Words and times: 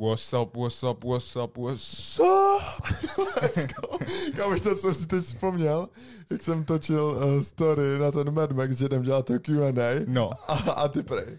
What's 0.00 0.32
up, 0.32 0.56
what's 0.56 0.82
up, 0.82 1.04
what's 1.04 1.36
up, 1.36 1.58
what's 1.58 2.18
up? 2.20 2.62
Kámoš, 4.36 4.60
to 4.60 4.76
jsem 4.76 4.94
si 4.94 5.06
teď 5.06 5.24
vzpomněl, 5.24 5.88
jak 6.30 6.42
jsem 6.42 6.64
točil 6.64 7.04
uh, 7.04 7.42
story 7.42 7.98
na 7.98 8.10
ten 8.10 8.34
Mad 8.34 8.52
Max, 8.52 8.76
že 8.76 8.84
jdem 8.84 9.02
dělat 9.02 9.26
to 9.26 9.38
Q&A. 9.38 10.04
No. 10.06 10.30
A, 10.48 10.54
a 10.54 10.88
ty 10.88 11.02
prej. 11.02 11.26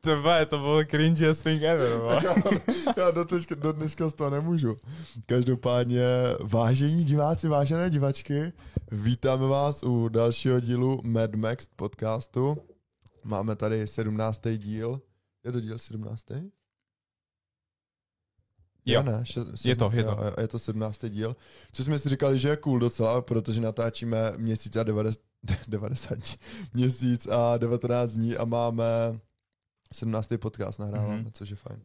To, 0.00 0.10
je, 0.10 0.46
to 0.46 0.58
bylo 0.58 0.84
cringe 0.84 1.34
thing 1.34 1.62
ever. 1.62 2.00
Já, 2.24 2.34
já 2.96 3.10
do, 3.10 3.24
teďka, 3.24 3.54
do 3.54 3.72
dneška 3.72 4.08
z 4.08 4.14
toho 4.14 4.30
nemůžu. 4.30 4.76
Každopádně, 5.26 6.04
vážení 6.40 7.04
diváci, 7.04 7.48
vážené 7.48 7.90
divačky, 7.90 8.52
vítáme 8.92 9.46
vás 9.46 9.82
u 9.82 10.08
dalšího 10.08 10.60
dílu 10.60 11.00
Mad 11.04 11.34
Max 11.34 11.68
podcastu. 11.76 12.56
Máme 13.24 13.56
tady 13.56 13.86
17. 13.86 14.40
díl. 14.56 15.00
Je 15.44 15.52
to 15.52 15.60
díl 15.60 15.78
17. 15.78 16.24
Jo, 18.86 19.02
ne, 19.02 19.20
še, 19.24 19.40
se, 19.54 19.68
je 19.68 19.76
to, 19.76 19.90
je 19.94 20.04
to. 20.04 20.10
jo, 20.10 20.18
Je 20.40 20.48
to 20.48 20.58
17. 20.58 21.04
díl. 21.08 21.36
Co 21.72 21.84
jsme 21.84 21.98
si 21.98 22.08
říkali, 22.08 22.38
že 22.38 22.48
je 22.48 22.56
cool 22.56 22.78
docela, 22.78 23.22
protože 23.22 23.60
natáčíme 23.60 24.32
měsíc 24.36 24.76
a 24.76 24.82
90, 24.82 25.20
90 25.68 26.14
dní, 26.18 26.34
měsíc 26.74 27.26
a 27.26 27.56
19 27.56 28.12
dní 28.12 28.36
a 28.36 28.44
máme 28.44 28.84
17. 29.92 30.28
podcast 30.38 30.78
nahráváme, 30.78 31.16
Mhm. 31.16 31.24
mm-hmm. 31.24 31.30
což 31.32 31.48
je 31.50 31.56
fajn. 31.56 31.80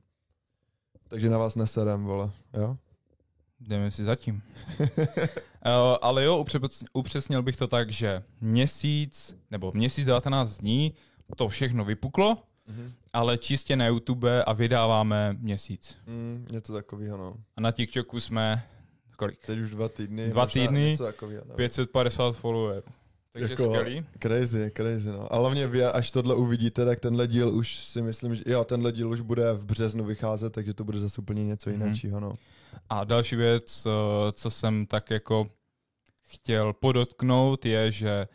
Takže 1.07 1.29
na 1.29 1.37
vás 1.37 1.55
neserem, 1.55 2.03
vole, 2.05 2.31
jo? 2.53 2.77
Jdeme 3.59 3.91
si 3.91 4.05
zatím. 4.05 4.41
uh, 4.79 4.87
ale 6.01 6.23
jo, 6.23 6.37
upřes, 6.37 6.61
upřesnil 6.93 7.43
bych 7.43 7.55
to 7.57 7.67
tak, 7.67 7.91
že 7.91 8.23
měsíc, 8.41 9.35
nebo 9.51 9.71
měsíc 9.75 10.05
19 10.05 10.57
dní, 10.57 10.93
to 11.35 11.49
všechno 11.49 11.85
vypuklo, 11.85 12.37
Mm-hmm. 12.69 12.91
ale 13.13 13.37
čistě 13.37 13.75
na 13.75 13.87
YouTube 13.87 14.43
a 14.43 14.53
vydáváme 14.53 15.35
měsíc. 15.39 15.97
Mm, 16.07 16.47
něco 16.51 16.73
takového, 16.73 17.17
no. 17.17 17.35
A 17.57 17.61
na 17.61 17.71
TikToku 17.71 18.19
jsme 18.19 18.63
kolik? 19.17 19.45
Teď 19.45 19.59
už 19.59 19.69
dva 19.69 19.89
týdny. 19.89 20.29
Dva 20.29 20.45
týdny, 20.45 20.89
Něco 20.89 21.03
takového, 21.03 21.43
no. 21.49 21.55
550 21.55 22.31
followerů. 22.35 22.83
Takže 23.33 23.53
Jako- 23.53 23.63
skvělý. 23.63 24.05
Crazy, 24.19 24.71
crazy, 24.77 25.11
no. 25.11 25.33
A 25.33 25.37
hlavně 25.37 25.67
vy, 25.67 25.83
až 25.83 26.11
tohle 26.11 26.35
uvidíte, 26.35 26.85
tak 26.85 26.99
tenhle 26.99 27.27
díl 27.27 27.49
už 27.49 27.75
si 27.79 28.01
myslím, 28.01 28.35
že 28.35 28.43
jo, 28.45 28.63
tenhle 28.63 28.91
díl 28.91 29.09
už 29.09 29.21
bude 29.21 29.53
v 29.53 29.65
březnu 29.65 30.03
vycházet, 30.03 30.49
takže 30.53 30.73
to 30.73 30.83
bude 30.83 30.99
zase 30.99 31.21
úplně 31.21 31.45
něco 31.45 31.69
Mhm. 31.69 31.93
jiného, 32.03 32.19
no. 32.19 32.33
A 32.89 33.03
další 33.03 33.35
věc, 33.35 33.85
eh, 33.85 33.89
co 34.31 34.49
jsem 34.51 34.85
tak 34.85 35.11
jako 35.11 35.47
chtěl 36.27 36.73
podotknout, 36.73 37.65
je, 37.65 37.91
že 37.91 38.27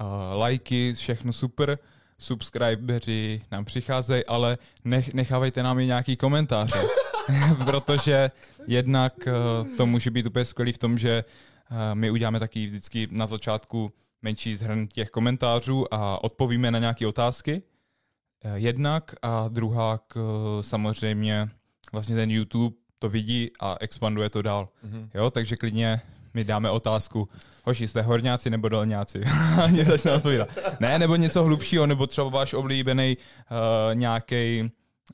uh, 0.00 0.06
lajky, 0.38 0.92
všechno 0.94 1.32
super, 1.32 1.78
subscriberi 2.22 3.42
nám 3.50 3.64
přicházejí, 3.64 4.26
ale 4.26 4.58
nech, 4.84 5.14
nechávejte 5.14 5.62
nám 5.62 5.78
i 5.78 5.86
nějaký 5.86 6.16
komentáře, 6.16 6.80
protože 7.64 8.30
jednak 8.66 9.14
uh, 9.26 9.76
to 9.76 9.86
může 9.86 10.10
být 10.10 10.26
úplně 10.26 10.44
skvělý 10.44 10.72
v 10.72 10.78
tom, 10.78 10.98
že 10.98 11.24
uh, 11.70 11.76
my 11.94 12.10
uděláme 12.10 12.40
taky 12.40 12.66
vždycky 12.66 13.08
na 13.10 13.26
začátku 13.26 13.92
menší 14.22 14.56
zhrn 14.56 14.86
těch 14.86 15.10
komentářů 15.10 15.94
a 15.94 16.24
odpovíme 16.24 16.70
na 16.70 16.78
nějaké 16.78 17.06
otázky. 17.06 17.62
Eh, 18.44 18.58
Jednak 18.58 19.14
a 19.22 19.48
druhá 19.48 19.98
k, 19.98 20.16
samozřejmě 20.60 21.48
vlastně 21.92 22.16
ten 22.16 22.30
YouTube 22.30 22.76
to 22.98 23.08
vidí 23.08 23.50
a 23.60 23.76
expanduje 23.80 24.30
to 24.30 24.42
dál. 24.42 24.68
Mhm. 24.82 25.10
Jo, 25.14 25.30
takže 25.30 25.56
klidně 25.56 26.00
mi 26.34 26.44
dáme 26.44 26.70
otázku, 26.70 27.28
hoši, 27.62 27.88
jste 27.88 28.02
horňáci 28.02 28.50
nebo 28.50 28.68
dolňáci? 28.68 29.20
Mě 29.70 29.84
začne 29.84 30.12
odpovídat. 30.12 30.48
Ne, 30.80 30.98
nebo 30.98 31.16
něco 31.16 31.44
hlubšího, 31.44 31.86
nebo 31.86 32.06
třeba 32.06 32.28
váš 32.28 32.54
oblíbený 32.54 33.16
uh, 33.16 33.94
nějaký 33.94 34.62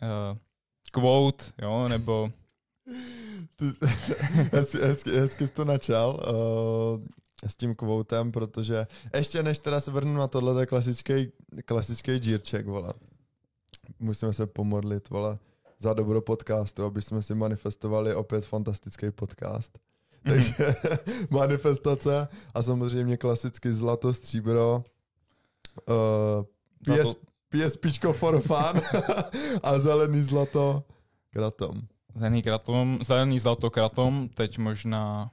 uh, 0.03 0.39
quote, 0.93 1.45
jo, 1.63 1.89
nebo 1.89 2.31
hezky, 4.53 4.78
hezky, 4.78 5.11
hezky 5.11 5.47
jsi 5.47 5.53
to 5.53 5.65
načal 5.65 6.11
uh, 6.11 7.00
s 7.47 7.56
tím 7.56 7.75
kvoutem, 7.75 8.33
protože 8.33 8.87
ještě 9.15 9.43
než 9.43 9.59
teda 9.59 9.81
se 9.81 9.91
vrhnu 9.91 10.17
na 10.17 10.27
tohle, 10.27 10.55
to 10.55 10.61
je 10.61 10.67
klasický, 10.67 11.33
klasický 11.65 12.17
džírček, 12.17 12.67
vole. 12.67 12.93
Musíme 13.99 14.33
se 14.33 14.47
pomodlit, 14.47 15.09
vole, 15.11 15.39
za 15.78 15.93
dobro 15.93 16.21
podcastu, 16.21 16.84
aby 16.84 17.03
jsme 17.03 17.22
si 17.22 17.34
manifestovali 17.34 18.15
opět 18.15 18.45
fantastický 18.45 19.11
podcast. 19.11 19.78
Takže 20.29 20.75
manifestace 21.31 22.29
a 22.55 22.62
samozřejmě 22.62 23.17
klasicky 23.17 23.73
zlato, 23.73 24.15
stříbro, 24.15 24.84
uh, 25.89 26.45
PS, 26.97 27.15
to- 27.15 27.15
PSPčko 27.49 28.12
for 28.12 28.41
fun 28.41 28.81
a 29.62 29.78
zelený 29.78 30.23
zlato 30.23 30.84
kratom. 31.31 31.81
zelený, 32.15 32.43
kratom, 32.43 32.99
zelený 33.03 33.39
zlato 33.39 33.71
kratom, 33.71 34.28
teď 34.28 34.59
možná 34.59 35.31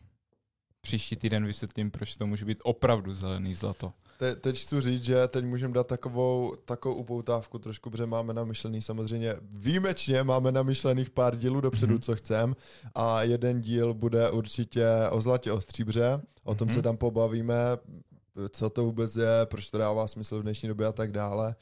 příští 0.81 1.15
týden 1.15 1.45
vysvětlím, 1.45 1.91
proč 1.91 2.15
to 2.15 2.27
může 2.27 2.45
být 2.45 2.59
opravdu 2.63 3.13
zelený 3.13 3.53
zlato. 3.53 3.93
Te, 4.17 4.35
teď 4.35 4.59
chci 4.61 4.81
říct, 4.81 5.03
že 5.03 5.27
teď 5.27 5.45
můžeme 5.45 5.73
dát 5.73 5.87
takovou, 5.87 6.55
takovou 6.65 6.95
upoutávku 6.95 7.59
trošku, 7.59 7.89
protože 7.89 8.05
máme 8.05 8.33
namyšlený 8.33 8.81
samozřejmě 8.81 9.35
výjimečně, 9.41 10.23
máme 10.23 10.51
namyšlených 10.51 11.09
pár 11.09 11.35
dílů 11.35 11.61
dopředu, 11.61 11.93
Mhm. 11.93 11.99
mm-hmm. 11.99 12.05
co 12.05 12.15
chcem 12.15 12.55
a 12.95 13.23
jeden 13.23 13.61
díl 13.61 13.93
bude 13.93 14.31
určitě 14.31 14.87
o 15.11 15.21
zlatě, 15.21 15.51
o 15.51 15.61
stříbře, 15.61 16.21
o 16.43 16.55
tom 16.55 16.67
Mhm. 16.67 16.75
se 16.75 16.81
tam 16.81 16.97
pobavíme, 16.97 17.55
co 18.49 18.69
to 18.69 18.83
vůbec 18.85 19.15
je, 19.15 19.45
proč 19.45 19.69
to 19.69 19.77
dává 19.77 20.07
smysl 20.07 20.39
v 20.39 20.43
dnešní 20.43 20.67
době 20.69 20.87
a 20.87 20.91
tak 20.91 21.11
dále. 21.11 21.55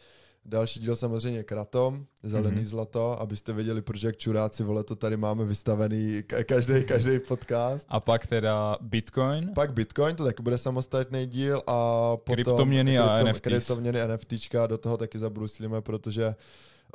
Další 0.45 0.79
díl 0.79 0.95
samozřejmě 0.95 1.43
kratom, 1.43 2.05
zelený 2.23 2.55
Mhm. 2.55 2.63
mm-hmm. 2.65 2.67
zlato, 2.69 3.21
abyste 3.21 3.53
věděli, 3.53 3.81
proč 3.81 4.03
jak 4.03 4.17
čuráci, 4.17 4.63
vole, 4.63 4.83
to 4.83 4.95
tady 4.95 5.17
máme 5.17 5.45
vystavený 5.45 6.21
ka- 6.27 6.43
každý, 6.43 6.83
každý 6.83 7.19
podcast. 7.27 7.85
A 7.89 7.99
pak 7.99 8.27
teda 8.27 8.77
Bitcoin, 8.81 9.51
Pak 9.55 9.73
Bitcoin, 9.73 10.15
to 10.15 10.23
taky 10.23 10.43
bude 10.43 10.57
samostatný 10.57 11.25
díl 11.27 11.61
a 11.67 11.77
potom 12.17 12.35
Kryptoměny 12.35 12.99
a 12.99 13.23
NFTs. 13.23 13.41
Kryptoměny 13.41 14.01
a 14.01 14.07
NFTčka, 14.07 14.67
do 14.67 14.77
toho 14.77 14.97
taky 14.97 15.17
zabruslíme, 15.19 15.81
protože 15.81 16.35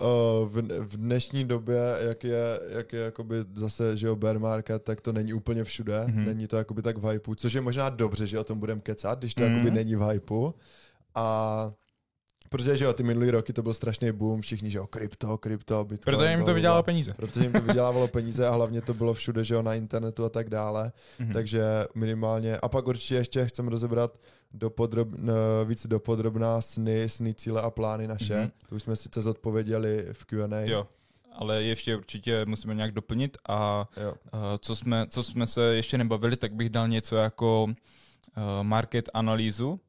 uh, 0.00 0.06
v, 0.48 0.62
v 0.80 0.96
dnešní 0.96 1.44
době, 1.44 1.78
jak 2.00 2.24
je, 2.24 2.60
jak 2.68 2.92
je 2.92 3.00
jakoby 3.00 3.36
zase, 3.54 3.96
že 3.96 4.06
jo, 4.06 4.16
bear 4.16 4.38
market, 4.38 4.82
tak 4.82 5.00
to 5.00 5.12
není 5.12 5.32
úplně 5.32 5.64
všude, 5.64 6.04
Mhm. 6.06 6.16
mm-hmm. 6.18 6.26
není 6.26 6.46
to 6.46 6.56
jakoby 6.56 6.82
tak 6.82 6.98
v 6.98 7.04
hypeu, 7.10 7.34
což 7.34 7.52
je 7.52 7.60
možná 7.60 7.88
dobře, 7.88 8.26
že 8.26 8.38
o 8.38 8.44
tom 8.44 8.58
budeme 8.58 8.80
kecat, 8.80 9.18
když 9.18 9.34
to 9.34 9.42
Mhm. 9.42 9.50
mm-hmm. 9.52 9.56
jakoby 9.56 9.70
není 9.70 9.96
v 9.96 10.02
hypeu. 10.12 10.54
A 11.14 11.72
Protože, 12.48 12.76
že 12.76 12.84
jo, 12.84 12.92
ty 12.92 13.02
minulý 13.02 13.30
roky 13.30 13.52
to 13.52 13.62
byl 13.62 13.74
strašný 13.74 14.12
boom, 14.12 14.40
všichni, 14.40 14.70
že 14.70 14.78
jo, 14.78 14.86
krypto, 14.86 15.38
krypto, 15.38 15.84
bitcoin. 15.84 16.16
protože 16.16 16.30
jim 16.30 16.44
to 16.44 16.54
vydělalo 16.54 16.82
peníze. 16.82 17.12
Protože 17.16 17.40
jim 17.44 17.52
to 17.52 17.60
vydělávalo 17.60 18.08
peníze 18.18 18.46
a 18.46 18.50
hlavně 18.50 18.80
to 18.80 18.94
bylo 18.94 19.14
všude, 19.14 19.44
že 19.44 19.54
jo, 19.54 19.62
na 19.62 19.74
internetu 19.74 20.24
a 20.24 20.28
tak 20.28 20.50
dále. 20.50 20.92
Mhm. 21.18 21.32
Takže 21.32 21.62
minimálně, 21.94 22.56
a 22.56 22.68
pak 22.68 22.86
určitě 22.88 23.14
ještě 23.14 23.46
chceme 23.46 23.70
rozebrat 23.70 24.18
do 24.52 24.70
podrob, 24.70 25.08
n- 25.14 25.30
víc 25.64 25.86
dopodrobná 25.86 26.60
sny, 26.60 27.08
sny, 27.08 27.34
cíle 27.34 27.62
a 27.62 27.70
plány 27.70 28.06
naše. 28.08 28.34
Mhm. 28.36 28.44
Mm-hmm. 28.44 28.68
To 28.68 28.74
už 28.74 28.82
jsme 28.82 28.96
sice 28.96 29.22
zodpověděli 29.22 30.06
v 30.12 30.24
Q&A. 30.24 30.60
Jo, 30.60 30.86
ale 31.32 31.62
ještě 31.62 31.96
určitě 31.96 32.44
musíme 32.44 32.74
nějak 32.74 32.92
doplnit 32.92 33.36
a 33.48 33.88
jo. 34.04 34.14
co, 34.58 34.76
jsme, 34.76 35.06
co 35.08 35.22
jsme 35.22 35.46
se 35.46 35.62
ještě 35.62 35.98
nebavili, 35.98 36.36
tak 36.36 36.52
bych 36.54 36.68
dal 36.70 36.88
něco 36.88 37.16
jako 37.16 37.64
uh, 37.64 37.72
market 38.62 39.10
analýzu, 39.14 39.80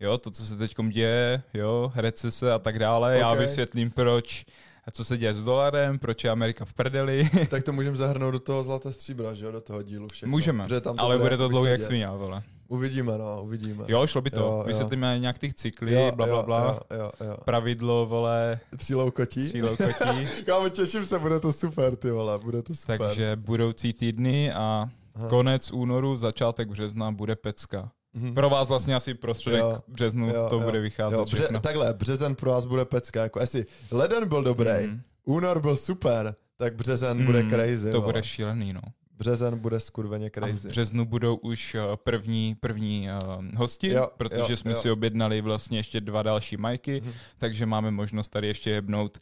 jo, 0.00 0.18
to, 0.18 0.30
co 0.30 0.46
se 0.46 0.56
teď 0.56 0.74
děje, 0.88 1.42
jo, 1.54 1.92
recese 1.94 2.52
a 2.52 2.58
tak 2.58 2.78
dále, 2.78 3.18
já 3.18 3.32
Ok. 3.32 3.38
vysvětlím, 3.38 3.90
proč, 3.90 4.44
a 4.84 4.90
co 4.90 5.04
se 5.04 5.18
děje 5.18 5.34
s 5.34 5.40
dolarem, 5.44 5.98
proč 5.98 6.24
je 6.24 6.30
Amerika 6.30 6.64
v 6.64 6.72
prdeli, 6.74 7.30
tak 7.50 7.62
to 7.64 7.72
můžeme 7.72 7.96
zahrnout 7.96 8.32
do 8.32 8.38
toho 8.40 8.62
zlata 8.62 8.92
stříbra, 8.92 9.34
že 9.34 9.44
jo, 9.44 9.52
do 9.52 9.60
toho 9.60 9.82
dílu 9.82 10.08
všechno. 10.12 10.30
můžeme, 10.30 10.64
Protože 10.64 10.80
tam 10.80 10.94
ale 10.98 11.18
bude 11.18 11.36
to 11.36 11.48
dlouho 11.48 11.66
jak 11.66 11.82
svině, 11.82 12.08
vole. 12.10 12.42
Uvidíme, 12.70 13.18
no, 13.18 13.42
uvidíme. 13.42 13.84
Jo, 13.88 14.06
šlo 14.06 14.20
by 14.20 14.30
to, 14.30 14.36
Jo, 14.38 14.44
jo. 14.58 14.64
vysvětlíme 14.66 15.18
nějak 15.18 15.38
těch 15.38 15.54
cyklí, 15.54 15.92
bla, 16.14 16.26
bla, 16.26 16.42
bla, 16.42 16.80
Jo, 16.90 16.98
jo, 16.98 17.10
jo. 17.26 17.36
pravidlo, 17.44 18.06
vole, 18.06 18.60
Třílou 18.76 19.10
kotí. 19.10 19.48
třílou 19.48 19.76
kotí, 19.76 20.26
Kámo, 20.46 20.68
těším 20.68 21.04
se, 21.04 21.18
bude 21.18 21.40
to 21.40 21.52
super, 21.52 21.96
ty 21.96 22.10
vole, 22.10 22.38
bude 22.38 22.62
to 22.62 22.74
super. 22.74 22.98
takže 22.98 23.36
budoucí 23.36 23.92
týdny 23.92 24.52
a 24.52 24.88
Aha. 25.14 25.28
konec 25.28 25.70
únoru, 25.72 26.16
začátek 26.16 26.68
března 26.68 27.10
bude 27.12 27.36
pecka. 27.36 27.90
Mhm. 28.18 28.34
Pro 28.34 28.50
vás 28.50 28.68
vlastně 28.68 28.94
asi 28.94 29.14
prostředek 29.14 29.60
Jo, 29.60 29.78
březnu 29.88 30.28
jo, 30.28 30.46
to 30.50 30.54
jo, 30.56 30.60
bude 30.60 30.80
vycházet 30.80 31.16
jo, 31.16 31.24
všechno. 31.24 31.60
takhle, 31.60 31.94
březen 31.94 32.34
pro 32.34 32.50
vás 32.50 32.66
bude 32.66 32.84
pecka, 32.84 33.22
jako 33.22 33.40
jestli 33.40 33.66
leden 33.90 34.28
byl 34.28 34.42
dobrý, 34.42 34.70
Mhm. 34.86 35.00
únor 35.24 35.60
byl 35.60 35.76
super, 35.76 36.34
tak 36.56 36.74
březen 36.76 37.24
bude 37.26 37.42
Mm, 37.42 37.50
crazy. 37.50 37.92
To 37.92 38.00
vole. 38.00 38.12
bude 38.12 38.22
šílený, 38.22 38.72
no. 38.72 38.80
Březen 39.18 39.58
bude 39.58 39.80
skurveně 39.80 40.26
A 40.26 40.28
v 40.28 40.32
crazy. 40.32 40.68
březnu 40.68 41.04
budou 41.04 41.34
už 41.36 41.74
eh, 41.74 41.80
první, 41.96 42.54
první 42.60 43.08
uh, 43.38 43.44
hosti, 43.56 43.88
Jo, 43.88 44.08
protože 44.16 44.52
jo, 44.52 44.56
jsme 44.56 44.70
jo. 44.70 44.76
si 44.76 44.90
objednali 44.90 45.40
vlastně 45.40 45.78
ještě 45.78 46.00
dva 46.00 46.22
další 46.22 46.56
majky, 46.56 47.00
Mhm. 47.00 47.12
takže 47.38 47.66
máme 47.66 47.90
možnost 47.90 48.28
tady 48.28 48.46
ještě 48.46 48.70
jebnout 48.70 49.18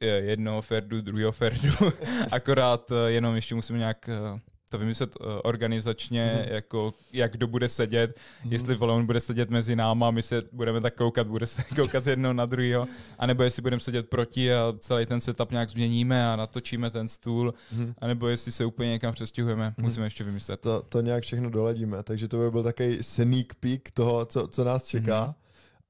eh, 0.00 0.06
jednoho 0.06 0.62
ferdu, 0.62 1.00
druhého 1.00 1.32
ferdu, 1.32 1.68
akorát 2.30 2.92
eh, 2.92 3.10
jenom 3.10 3.34
ještě 3.34 3.54
musíme 3.54 3.78
nějak 3.78 4.08
eh, 4.08 4.40
to 4.72 4.78
vymyslet 4.78 5.16
uh, 5.20 5.26
organizačně, 5.44 6.32
Mhm. 6.44 6.54
jako 6.54 6.94
jak 7.12 7.32
kdo 7.32 7.46
bude 7.46 7.68
sedět, 7.68 8.18
Mhm. 8.44 8.52
jestli 8.52 8.74
vole, 8.74 8.92
on 8.94 9.06
bude 9.06 9.20
sedět 9.20 9.50
mezi 9.50 9.76
náma, 9.76 10.10
my 10.10 10.22
se 10.22 10.42
budeme 10.52 10.80
tak 10.80 10.94
koukat, 10.94 11.26
bude 11.26 11.46
se 11.46 11.62
koukat 11.76 12.04
z 12.04 12.06
jednoho 12.06 12.32
na 12.34 12.46
druhého, 12.46 12.86
anebo 13.18 13.42
jestli 13.42 13.62
budeme 13.62 13.80
sedět 13.80 14.08
proti 14.08 14.54
a 14.54 14.74
celý 14.78 15.06
ten 15.06 15.20
setup 15.20 15.50
nějak 15.50 15.68
změníme 15.70 16.28
a 16.32 16.36
natočíme 16.36 16.90
ten 16.90 17.08
stůl, 17.08 17.54
Mhm. 17.72 17.94
anebo 17.98 18.28
jestli 18.28 18.52
se 18.52 18.64
úplně 18.64 18.90
někam 18.90 19.12
přestěhujeme, 19.14 19.64
Mhm. 19.78 19.86
musíme 19.86 20.06
ještě 20.06 20.24
vymyslet. 20.24 20.60
To, 20.60 20.82
to 20.88 21.00
nějak 21.00 21.22
všechno 21.22 21.50
doladíme, 21.50 22.02
takže 22.02 22.28
to 22.28 22.36
by 22.38 22.50
byl 22.50 22.62
takový 22.62 22.98
sneak 23.00 23.54
peek 23.54 23.90
toho, 23.90 24.24
co, 24.24 24.48
co 24.48 24.64
nás 24.64 24.84
čeká. 24.86 25.24
Mhm. 25.24 25.34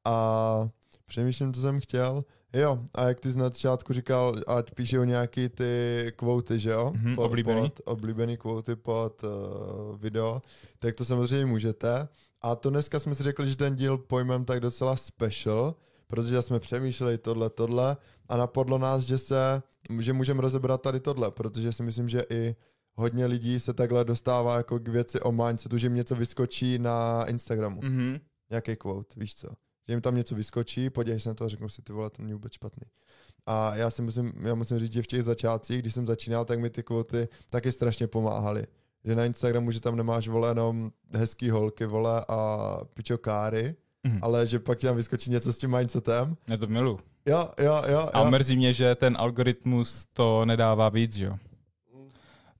A 0.05 0.69
přemýšlím, 1.06 1.52
co 1.55 1.61
jsem 1.61 1.81
chtěl. 1.81 2.25
Jo, 2.55 2.79
a 2.95 3.09
jak 3.09 3.21
ty 3.21 3.33
jsi 3.33 3.39
na 3.39 3.45
začátku 3.45 3.93
říkal, 3.93 4.37
ať 4.47 4.75
píšou 4.75 5.05
nějaký 5.05 5.49
ty 5.49 6.13
kvóty, 6.17 6.59
že 6.59 6.71
jo? 6.71 6.93
Mhm, 6.95 7.19
oblíbený. 7.19 7.71
Pod, 7.71 7.81
oblíbený 7.85 8.37
kvóty 8.37 8.77
pod 8.77 9.25
uh, 9.25 9.99
video, 9.99 10.43
tak 10.79 10.95
to 10.95 11.05
samozřejmě 11.05 11.47
můžete. 11.47 12.09
A 12.43 12.57
to 12.57 12.71
dneska 12.71 12.99
jsme 12.99 13.15
si 13.15 13.23
řekli, 13.23 13.51
že 13.51 13.57
ten 13.57 13.77
díl 13.77 13.99
pojmem 13.99 14.45
tak 14.45 14.61
docela 14.61 14.97
special, 14.97 15.75
protože 16.07 16.43
jsme 16.43 16.61
přemýšleli 16.61 17.19
tohle, 17.19 17.51
tohle 17.51 17.97
a 18.29 18.37
napadlo 18.37 18.79
nás, 18.79 19.03
že 19.03 19.19
se, 19.19 19.63
že 20.01 20.13
můžeme 20.13 20.43
rozebrat 20.43 20.83
tady 20.83 21.01
tohle, 21.01 21.31
protože 21.31 21.73
si 21.73 21.83
myslím, 21.83 22.09
že 22.09 22.25
i 22.31 22.57
hodně 22.95 23.27
lidí 23.27 23.61
se 23.61 23.75
takhle 23.75 24.05
dostává 24.05 24.57
jako 24.57 24.79
k 24.79 24.89
věci 24.89 25.21
o 25.21 25.33
mindsetu, 25.33 25.79
že 25.79 25.87
jim 25.87 25.95
něco 25.95 26.15
vyskočí 26.15 26.79
na 26.79 27.25
Instagramu. 27.25 27.81
Mhm. 27.83 28.21
Nějaký 28.51 28.77
quote, 28.77 29.15
víš 29.17 29.35
co. 29.35 29.49
Že 29.88 29.93
jim 29.93 30.00
tam 30.00 30.17
něco 30.17 30.34
vyskočí, 30.34 30.90
podívej 30.90 31.20
se 31.20 31.29
na 31.29 31.34
to 31.34 31.44
a 31.44 31.49
řeknu 31.49 31.69
si, 31.69 31.82
ty 31.82 31.93
vole, 31.93 32.11
to 32.11 32.23
není 32.23 32.32
vůbec 32.32 32.52
špatný. 32.52 32.82
A 33.46 33.75
já 33.76 33.90
si 33.90 34.02
musím, 34.02 34.32
já 34.43 34.55
musím 34.55 34.79
říct, 34.79 34.93
že 34.93 35.02
v 35.02 35.06
těch 35.06 35.23
začátcích, 35.23 35.79
když 35.82 35.94
jsem 35.94 36.06
začínal, 36.06 36.44
tak 36.44 36.58
mi 36.61 36.70
ty 36.70 36.82
kvoty 36.82 37.29
taky 37.50 37.73
strašně 37.73 38.06
pomáhaly. 38.06 38.67
Že 39.05 39.14
na 39.14 39.25
Instagramu, 39.25 39.70
že 39.70 39.81
tam 39.81 39.96
nemáš, 39.96 40.29
vole, 40.29 40.50
jenom 40.50 40.93
hezký 41.12 41.50
holky, 41.50 41.87
vole, 41.87 42.25
a 42.29 42.79
pičokáry, 42.94 43.75
Mhm. 44.05 44.19
ale 44.23 44.46
že 44.46 44.58
pak 44.58 44.79
ti 44.79 44.87
tam 44.87 44.96
vyskočí 44.96 45.31
něco 45.31 45.52
s 45.52 45.58
tím 45.58 45.76
mindsetem. 45.76 46.37
Já 46.50 46.56
to 46.56 46.67
milu. 46.67 47.00
Jo, 47.26 47.49
jo, 47.58 47.82
jo, 47.88 48.11
A 48.12 48.19
jo. 48.19 48.31
mrzí 48.31 48.56
mě, 48.56 48.73
že 48.73 48.94
ten 48.94 49.17
algoritmus 49.19 50.05
to 50.12 50.44
nedává 50.44 50.88
víc, 50.88 51.17
jo. 51.17 51.37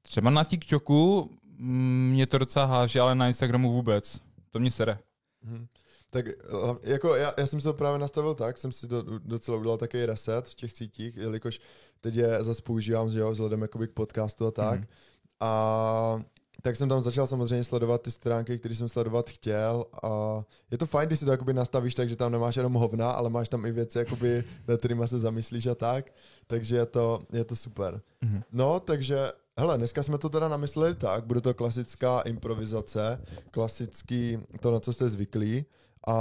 Třeba 0.03 0.31
na 0.31 0.45
TikToku 0.45 1.31
mm, 1.59 2.11
mě 2.13 2.27
to 2.27 2.39
docela 2.39 2.65
háže, 2.65 3.01
ale 3.01 3.15
na 3.15 3.27
Instagramu 3.29 3.73
vůbec. 3.73 4.21
To 4.51 4.59
mě 4.59 4.71
sere. 4.71 4.99
Mhm. 5.43 5.67
Tak 6.13 6.29
eh, 6.29 6.33
jako 6.83 7.15
já, 7.15 7.35
já 7.39 7.47
jsem 7.47 7.61
si 7.61 7.65
to 7.65 7.73
právě 7.73 7.99
nastavil 7.99 8.35
tak, 8.35 8.59
jsem 8.59 8.73
si 8.73 8.89
do, 8.89 9.03
docela 9.19 9.59
udělal 9.59 9.79
takový 9.79 10.07
reset 10.07 10.49
v 10.49 10.55
těch 10.55 10.73
sítích, 10.73 11.17
jelikož 11.17 11.61
teď 12.01 12.15
je 12.15 12.45
zase 12.45 12.63
používám, 12.63 13.11
že 13.11 13.21
jo, 13.21 13.31
vzhledem 13.31 13.63
jakoby 13.63 13.89
k 13.89 13.93
podcastu 13.93 14.47
a 14.47 14.51
tak. 14.51 14.81
Mhm. 14.81 14.89
A 15.41 16.23
tak 16.63 16.77
jsem 16.77 16.89
tam 16.89 17.03
začal 17.03 17.27
samozřejmě 17.27 17.65
sledovat 17.65 18.03
ty 18.03 18.11
stránky, 18.11 18.59
které 18.59 18.75
jsem 18.75 18.89
sledovat 18.89 19.31
chtěl 19.31 19.85
a 20.03 20.43
je 20.71 20.79
to 20.79 20.87
fajn, 20.87 21.07
když 21.07 21.19
si 21.19 21.25
to 21.25 21.31
jakoby 21.31 21.53
nastavíš 21.53 21.95
tak, 21.95 22.09
že 22.09 22.17
tam 22.17 22.33
nemáš 22.33 22.57
jenom 22.57 22.73
hovna, 22.73 23.11
ale 23.11 23.31
máš 23.31 23.49
tam 23.49 23.67
i 23.67 23.73
věci, 23.73 23.99
jakoby, 23.99 24.45
nad 24.69 24.79
kterými 24.79 25.09
se 25.09 25.19
zamyslíš 25.19 25.67
a 25.67 25.75
tak, 25.75 26.13
takže 26.47 26.77
je 26.77 26.87
to, 26.87 27.21
je 27.33 27.45
to 27.45 27.57
super. 27.57 28.01
Mhm. 28.21 28.43
No, 28.53 28.81
takže, 28.81 29.33
hele, 29.57 29.79
dneska 29.79 30.03
jsme 30.03 30.19
to 30.19 30.29
teda 30.29 30.49
namysleli 30.49 30.95
tak, 30.95 31.25
bude 31.25 31.41
to 31.41 31.55
klasická 31.55 32.21
improvizace, 32.21 33.25
klasický 33.51 34.39
to, 34.61 34.73
na 34.73 34.81
co 34.81 34.93
jste 34.93 35.09
zvyklí 35.09 35.65
a, 36.07 36.13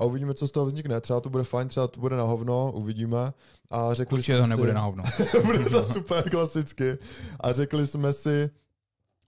a 0.00 0.04
uvidíme, 0.04 0.34
co 0.34 0.48
z 0.48 0.52
toho 0.52 0.66
vznikne. 0.66 1.00
Třeba 1.00 1.20
to 1.20 1.30
bude 1.30 1.44
fajn, 1.44 1.68
třeba 1.68 1.88
to 1.88 2.00
bude 2.00 2.16
na 2.16 2.22
hovno, 2.22 2.72
uvidíme. 2.74 3.32
A 3.70 3.94
řekli 3.94 4.14
Určitě 4.14 4.32
jsme 4.32 4.40
to 4.40 4.44
si, 4.44 4.50
nebude 4.50 4.72
na 4.72 4.80
hovno. 4.80 5.04
bude 5.44 5.58
to 5.64 5.84
super 5.84 6.30
klasicky. 6.30 6.98
A 7.40 7.52
řekli 7.52 7.86
jsme 7.86 8.12
si, 8.12 8.50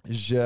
že 0.08 0.44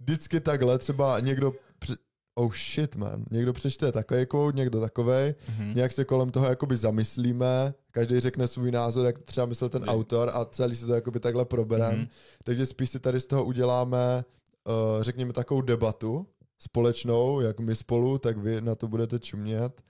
vždycky 0.00 0.40
takhle 0.40 0.78
třeba 0.78 1.20
někdo 1.20 1.52
při... 1.78 1.92
Oh 2.34 2.52
shit, 2.52 2.96
man. 2.96 3.24
Někdo 3.30 3.52
přečte 3.52 3.92
takový 3.92 4.26
quote, 4.26 4.56
někdo 4.58 4.80
takovej. 4.80 5.34
Mhm. 5.48 5.74
Nějak 5.74 5.92
se 5.92 6.04
kolem 6.04 6.30
toho 6.30 6.46
jakoby 6.46 6.76
zamyslíme, 6.76 7.74
každý 7.90 8.20
řekne 8.20 8.48
svůj 8.48 8.70
názor, 8.70 9.06
jak 9.06 9.18
třeba 9.18 9.46
myslel 9.46 9.70
ten 9.70 9.82
Vy- 9.82 9.88
autor 9.88 10.30
a 10.34 10.44
celý 10.44 10.76
si 10.76 10.86
to 10.86 10.94
jakoby 10.94 11.20
takhle 11.20 11.44
proberem. 11.44 11.98
Mhm. 11.98 12.06
Takže 12.44 12.66
spíš 12.66 12.90
si 12.90 13.00
tady 13.00 13.20
z 13.20 13.26
toho 13.26 13.44
uděláme, 13.44 14.24
uh, 14.66 15.02
řekněme, 15.02 15.32
takovou 15.32 15.60
debatu 15.60 16.26
společnou, 16.62 17.40
jak 17.40 17.60
my 17.60 17.76
spolu, 17.76 18.18
tak 18.18 18.36
vy 18.38 18.60
na 18.60 18.74
to 18.74 18.88
budete 18.88 19.18
čumět. 19.18 19.82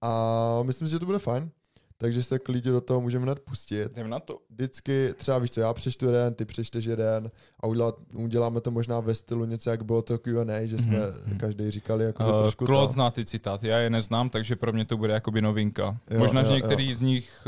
A 0.00 0.60
myslím 0.62 0.88
si, 0.88 0.92
že 0.92 0.98
to 0.98 1.06
bude 1.06 1.18
fajn. 1.18 1.50
Takže 1.98 2.22
se 2.22 2.38
klidně 2.38 2.70
do 2.70 2.80
toho 2.80 3.00
můžeme 3.00 3.22
hned 3.24 3.40
pustit. 3.40 3.92
Jdem 3.92 4.10
na 4.10 4.20
to. 4.20 4.38
Vždycky, 4.50 5.14
třeba 5.16 5.38
víš 5.38 5.50
co, 5.50 5.60
já 5.60 5.74
přečtu 5.74 6.06
jeden, 6.06 6.34
ty 6.34 6.44
přečteš 6.44 6.84
jeden 6.84 7.30
a 7.60 7.66
udělat, 7.66 7.94
uděláme 8.18 8.60
to 8.60 8.70
možná 8.70 9.00
ve 9.00 9.14
stylu 9.14 9.44
něco, 9.44 9.70
jak 9.70 9.84
bylo 9.84 10.02
to 10.02 10.18
Q&A, 10.18 10.66
že 10.66 10.78
jsme 10.78 10.98
Mhm. 11.26 11.38
každý 11.38 11.70
říkali 11.70 12.04
jako 12.04 12.24
Uh, 12.24 12.40
trošku 12.42 12.66
Claude 12.66 12.92
zná 12.92 13.10
ty 13.10 13.24
citáty, 13.24 13.68
já 13.68 13.78
je 13.78 13.90
neznám, 13.90 14.28
takže 14.30 14.56
pro 14.56 14.72
mě 14.72 14.84
to 14.84 14.96
bude 14.96 15.12
jakoby 15.14 15.42
novinka. 15.42 15.98
Jo, 16.10 16.18
Možná, 16.18 16.40
jo, 16.40 16.46
že 16.46 16.52
jo. 16.52 16.56
některý 16.56 16.94
z 16.94 17.00
nich 17.00 17.46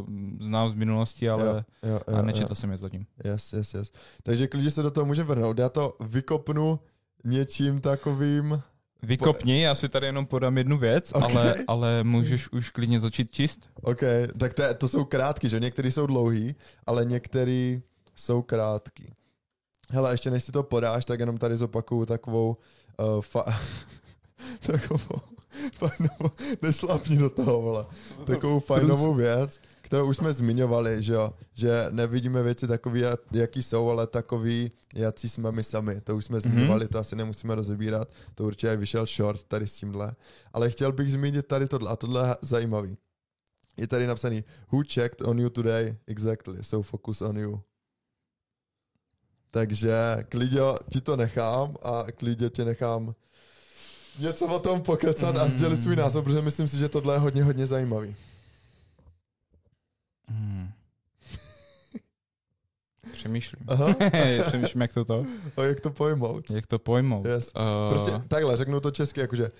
uh, 0.00 0.06
znám 0.46 0.70
z 0.70 0.74
minulosti, 0.74 1.30
ale 1.30 1.46
Jo, 1.46 1.90
jo, 1.90 2.00
a 2.06 2.10
jo, 2.10 2.22
nečetl 2.22 2.50
jo. 2.50 2.54
jsem 2.54 2.70
je 2.70 2.78
zatím. 2.78 3.06
Yes, 3.24 3.52
yes, 3.52 3.74
yes. 3.74 3.92
Takže 4.22 4.46
klidně 4.48 4.70
se 4.70 4.82
do 4.82 4.90
toho 4.90 5.06
můžeme 5.06 5.28
vrhnout. 5.28 5.58
Já 5.58 5.68
to 5.68 5.96
vykopnu 6.00 6.80
něčím 7.24 7.80
takovým... 7.80 8.62
Vykopni, 9.02 9.62
já 9.62 9.74
si 9.74 9.88
tady 9.88 10.06
jenom 10.06 10.26
podám 10.26 10.58
jednu 10.58 10.78
věc, 10.78 11.12
Ok. 11.14 11.22
ale, 11.22 11.54
ale 11.66 12.04
můžeš 12.04 12.52
už 12.52 12.70
klidně 12.70 13.00
začít 13.00 13.30
číst? 13.30 13.60
OK, 13.82 14.00
tak 14.38 14.54
to, 14.54 14.62
to 14.78 14.88
jsou 14.88 15.04
krátky, 15.04 15.48
že? 15.48 15.60
Některý 15.60 15.92
jsou 15.92 16.06
dlouhý, 16.06 16.54
ale 16.86 17.04
některý 17.04 17.82
jsou 18.16 18.42
krátký. 18.42 19.14
Hele, 19.90 20.12
ještě 20.12 20.30
než 20.30 20.44
si 20.44 20.52
to 20.52 20.62
podáš, 20.62 21.04
tak 21.04 21.20
jenom 21.20 21.38
tady 21.38 21.56
zopakuju 21.56 22.06
takovou 22.06 22.56
uh, 22.98 23.06
fa- 23.20 23.54
takovou 24.66 25.20
fajnovou, 25.74 26.30
nešlápni 26.62 27.16
do 27.16 27.30
toho, 27.30 27.62
vole, 27.62 27.86
takovou 28.24 28.60
fajnovou 28.60 29.14
věc, 29.14 29.60
kterou 29.88 30.08
už 30.08 30.16
jsme 30.16 30.32
zmiňovali, 30.32 31.02
že 31.02 31.12
jo, 31.12 31.32
že 31.54 31.86
nevidíme 31.90 32.42
věci 32.42 32.66
takový, 32.68 33.00
jak- 33.00 33.20
jaký 33.32 33.62
jsou, 33.62 33.88
ale 33.90 34.06
takový, 34.06 34.72
jaký 34.94 35.28
jsme 35.28 35.52
my 35.52 35.64
sami. 35.64 36.00
To 36.00 36.16
už 36.16 36.24
jsme 36.24 36.40
zmiňovali, 36.40 36.88
to 36.88 36.98
asi 36.98 37.16
nemusíme 37.16 37.54
rozebírat, 37.54 38.08
to 38.34 38.44
určitě 38.44 38.76
vyšel 38.76 39.06
short 39.06 39.44
tady 39.44 39.66
s 39.66 39.74
tímhle. 39.76 40.12
Ale 40.52 40.70
chtěl 40.70 40.92
bych 40.92 41.12
zmínit 41.12 41.46
tady 41.46 41.68
tohle, 41.68 41.90
a 41.90 41.96
tohle 41.96 42.28
je 42.28 42.36
zajímavý. 42.42 42.96
Je 43.76 43.86
tady 43.86 44.06
napsaný, 44.06 44.44
who 44.72 44.82
checked 44.94 45.20
on 45.22 45.38
you 45.40 45.50
today? 45.50 45.96
Exactly, 46.06 46.64
so 46.64 46.82
focus 46.90 47.22
on 47.22 47.38
you. 47.38 47.60
Takže 49.50 49.94
klidně 50.28 50.60
ti 50.92 51.00
to 51.00 51.16
nechám 51.16 51.74
a 51.82 52.04
klidně 52.16 52.50
tě 52.50 52.64
nechám 52.64 53.14
něco 54.18 54.46
o 54.46 54.58
tom 54.58 54.82
pokecat 54.82 55.36
a 55.36 55.48
sdělit 55.48 55.82
svůj 55.82 55.96
názor, 55.96 56.24
protože 56.24 56.42
myslím 56.42 56.68
si, 56.68 56.78
že 56.78 56.88
tohle 56.88 57.14
je 57.14 57.18
hodně, 57.18 57.44
hodně 57.44 57.66
zajímavý. 57.66 58.16
Hmm. 60.28 60.68
Přemýšlím. 63.12 63.64
Aha, 63.68 63.94
Přemýšlím, 64.46 64.80
jak 64.82 64.94
to 64.94 65.04
to, 65.04 65.24
a 65.56 65.62
jak 65.62 65.80
to 65.80 65.90
pojmout? 65.90 66.50
jak 66.50 66.66
to 66.66 66.78
pojmout. 66.78 67.26
Yes. 67.26 67.52
Uh, 67.56 67.90
Prostě 67.94 68.12
takhle, 68.28 68.56
řeknu 68.56 68.80
to 68.80 68.90
česky, 68.90 69.20
jakože 69.20 69.50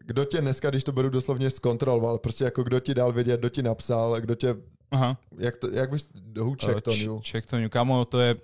kdo 0.00 0.24
tě 0.24 0.40
dneska, 0.40 0.70
když 0.70 0.84
to 0.84 0.92
beru 0.92 1.10
doslovně 1.10 1.50
zkontroloval, 1.50 2.18
prostě 2.18 2.44
jako 2.44 2.62
kdo 2.62 2.80
ti 2.80 2.94
dal 2.94 3.12
vědět, 3.12 3.40
kdo 3.40 3.48
ti 3.48 3.62
napsal, 3.62 4.20
kdo 4.20 4.34
tě, 4.34 4.56
aha. 4.90 5.18
jak 5.38 5.56
to, 5.56 5.70
jak 5.70 5.90
bys, 5.90 6.10
who 6.38 6.54
checked 6.60 6.86
Uh, 6.86 6.92
on 6.94 7.00
you? 7.00 7.20
Check 7.30 7.46
to 7.50 7.58
you. 7.58 7.68
Kámo, 7.68 8.04
to 8.04 8.20
je... 8.20 8.34
Uh, 8.34 8.40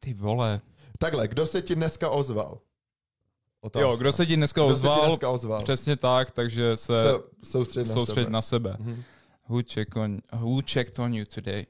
ty 0.00 0.14
vole. 0.14 0.60
Takhle, 0.98 1.28
kdo 1.28 1.46
se 1.46 1.62
ti 1.62 1.74
dneska 1.74 2.10
ozval? 2.10 2.58
Otázka. 3.60 3.88
Jo, 3.88 3.96
kdo 3.96 4.12
se 4.12 4.26
ti 4.26 4.36
dneska 4.36 4.60
Kdo 4.66 4.76
se 4.76 4.82
ti 4.82 4.88
ozval? 4.88 5.06
dneska 5.06 5.30
ozval? 5.30 5.62
Přesně 5.62 5.96
tak, 5.96 6.30
takže 6.30 6.76
se, 6.76 7.02
se 7.02 7.12
soustřed 7.50 7.88
na 7.88 7.94
soustředit 7.94 8.24
sebe. 8.24 8.32
na 8.32 8.42
sebe. 8.42 8.76
Mhm. 8.78 9.02
Who, 9.48 9.62
check 9.62 9.96
on, 9.96 10.20
who 10.32 10.62
checked 10.62 10.98
on 10.98 11.14
you 11.14 11.24
today? 11.24 11.66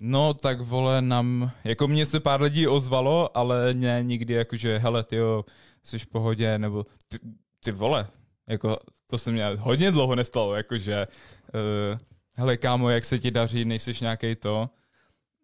No, 0.00 0.34
tak 0.34 0.60
vole, 0.60 1.02
nám, 1.02 1.50
jako 1.64 1.88
mně 1.88 2.06
se 2.06 2.20
pár 2.20 2.42
lidí 2.42 2.66
ozvalo, 2.66 3.36
ale 3.36 3.74
ne 3.74 4.02
nikdy 4.02 4.34
jakože, 4.34 4.78
hele, 4.78 5.04
ty 5.04 5.16
jo, 5.16 5.44
jsi 5.82 5.98
v 5.98 6.06
pohodě, 6.06 6.58
nebo 6.58 6.84
ty, 7.08 7.18
ty 7.64 7.72
vole, 7.72 8.08
jako 8.48 8.78
to 9.06 9.18
se 9.18 9.32
mě 9.32 9.46
hodně 9.58 9.90
dlouho 9.90 10.14
nestalo, 10.14 10.54
jakože, 10.54 11.06
uh, 11.54 11.98
hele, 12.36 12.56
kámo, 12.56 12.90
jak 12.90 13.04
se 13.04 13.18
ti 13.18 13.30
daří, 13.30 13.64
nejsiš 13.64 14.00
nějaký 14.00 14.36
to, 14.36 14.70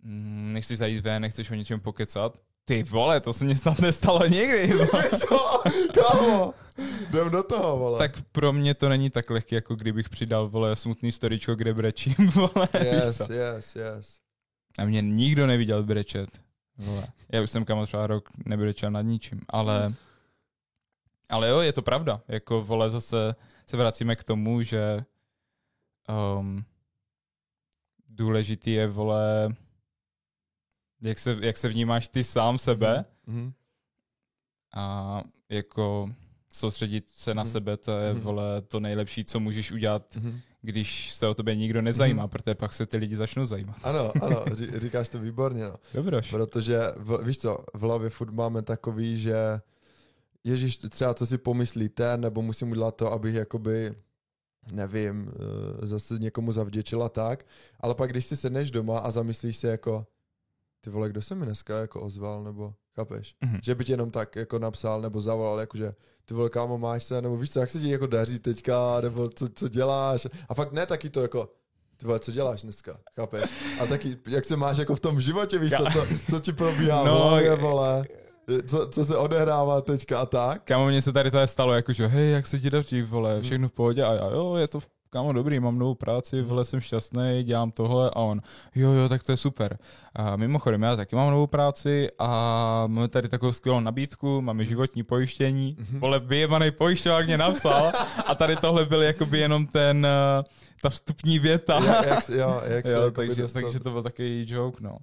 mm, 0.03 0.53
nechceš 0.53 0.79
zajít 0.79 1.05
ven, 1.05 1.23
nechceš 1.23 1.51
o 1.51 1.55
něčem 1.55 1.81
pokecat, 1.81 2.39
ty 2.65 2.83
vole, 2.83 3.21
to 3.21 3.33
se 3.33 3.45
mě 3.45 3.57
snad 3.57 3.79
nestalo 3.79 4.27
nikdy. 4.27 4.69
Co? 5.19 5.63
Kámo, 5.95 6.55
jdem 7.09 7.31
do 7.31 7.43
toho, 7.43 7.79
vole. 7.79 7.99
tak 7.99 8.23
pro 8.33 8.53
mě 8.53 8.75
to 8.75 8.89
není 8.89 9.11
tak 9.11 9.31
lehké, 9.31 9.55
jako 9.55 9.75
kdybych 9.75 10.09
přidal, 10.09 10.49
vole, 10.49 10.77
smutný 10.77 11.13
storičko, 11.13 11.55
kde 11.55 11.75
brečím, 11.75 12.15
vole, 12.35 12.69
yes, 12.81 13.29
yes, 13.31 13.77
yes. 13.77 14.19
A 14.79 14.85
mě 14.85 15.01
nikdo 15.01 15.47
neviděl 15.47 15.83
brečet. 15.83 16.41
Vole. 16.79 17.07
Já 17.33 17.43
už 17.43 17.51
jsem 17.51 17.65
kamo 17.65 17.87
třeba 17.87 18.07
rok 18.07 18.29
nebrečel 18.47 18.91
nad 18.91 19.03
ničím, 19.03 19.41
ale 19.49 19.95
ale 21.31 21.49
jo, 21.49 21.61
je 21.61 21.73
to 21.73 21.83
pravda. 21.83 22.21
Jako 22.29 22.63
vole, 22.63 22.91
zase 22.91 23.35
se 23.67 23.77
vracíme 23.77 24.17
k 24.17 24.25
tomu, 24.25 24.63
že 24.63 25.05
um, 26.39 26.65
důležitý 28.09 28.73
je 28.73 28.87
vole 28.87 29.49
jak 31.05 31.19
se, 31.19 31.37
jak 31.41 31.57
se 31.57 31.69
vnímáš 31.69 32.09
ty 32.09 32.25
sám 32.25 32.59
sebe 32.59 33.05
Mhm. 33.27 33.53
a 34.75 35.23
jako 35.49 36.11
soustředit 36.55 37.05
se 37.09 37.35
na 37.35 37.43
Mhm. 37.43 37.53
sebe, 37.53 37.77
to 37.77 37.93
je 37.99 38.13
Mhm. 38.15 38.23
vole 38.23 38.63
to 38.63 38.81
nejlepší, 38.81 39.25
co 39.25 39.41
můžeš 39.41 39.73
udělat, 39.73 40.17
Mhm. 40.17 40.41
když 40.63 41.15
se 41.15 41.29
o 41.29 41.35
tebe 41.35 41.57
nikdo 41.57 41.83
nezajímá, 41.83 42.23
Mhm. 42.23 42.31
protože 42.31 42.55
pak 42.55 42.73
se 42.73 42.87
ty 42.87 42.97
lidi 42.97 43.17
začnou 43.17 43.47
zajímat. 43.47 43.77
Ano, 43.83 44.13
ano, 44.23 44.45
ří- 44.55 44.79
říkáš 44.79 45.09
to 45.09 45.19
výborně, 45.19 45.65
no. 45.65 45.77
Dobroš. 45.95 46.31
Protože, 46.31 46.79
v, 46.97 47.25
víš 47.25 47.39
co, 47.39 47.65
v 47.75 47.81
hlavě 47.81 48.11
furt 48.11 48.31
máme 48.33 48.63
takový, 48.63 49.19
že 49.19 49.61
Ježíš, 50.47 50.77
třeba 50.79 51.15
co 51.15 51.27
si 51.27 51.39
pomyslíte, 51.39 52.17
nebo 52.17 52.43
musím 52.43 52.71
udělat 52.71 52.97
to, 52.97 53.13
abych 53.13 53.35
jakoby, 53.35 53.95
nevím, 54.73 55.33
eh, 55.83 55.87
zase 55.87 56.15
někomu 56.19 56.53
zavděčila 56.53 57.09
tak, 57.09 57.47
ale 57.81 57.95
pak 57.95 58.11
když 58.11 58.25
si 58.25 58.37
sedneš 58.37 58.71
doma 58.71 58.99
a 58.99 59.11
zamyslíš 59.11 59.57
se 59.57 59.69
jako, 59.69 60.07
ty 60.85 60.91
vole, 60.91 61.09
kdo 61.09 61.23
se 61.23 61.35
mi 61.35 61.47
dneska 61.47 61.79
jako 61.81 62.01
ozval, 62.01 62.45
nebo 62.45 62.75
chápeš? 62.97 63.35
Mhm. 63.45 63.59
Že 63.63 63.75
by 63.75 63.85
ti 63.85 63.93
jenom 63.93 64.11
tak 64.11 64.37
jako 64.37 64.59
napsal 64.59 65.01
nebo 65.01 65.21
zavolal, 65.21 65.61
jakože 65.61 65.95
ty 66.25 66.35
vole, 66.35 66.51
kámo, 66.51 66.79
máš 66.79 67.05
se, 67.05 67.23
nebo 67.23 67.37
víš 67.37 67.51
co, 67.51 67.61
jak 67.61 67.71
se 67.71 67.81
ti 67.81 67.91
jako 67.91 68.07
daří 68.07 68.39
teďka, 68.39 69.01
nebo 69.01 69.29
co, 69.29 69.49
co 69.49 69.69
děláš. 69.69 70.27
A 70.49 70.55
fakt 70.55 70.73
ne 70.73 70.87
taky 70.87 71.11
to 71.11 71.21
jako, 71.23 71.49
ty 71.97 72.07
vole, 72.07 72.19
co 72.21 72.33
děláš 72.33 72.63
dneska, 72.63 72.99
chápeš? 73.17 73.43
A 73.81 73.87
taky, 73.87 74.17
jak 74.29 74.45
se 74.45 74.57
máš 74.57 74.79
jako 74.79 74.95
v 74.97 75.01
tom 75.01 75.21
životě, 75.21 75.59
víš 75.59 75.73
co, 75.77 75.85
to, 75.85 76.07
co 76.31 76.41
ti 76.41 76.53
probíhá, 76.53 77.05
No, 77.05 77.29
hlavě, 77.29 77.55
vole, 77.57 78.05
co, 78.67 78.89
co 78.89 79.05
se 79.05 79.17
odehrává 79.17 79.81
teďka 79.81 80.21
a 80.21 80.27
tak. 80.27 80.63
Kámo, 80.65 80.87
mně 80.87 81.03
se 81.03 81.13
tady 81.13 81.31
to 81.31 81.47
stalo, 81.47 81.73
jakože 81.73 82.07
hej, 82.07 82.33
jak 82.33 82.47
se 82.47 82.61
ti 82.61 82.71
daří, 82.71 83.03
vole, 83.03 83.43
všechno 83.43 83.69
v 83.69 83.73
pohodě 83.73 84.05
a 84.05 84.13
já, 84.15 84.31
jo, 84.31 84.55
je 84.57 84.69
to 84.69 84.81
v- 84.81 84.89
kámo 85.15 85.33
dobrý, 85.33 85.61
mám 85.61 85.79
novou 85.79 85.95
práci, 85.95 86.37
Mhm. 86.37 86.45
vole, 86.47 86.65
jsem 86.65 86.81
šťastný, 86.81 87.43
dělám 87.43 87.71
tohle 87.71 88.11
a 88.11 88.17
on, 88.17 88.41
jo, 88.75 88.91
jo, 88.93 89.09
tak 89.09 89.23
to 89.23 89.33
je 89.33 89.37
super. 89.37 89.79
A 90.15 90.37
mimochodem, 90.37 90.83
já 90.83 90.97
taky 90.97 91.17
mám 91.17 91.31
novou 91.31 91.47
práci 91.47 92.09
a 92.19 92.27
máme 92.87 93.09
tady 93.09 93.29
takovou 93.29 93.53
skvělou 93.53 93.81
nabídku, 93.81 94.41
máme 94.43 94.65
životní 94.65 95.03
pojištění, 95.03 95.77
Mhm. 95.81 96.01
vole, 96.01 96.19
vyjebaný 96.19 96.71
pojišťovák 96.71 97.27
mě 97.27 97.39
napsal 97.39 97.93
a 98.27 98.35
tady 98.35 98.57
tohle 98.57 98.85
byl 98.87 99.03
jakoby 99.03 99.39
jenom 99.39 99.67
ten, 99.67 100.07
eh, 100.07 100.43
ta 100.83 100.89
vstupní 100.91 101.39
věta. 101.39 101.75
Jak, 101.85 102.07
jak, 102.07 102.29
jo, 102.29 102.61
jak 102.65 102.85
Jo, 102.89 103.11
takže, 103.11 103.43
dostat- 103.43 103.63
takže 103.63 103.81
to 103.81 103.91
byl 103.91 104.03
takový 104.03 104.47
joke, 104.49 104.79
no. 104.81 104.97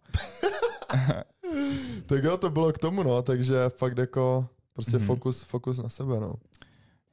Tak 2.05 2.23
jo, 2.23 2.37
to 2.37 2.49
bylo 2.49 2.71
k 2.73 2.77
tomu, 2.79 3.03
no, 3.03 3.21
takže 3.21 3.55
fakt 3.69 3.97
jako, 3.97 4.47
prostě 4.73 4.97
Mhm. 4.97 5.05
fokus, 5.05 5.41
fokus 5.43 5.77
na 5.79 5.89
sebe, 5.89 6.19
no. 6.19 6.33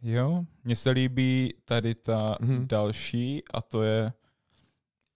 Jo, 0.02 0.45
mně 0.64 0.76
se 0.76 0.90
líbí 0.90 1.55
tady 1.64 1.95
ta 1.95 2.37
Mhm. 2.40 2.69
další 2.69 3.43
a 3.52 3.62
to 3.62 3.83
je 3.83 4.12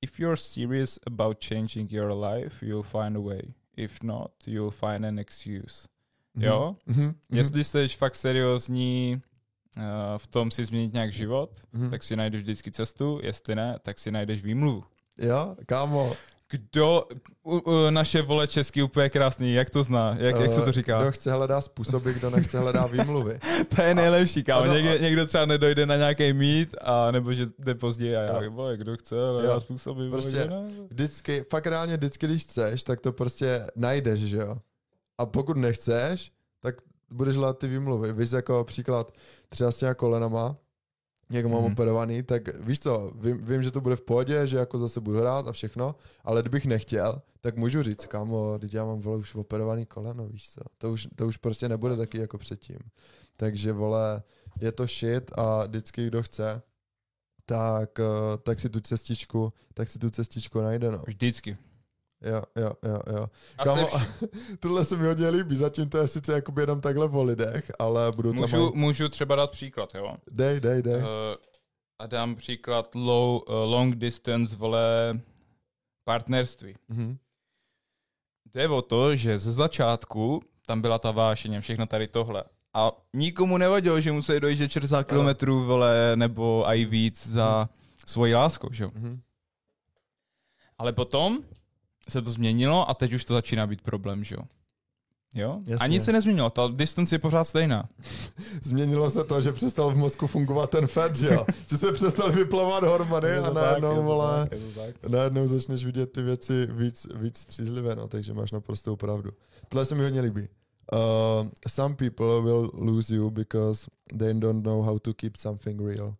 If 0.05 0.21
you're 0.21 0.37
serious 0.37 0.99
about 1.07 1.45
changing 1.45 1.93
your 1.93 2.25
life, 2.25 2.67
you'll 2.67 2.83
find 2.83 3.17
a 3.17 3.21
way. 3.21 3.41
If 3.77 4.03
not, 4.03 4.33
you'll 4.47 4.71
find 4.71 5.05
an 5.07 5.19
excuse. 5.19 5.89
Mhm. 6.35 6.45
Jo? 6.45 6.77
Mhm, 6.87 7.03
mhm, 7.03 7.15
Jestli 7.31 7.65
jsi 7.65 7.89
fakt 7.89 8.15
seriózní 8.17 9.23
uh, 9.77 9.83
v 10.17 10.27
tom 10.27 10.51
si 10.51 10.65
změnit 10.65 10.93
nějak 10.93 11.12
život, 11.12 11.61
mhm. 11.73 11.91
tak 11.91 12.03
si 12.03 12.17
najdeš 12.17 12.43
vždycky 12.43 12.71
cestu, 12.73 13.21
jestli 13.23 13.55
ne, 13.55 13.79
tak 13.83 13.99
si 13.99 14.11
najdeš 14.11 14.43
výmluvu. 14.43 14.85
Jo, 15.19 15.57
kámo, 15.67 16.12
Kdo, 16.53 17.05
u, 17.43 17.59
u, 17.59 17.91
naše 17.91 18.23
vole 18.23 18.49
český 18.49 18.83
úplně 18.83 19.11
krásný, 19.11 19.55
jak 19.55 19.71
to 19.71 19.83
zná, 19.83 20.17
jak, 20.19 20.41
jak 20.41 20.53
se 20.53 20.61
to 20.61 20.69
eh, 20.69 20.73
říká? 20.73 21.03
Kdo 21.03 21.13
chce 21.13 21.33
hledá 21.33 21.61
způsoby, 21.61 22.11
kdo 22.13 22.31
nechce 22.31 22.59
hledá 22.59 22.87
výmluvy. 22.87 23.39
To 23.77 23.83
je 23.83 23.95
nejlepší, 23.95 24.43
kámo. 24.45 24.63
ano, 24.63 24.73
Někdo, 24.75 24.91
a- 24.91 24.99
někdo 24.99 25.27
třeba 25.27 25.45
nedojde 25.47 25.87
na 25.87 25.97
nějaký 25.97 26.33
mít, 26.33 26.75
a 26.81 27.11
nebo 27.11 27.33
že 27.35 27.47
jde 27.59 27.75
později 27.75 28.17
a 28.17 28.21
já, 28.23 28.49
vole, 28.49 28.77
kdo 28.77 28.97
chce, 28.97 29.29
ale 29.29 29.45
já 29.45 29.53
Jo. 29.55 29.61
způsoby. 29.61 30.09
Prostě- 30.11 30.45
vole. 30.51 30.65
Vždycky, 30.91 31.45
fakt 31.51 31.67
reálně 31.67 31.97
vždycky, 31.97 32.27
když 32.27 32.43
chceš, 32.43 32.83
tak 32.83 33.01
to 33.01 33.13
prostě 33.13 33.67
najdeš, 33.77 34.21
že 34.21 34.37
jo. 34.37 34.57
A 35.19 35.27
pokud 35.27 35.57
nechceš, 35.57 36.33
tak 36.61 36.75
budeš 37.11 37.37
hledat 37.37 37.59
ty 37.59 37.69
výmluvy. 37.69 38.13
Víš, 38.13 38.31
jako 38.33 38.65
příklad 38.65 39.13
třeba 39.49 39.71
s 39.73 39.77
těma 39.77 39.95
kolenama, 39.95 40.57
jak 41.33 41.47
mám 41.47 41.62
Mhm. 41.62 41.73
operovaný, 41.73 42.23
tak 42.23 42.61
víš 42.61 42.79
co, 42.81 43.12
vím, 43.15 43.39
vím, 43.45 43.62
že 43.62 43.71
to 43.71 43.81
bude 43.81 43.97
v 43.97 44.03
pohodě, 44.03 44.47
že 44.47 44.57
jako 44.57 44.79
zase 44.79 45.01
budu 45.01 45.19
hrát 45.19 45.49
a 45.49 45.53
všechno, 45.53 45.95
ale 46.25 46.41
kdybych 46.43 46.67
nechtěl, 46.67 47.23
tak 47.41 47.57
můžu 47.57 47.83
říct, 47.83 48.07
kámo, 48.07 48.59
teď 48.59 48.75
já 48.75 48.85
mám 48.85 49.01
vole 49.01 49.17
už 49.19 49.35
operovaný 49.35 49.87
koleno, 49.87 50.29
víš 50.29 50.51
co, 50.51 50.61
to 50.79 50.93
už, 50.93 51.09
to 51.17 51.27
už 51.27 51.37
prostě 51.37 51.69
nebude 51.69 51.97
taky 51.97 52.19
jako 52.19 52.39
předtím. 52.39 52.79
Takže 53.37 53.73
vole, 53.73 54.23
je 54.61 54.73
to 54.73 54.87
shit 54.87 55.31
a 55.35 55.67
vždycky 55.67 56.07
kdo 56.07 56.23
chce, 56.23 56.62
tak, 57.47 58.01
eh, 58.01 58.39
tak 58.43 58.61
si 58.61 58.69
tu 58.69 58.81
cestičku, 58.81 59.53
tak 59.75 59.89
si 59.89 59.99
tu 59.99 60.11
cestičku 60.11 60.61
najde, 60.61 60.91
no. 60.91 61.03
Vždycky. 61.07 61.57
Jo, 62.25 62.43
jo, 62.57 62.73
jo, 62.83 62.99
jo. 63.17 63.26
Kámo, 63.64 63.88
tohle 64.61 64.85
se 64.85 64.97
mi 64.97 65.07
hodně 65.07 65.29
líbí, 65.29 65.57
zatím 65.57 65.88
to 65.88 65.99
je 65.99 66.09
sice 66.09 66.33
jakoby 66.33 66.62
jenom 66.62 66.81
takhle 66.81 67.09
o 67.09 67.23
lidech, 67.23 67.73
ale 67.79 68.12
budu 68.12 68.33
tam... 68.33 68.41
můžu, 68.41 68.57
Můžu... 68.57 68.73
můžu 68.75 69.09
třeba 69.09 69.37
dát 69.37 69.50
příklad, 69.50 69.95
jo? 69.95 70.17
Dej, 70.31 70.61
dej, 70.61 70.83
dej. 70.83 70.97
Uh, 70.97 71.07
a 71.99 72.07
dám 72.07 72.35
příklad 72.35 72.95
low, 72.95 73.43
uh, 73.49 73.55
long 73.55 73.95
distance, 73.95 74.57
vole, 74.57 75.21
partnerství. 76.05 76.75
Mhm. 76.88 77.17
Jde 78.55 78.69
o 78.69 78.83
to, 78.83 79.17
že 79.17 79.38
ze 79.38 79.52
začátku 79.52 80.43
tam 80.67 80.81
byla 80.81 80.99
ta 80.99 81.11
vášeň 81.11 81.57
a 81.57 81.61
všechno 81.61 81.87
tady 81.87 82.09
tohle. 82.09 82.45
A 82.75 82.93
nikomu 83.14 83.59
nevadilo, 83.59 84.00
že 84.00 84.12
musí 84.12 84.41
dojít 84.41 84.73
60 84.73 85.05
km, 85.05 85.50
vole, 85.50 86.12
nebo 86.17 86.64
i 86.69 86.85
víc 86.85 87.26
za 87.26 87.69
svoji 88.07 88.35
láskou, 88.35 88.73
že 88.73 88.85
jo? 88.85 88.91
Mhm. 88.95 89.21
Ale 90.79 90.93
potom 90.93 91.45
se 92.12 92.23
to 92.23 92.31
změnilo 92.31 92.90
a 92.90 92.95
teď 92.95 93.12
už 93.12 93.25
to 93.25 93.35
začíná 93.35 93.66
být 93.66 93.81
problém, 93.81 94.25
že 94.25 94.35
jo? 94.35 94.42
Jo? 95.35 95.61
Jasně. 95.66 95.85
A 95.85 95.87
nic 95.87 96.04
se 96.04 96.12
nezměnilo, 96.12 96.50
ta 96.50 96.69
distance 96.69 97.14
je 97.14 97.19
pořád 97.19 97.45
stejná. 97.45 97.88
Změnilo 98.62 99.11
se 99.11 99.25
to, 99.25 99.42
že 99.42 99.52
přestal 99.52 99.90
v 99.90 99.97
mozku 99.97 100.26
fungovat 100.26 100.71
ten 100.71 100.87
fat, 100.87 101.16
že 101.16 101.26
jo? 101.26 101.47
že 101.71 101.76
se 101.78 101.92
přestal 101.92 102.33
vyplavat 102.33 102.85
hormony 102.85 103.31
a 103.31 103.50
najednou, 103.52 104.02
vole, 104.02 104.49
najednou 105.09 105.47
začneš 105.47 105.85
vidět 105.85 106.12
ty 106.12 106.23
věci 106.23 106.66
víc, 106.71 107.07
víc 107.14 107.38
střízlivé, 107.38 107.97
no, 107.97 108.09
takže 108.09 108.35
máš 108.35 108.52
naprostou 108.52 108.97
pravdu. 108.97 109.31
Tohle 109.69 109.85
se 109.85 109.95
mi 109.95 110.02
hodně 110.02 110.21
líbí. 110.21 110.49
Uh, 110.92 111.49
some 111.69 111.95
people 111.95 112.42
will 112.42 112.71
lose 112.75 113.14
you 113.14 113.31
because 113.31 113.90
they 114.19 114.35
don't 114.35 114.64
know 114.64 114.83
how 114.83 114.99
to 114.99 115.14
keep 115.14 115.37
something 115.37 115.81
real. 115.81 116.14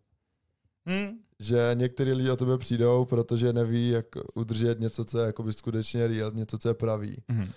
Hmm. 0.85 1.19
Že 1.43 1.71
některý 1.73 2.13
lidi 2.13 2.29
o 2.29 2.35
tebe 2.35 2.57
přijdou, 2.57 3.05
protože 3.05 3.53
neví, 3.53 3.89
jak 3.89 4.05
udržet 4.33 4.79
něco, 4.79 5.05
co 5.05 5.19
je 5.19 5.25
jakoby 5.25 5.53
skutečně 5.53 6.07
real, 6.07 6.31
něco, 6.31 6.57
co 6.57 6.67
je 6.67 6.73
pravý. 6.73 7.17
Mhm. 7.27 7.49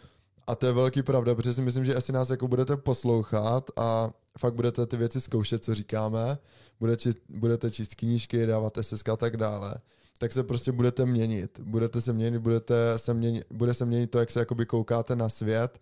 A 0.46 0.54
to 0.54 0.66
je 0.66 0.72
velký 0.72 1.02
pravda, 1.02 1.34
protože 1.34 1.54
si 1.54 1.62
myslím, 1.62 1.84
že 1.84 1.94
asi 1.94 2.12
nás 2.12 2.30
jako 2.30 2.48
budete 2.48 2.76
poslouchat 2.76 3.70
a 3.76 4.10
fakt 4.38 4.54
budete 4.54 4.86
ty 4.86 4.96
věci 4.96 5.20
zkoušet, 5.20 5.64
co 5.64 5.74
říkáme, 5.74 6.38
budete 6.80 7.02
číst, 7.02 7.18
budete 7.28 7.70
číst 7.70 7.94
knížky, 7.94 8.46
dávat 8.46 8.78
SSK 8.80 9.08
a 9.08 9.16
tak 9.16 9.36
dále, 9.36 9.74
tak 10.18 10.32
se 10.32 10.42
prostě 10.42 10.72
budete 10.72 11.06
měnit. 11.06 11.60
Budete 11.60 12.00
se 12.00 12.12
měnit, 12.12 12.38
budete 12.38 12.74
se 12.96 13.14
měnit, 13.14 13.44
bude 13.50 13.74
se 13.74 13.86
měnit 13.86 14.10
to, 14.10 14.18
jak 14.18 14.30
se 14.30 14.38
jakoby 14.38 14.66
koukáte 14.66 15.16
na 15.16 15.28
svět 15.28 15.80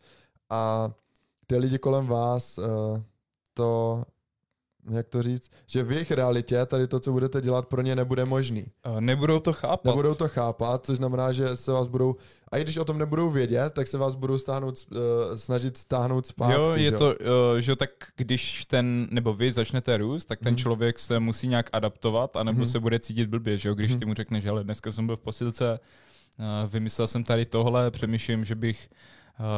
a 0.51 0.93
ty 1.47 1.57
lidi 1.57 1.79
kolem 1.79 2.07
vás 2.07 2.59
uh, 2.59 2.65
to 3.55 4.03
jak 4.91 5.09
to 5.09 5.23
říct, 5.23 5.51
že 5.67 5.83
v 5.83 5.93
jejich 5.93 6.11
realitě 6.11 6.67
tady 6.67 6.87
to, 6.89 7.01
co 7.01 7.13
budete 7.13 7.41
dělat, 7.41 7.67
pro 7.67 7.83
ně 7.83 7.97
nebude 7.97 8.25
možný. 8.25 8.65
Nebudou 9.01 9.41
to 9.41 9.53
chápat. 9.53 9.85
Nebudou 9.85 10.15
to 10.15 10.29
chápat, 10.29 10.87
což 10.87 10.97
znamená, 10.97 11.33
že 11.33 11.57
se 11.57 11.73
vás 11.73 11.89
budou, 11.89 12.17
a 12.53 12.59
i 12.59 12.63
když 12.65 12.77
o 12.77 12.85
tom 12.85 12.99
nebudou 12.99 13.31
vědět, 13.31 13.73
tak 13.75 13.87
se 13.87 13.99
vás 13.99 14.15
budou 14.15 14.39
stáhnout, 14.39 14.75
uh, 14.91 14.99
snažit 15.37 15.77
stáhnout 15.77 16.27
zpátky. 16.27 16.55
jo, 16.55 16.73
je 16.75 16.91
že? 16.91 16.97
to, 16.97 17.07
uh, 17.07 17.15
že 17.59 17.77
tak 17.77 17.91
když 18.17 18.65
ten, 18.65 19.09
nebo 19.11 19.35
vy 19.35 19.53
začnete 19.53 19.97
růst, 19.97 20.25
tak 20.25 20.39
ten 20.41 20.53
Mhm. 20.53 20.59
člověk 20.59 20.99
se 20.99 21.21
musí 21.21 21.49
nějak 21.49 21.71
adaptovat, 21.73 22.37
anebo 22.37 22.59
Mhm. 22.59 22.67
se 22.67 22.81
bude 22.81 22.99
cítit 23.01 23.27
blbě, 23.29 23.59
že 23.59 23.69
jo, 23.69 23.75
když 23.75 23.91
Mhm. 23.91 24.01
ty 24.01 24.07
mu 24.07 24.15
řekneš, 24.15 24.45
hele, 24.45 24.65
dneska 24.65 24.93
jsem 24.93 25.07
byl 25.07 25.17
v 25.17 25.21
posilce, 25.21 25.81
uh, 26.39 26.71
vymyslel 26.71 27.07
jsem 27.07 27.25
tady 27.25 27.45
tohle, 27.45 27.91
přemýšlím, 27.91 28.45
že 28.45 28.55
bych 28.55 28.89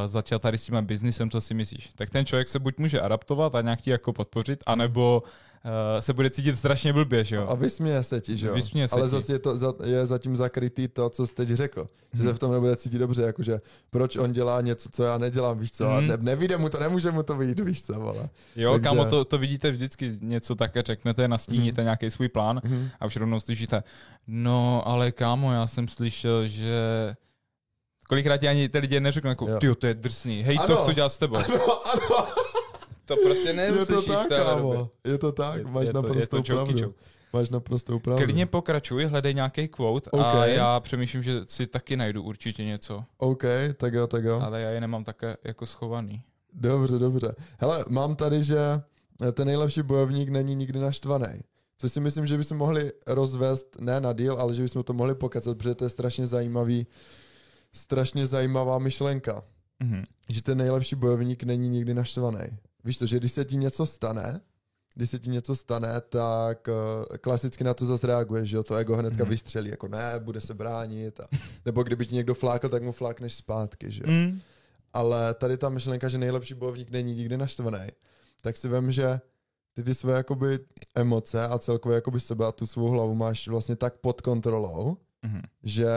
začal 0.05 0.39
tady 0.39 0.57
s 0.57 0.63
tím 0.65 0.75
biznisem, 0.81 1.29
co 1.29 1.41
si 1.41 1.53
myslíš? 1.53 1.89
Tak 1.95 2.09
ten 2.09 2.25
člověk 2.25 2.47
se 2.47 2.59
buď 2.59 2.77
může 2.77 3.01
adaptovat 3.01 3.55
a 3.55 3.61
nějak 3.61 3.81
ti 3.81 3.89
jako 3.89 4.13
podpořit, 4.13 4.63
anebo 4.65 5.23
uh, 5.23 5.71
se 5.99 6.13
bude 6.13 6.29
cítit 6.29 6.55
strašně 6.55 6.93
blbě, 6.93 7.23
že 7.23 7.35
jo. 7.35 7.47
A 7.49 7.55
vysměje 7.55 8.03
se 8.03 8.21
ti, 8.21 8.37
že 8.37 8.47
jo? 8.47 8.53
Vysměje 8.53 8.87
se 8.87 8.95
Ale 8.95 9.03
ti. 9.03 9.09
zase 9.09 9.33
je, 9.33 9.39
to, 9.39 9.75
je 9.83 10.05
zatím 10.05 10.35
zakrytý 10.35 10.87
to, 10.87 11.09
co 11.09 11.27
jsi 11.27 11.35
teď 11.35 11.49
řekl. 11.49 11.87
Že 12.13 12.23
se 12.23 12.33
v 12.33 12.39
tom 12.39 12.51
nebude 12.51 12.75
cítit 12.75 12.97
dobře, 12.97 13.21
jakože 13.21 13.59
proč 13.89 14.15
on 14.15 14.33
dělá 14.33 14.61
něco, 14.61 14.89
co 14.89 15.03
já 15.03 15.17
nedělám, 15.17 15.59
víš 15.59 15.71
co? 15.71 15.87
A 15.89 15.99
Mhm. 15.99 16.07
ne, 16.07 16.17
nevíde 16.21 16.57
mu 16.57 16.69
to, 16.69 16.79
nemůže 16.79 17.11
mu 17.11 17.23
to 17.23 17.37
vyjít, 17.37 17.59
víš 17.59 17.83
co, 17.83 17.93
vole. 17.99 18.29
Jo, 18.55 18.71
Takže- 18.71 18.83
kámo, 18.83 19.05
to, 19.05 19.25
to 19.25 19.37
vidíte 19.37 19.71
vždycky, 19.71 20.17
něco 20.21 20.55
také 20.55 20.81
řeknete, 20.81 21.27
nastíníte 21.27 21.81
Mhm. 21.81 21.85
nějaký 21.85 22.09
svůj 22.11 22.29
plán 22.29 22.61
Mhm. 22.63 22.89
a 22.99 23.05
už 23.05 23.15
rovnou 23.15 23.39
slyšíte, 23.39 23.83
no 24.27 24.87
ale 24.87 25.11
kámo, 25.11 25.51
já 25.53 25.67
jsem 25.67 25.87
slyšel, 25.87 26.47
že 26.47 26.75
kolikrát 28.07 28.37
ti 28.37 28.47
ani 28.47 28.69
ty 28.69 28.77
lidi 28.79 28.99
neřeknou, 28.99 29.29
jako, 29.29 29.47
Jo. 29.49 29.59
ty 29.59 29.75
to 29.75 29.87
je 29.87 29.93
drsný, 29.93 30.41
hej, 30.43 30.57
Ano. 30.59 30.67
to 30.75 30.83
chci 30.83 30.93
dělat 30.95 31.09
s 31.09 31.17
tebou. 31.17 31.35
Ano, 31.35 31.83
ano, 31.93 32.27
To 33.05 33.15
prostě 33.25 33.47
je 33.49 33.53
neuslyšíš 33.53 34.05
to 34.05 34.13
v 34.23 34.27
tak, 34.27 34.43
kámo, 34.45 34.89
je 35.03 35.17
to 35.17 35.31
tak, 35.31 35.57
Je- 35.57 35.63
máš 35.63 35.87
je 35.87 35.93
to- 35.93 35.97
je 35.99 36.03
to 36.03 36.07
naprostou 36.07 36.37
joke, 36.37 36.53
pravdu. 36.53 36.93
máš 37.33 37.49
naprosto 37.49 37.99
pravdu. 37.99 38.23
Klidně 38.23 38.45
pokračuj, 38.45 39.05
hledej 39.05 39.33
nějaký 39.33 39.67
quote 39.67 40.09
a 40.09 40.13
OK. 40.13 40.47
já 40.49 40.79
přemýšlím, 40.79 41.23
že 41.23 41.41
si 41.45 41.67
taky 41.67 41.97
najdu 41.97 42.23
určitě 42.23 42.63
něco, 42.65 43.03
OK, 43.17 43.43
tak 43.77 43.93
jo, 43.93 44.07
tak 44.07 44.23
jo. 44.23 44.41
ale 44.45 44.61
já 44.61 44.69
je 44.69 44.81
nemám 44.81 45.03
také 45.03 45.37
jako 45.43 45.65
schovaný. 45.65 46.21
Dobře, 46.53 46.99
dobře. 46.99 47.35
Hele, 47.59 47.85
mám 47.89 48.15
tady, 48.15 48.43
že 48.43 48.57
ten 49.33 49.47
nejlepší 49.47 49.81
bojovník 49.81 50.29
není 50.29 50.55
nikdy 50.55 50.79
naštvaný. 50.79 51.27
Což 51.77 51.91
si 51.91 51.99
myslím, 51.99 52.27
že 52.27 52.37
bychom 52.37 52.57
mohli 52.57 52.91
rozvést, 53.07 53.77
ne 53.81 54.01
na 54.01 54.13
díl, 54.13 54.33
ale 54.39 54.53
že 54.53 54.61
bychom 54.63 54.83
to 54.83 54.93
mohli 54.93 55.15
pokecat, 55.15 55.57
protože 55.57 55.75
to 55.75 55.83
je 55.83 55.89
strašně 55.89 56.27
zajímavý, 56.27 56.87
strašně 57.77 58.27
zajímavá 58.27 58.79
myšlenka. 58.79 59.43
Mhm. 59.79 60.03
Že 60.29 60.41
ten 60.41 60.57
nejlepší 60.57 60.95
bojovník 60.95 61.43
není 61.43 61.69
nikdy 61.69 61.93
naštvaný. 61.93 62.39
Víš 62.83 62.97
to, 62.97 63.05
že 63.05 63.17
když 63.17 63.31
se 63.31 63.45
ti 63.45 63.57
něco 63.57 63.85
stane, 63.85 64.41
když 64.95 65.09
se 65.09 65.19
ti 65.19 65.29
něco 65.29 65.55
stane, 65.55 66.01
tak 66.09 66.67
uh, 66.67 67.17
klasicky 67.17 67.63
na 67.63 67.73
to 67.73 67.85
zase 67.85 68.07
reaguješ, 68.07 68.49
že 68.49 68.55
jo, 68.57 68.63
to 68.63 68.75
ego 68.75 68.95
hnedka 68.97 69.23
Mhm. 69.23 69.29
vystřelí, 69.29 69.69
jako 69.69 69.87
ne, 69.87 70.13
bude 70.19 70.41
se 70.41 70.53
bránit. 70.53 71.19
A, 71.19 71.23
nebo 71.65 71.83
kdyby 71.83 72.05
ti 72.05 72.15
někdo 72.15 72.33
flákl, 72.33 72.69
tak 72.69 72.83
mu 72.83 72.91
flákneš 72.91 73.33
zpátky, 73.35 73.91
že 73.91 74.03
jo. 74.05 74.11
Mm. 74.11 74.39
Ale 74.93 75.33
tady 75.33 75.57
ta 75.57 75.69
myšlenka, 75.69 76.09
že 76.09 76.17
nejlepší 76.17 76.53
bojovník 76.53 76.89
není 76.91 77.15
nikdy 77.15 77.37
naštvaný, 77.37 77.87
tak 78.41 78.57
si 78.57 78.67
vem, 78.67 78.91
že 78.91 79.21
ty 79.73 79.83
ty 79.83 79.93
své 79.93 80.13
jakoby 80.13 80.59
emoce 80.95 81.47
a 81.47 81.59
celkově 81.59 81.95
jakoby 81.95 82.19
sebe 82.19 82.45
a 82.45 82.51
tu 82.51 82.65
svou 82.65 82.87
hlavu 82.87 83.15
máš 83.15 83.47
vlastně 83.47 83.75
tak 83.75 83.97
pod 83.97 84.21
kontrolou, 84.21 84.97
Mhm. 85.23 85.41
že 85.63 85.87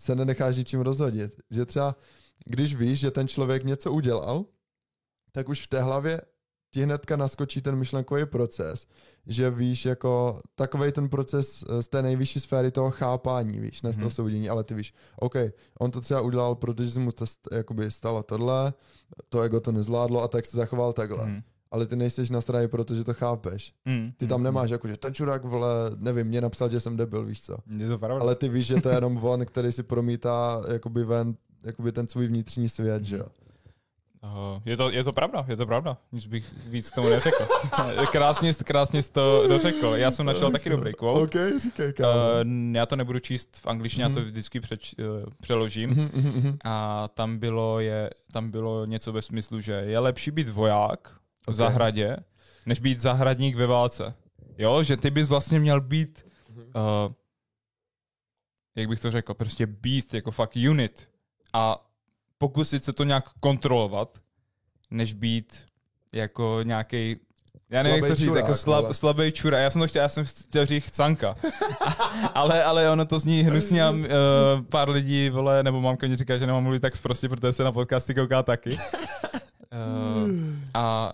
se 0.00 0.14
nenecháš 0.14 0.56
ničím 0.56 0.80
rozhodit. 0.80 1.32
Že 1.50 1.66
třeba, 1.66 1.96
když 2.44 2.74
víš, 2.74 2.98
že 2.98 3.10
ten 3.10 3.28
člověk 3.28 3.64
něco 3.64 3.92
udělal, 3.92 4.44
tak 5.32 5.48
už 5.48 5.62
v 5.62 5.68
té 5.68 5.82
hlavě 5.82 6.20
ti 6.74 6.82
hnedka 6.82 7.16
naskočí 7.16 7.62
ten 7.62 7.76
myšlenkový 7.76 8.26
proces, 8.26 8.86
že 9.26 9.50
víš 9.50 9.84
jako 9.84 10.40
takovej 10.54 10.92
ten 10.92 11.08
proces 11.08 11.64
eh, 11.68 11.82
z 11.82 11.88
té 11.88 12.02
nejvyšší 12.02 12.40
sféry 12.40 12.70
toho 12.70 12.90
chápání, 12.90 13.60
víš, 13.60 13.82
ne 13.82 13.92
z 13.92 13.96
toho 13.96 14.06
Mhm. 14.06 14.14
soudění, 14.14 14.48
ale 14.48 14.64
ty 14.64 14.74
víš, 14.74 14.94
OK, 15.18 15.34
on 15.80 15.90
to 15.90 16.00
třeba 16.00 16.20
udělal, 16.20 16.54
protože 16.54 17.00
mu 17.00 17.12
to 17.12 17.24
jakoby 17.52 17.90
stalo 17.90 18.22
tohle, 18.22 18.74
to 19.28 19.40
ego 19.42 19.60
to 19.60 19.72
nezvládlo 19.72 20.22
a 20.22 20.28
tak 20.28 20.46
se 20.46 20.56
zachoval 20.56 20.92
takhle. 20.92 21.26
Mhm. 21.26 21.42
Ale 21.70 21.86
ty 21.86 21.96
nejseš 21.96 22.30
na 22.30 22.40
straně, 22.40 22.68
protože 22.68 23.04
to 23.04 23.14
chápeš. 23.14 23.72
Mm. 23.84 24.12
Ty 24.16 24.26
tam 24.26 24.40
Mm. 24.40 24.44
nemáš 24.44 24.70
jako, 24.70 24.88
že 24.88 24.96
ten 24.96 25.14
čurák, 25.14 25.44
vole, 25.44 25.68
nevím, 25.96 26.26
mě 26.26 26.40
napsal, 26.40 26.70
že 26.70 26.80
jsem 26.80 26.96
debil, 26.96 27.24
víš 27.24 27.42
co. 27.42 27.56
Je 27.78 27.88
to 27.88 27.98
pravda. 27.98 28.22
Ale 28.22 28.34
ty 28.34 28.48
víš, 28.48 28.66
že 28.66 28.80
to 28.80 28.88
je 28.88 28.94
jenom 28.94 29.24
on, 29.24 29.46
který 29.46 29.72
si 29.72 29.82
promítá 29.82 30.62
jakoby 30.72 31.04
ven, 31.04 31.34
jakoby 31.62 31.92
ten 31.92 32.08
svůj 32.08 32.26
vnitřní 32.26 32.68
svět, 32.68 33.04
že 33.04 33.16
jo. 33.16 33.26
Uh, 34.22 34.62
je, 34.64 34.76
to, 34.76 34.90
je 34.90 35.04
to 35.04 35.12
pravda, 35.12 35.44
je 35.48 35.56
to 35.56 35.66
pravda. 35.66 35.98
Nic 36.12 36.26
bych 36.26 36.44
víc 36.66 36.90
tomu 36.90 37.08
neřekl. 37.08 37.44
krásně, 38.12 38.52
krásně 38.64 39.02
jsi 39.02 39.12
to 39.12 39.44
dořekl. 39.48 39.86
Já 39.86 40.10
jsem 40.10 40.26
našel 40.26 40.50
taky 40.50 40.70
dobrý 40.70 40.92
quote. 40.94 41.20
OK, 41.22 41.60
říkej, 41.62 41.92
kámo. 41.92 42.12
Uh, 42.12 42.74
já 42.76 42.86
to 42.86 42.96
nebudu 42.96 43.18
číst 43.18 43.56
v 43.56 43.66
angličtině, 43.66 44.02
já 44.04 44.08
to 44.08 44.14
Mhm. 44.20 44.24
vždycky 44.24 44.60
přeč, 44.60 44.94
uh, 44.98 45.30
přeložím. 45.42 45.90
Mhm, 45.90 46.10
mhm, 46.14 46.32
mhm. 46.40 46.56
A 46.64 47.08
tam 47.14 47.38
bylo, 47.38 47.80
je, 47.80 48.10
tam 48.32 48.50
bylo 48.50 48.84
něco 48.84 49.12
ve 49.12 49.22
smyslu, 49.22 49.60
že 49.60 49.72
je 49.72 49.98
lepší 49.98 50.30
být 50.30 50.48
voják 50.48 51.10
v 51.46 51.50
Ok. 51.50 51.54
zahradě, 51.54 52.16
než 52.66 52.80
být 52.80 53.00
zahradník 53.00 53.56
ve 53.56 53.66
válce. 53.66 54.14
Jo, 54.58 54.82
že 54.82 54.96
ty 54.96 55.10
bys 55.10 55.28
vlastně 55.28 55.60
měl 55.60 55.80
být, 55.80 56.26
uh, 56.56 57.12
jak 58.76 58.88
bych 58.88 59.00
to 59.00 59.10
řekl, 59.10 59.34
prostě 59.34 59.66
beast, 59.66 60.14
jako 60.14 60.30
fakt 60.30 60.56
unit. 60.70 61.08
A 61.52 61.86
pokusit 62.38 62.84
se 62.84 62.92
to 62.92 63.04
nějak 63.04 63.28
kontrolovat, 63.40 64.18
než 64.90 65.12
být 65.12 65.66
jako 66.12 66.60
nějaký 66.62 67.16
já 67.70 67.82
nevím, 67.82 67.94
jak 67.94 68.00
Slabej 68.00 68.10
to 68.10 68.16
říct, 68.16 68.28
čurák, 68.28 68.44
jako 68.44 68.58
slab, 68.58 68.92
slabý 68.92 69.32
čura. 69.32 69.58
Já 69.58 69.70
jsem 69.70 69.80
to 69.80 69.88
chtěl, 69.88 70.02
já 70.02 70.08
jsem 70.08 70.24
chtěl 70.24 70.66
říct 70.66 70.84
chcanka. 70.84 71.36
ale, 72.34 72.64
ale 72.64 72.90
ono 72.90 73.06
to 73.06 73.20
zní 73.20 73.42
hnusně 73.42 73.84
a 73.84 73.90
uh, 73.90 74.06
pár 74.68 74.90
lidí, 74.90 75.30
vole, 75.30 75.62
nebo 75.62 75.80
mamka 75.80 76.06
mi 76.06 76.16
říká, 76.16 76.36
že 76.36 76.46
nemám 76.46 76.62
mluvit 76.62 76.80
tak 76.80 77.02
prostě, 77.02 77.28
protože 77.28 77.52
se 77.52 77.64
na 77.64 77.72
podcasty 77.72 78.14
kouká 78.14 78.42
taky. 78.42 78.70
Uh, 78.70 78.78
a 80.74 81.12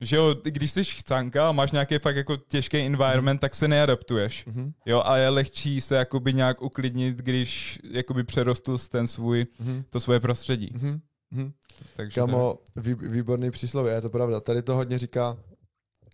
že 0.00 0.16
jo, 0.16 0.34
když 0.42 0.70
jsi 0.70 0.84
chcanka 0.84 1.48
a 1.48 1.52
máš 1.52 1.70
nějaký 1.70 1.98
fakt 1.98 2.16
jako 2.16 2.36
těžký 2.36 2.78
environment, 2.78 3.40
tak 3.40 3.54
se 3.54 3.68
neadaptuješ. 3.68 4.44
Mhm, 4.46 4.72
Jo, 4.86 5.02
a 5.04 5.16
je 5.16 5.28
lehčí 5.28 5.80
se 5.80 5.96
jakoby 5.96 6.32
nějak 6.32 6.62
uklidnit, 6.62 7.16
když 7.16 7.80
jakoby 7.90 8.24
přerostl 8.24 8.78
ten 8.78 9.06
svůj, 9.06 9.46
mhm, 9.58 9.84
to 9.90 10.00
svoje 10.00 10.20
prostředí. 10.20 10.70
mhm, 10.74 11.00
mhm. 11.30 11.52
Takže 11.96 12.14
Kamo, 12.14 12.58
vý, 12.76 12.94
výborný 12.94 13.50
přísloví, 13.50 13.90
je 13.90 14.00
to 14.00 14.10
pravda. 14.10 14.40
Tady 14.40 14.62
to 14.62 14.74
hodně 14.74 14.98
říká 14.98 15.36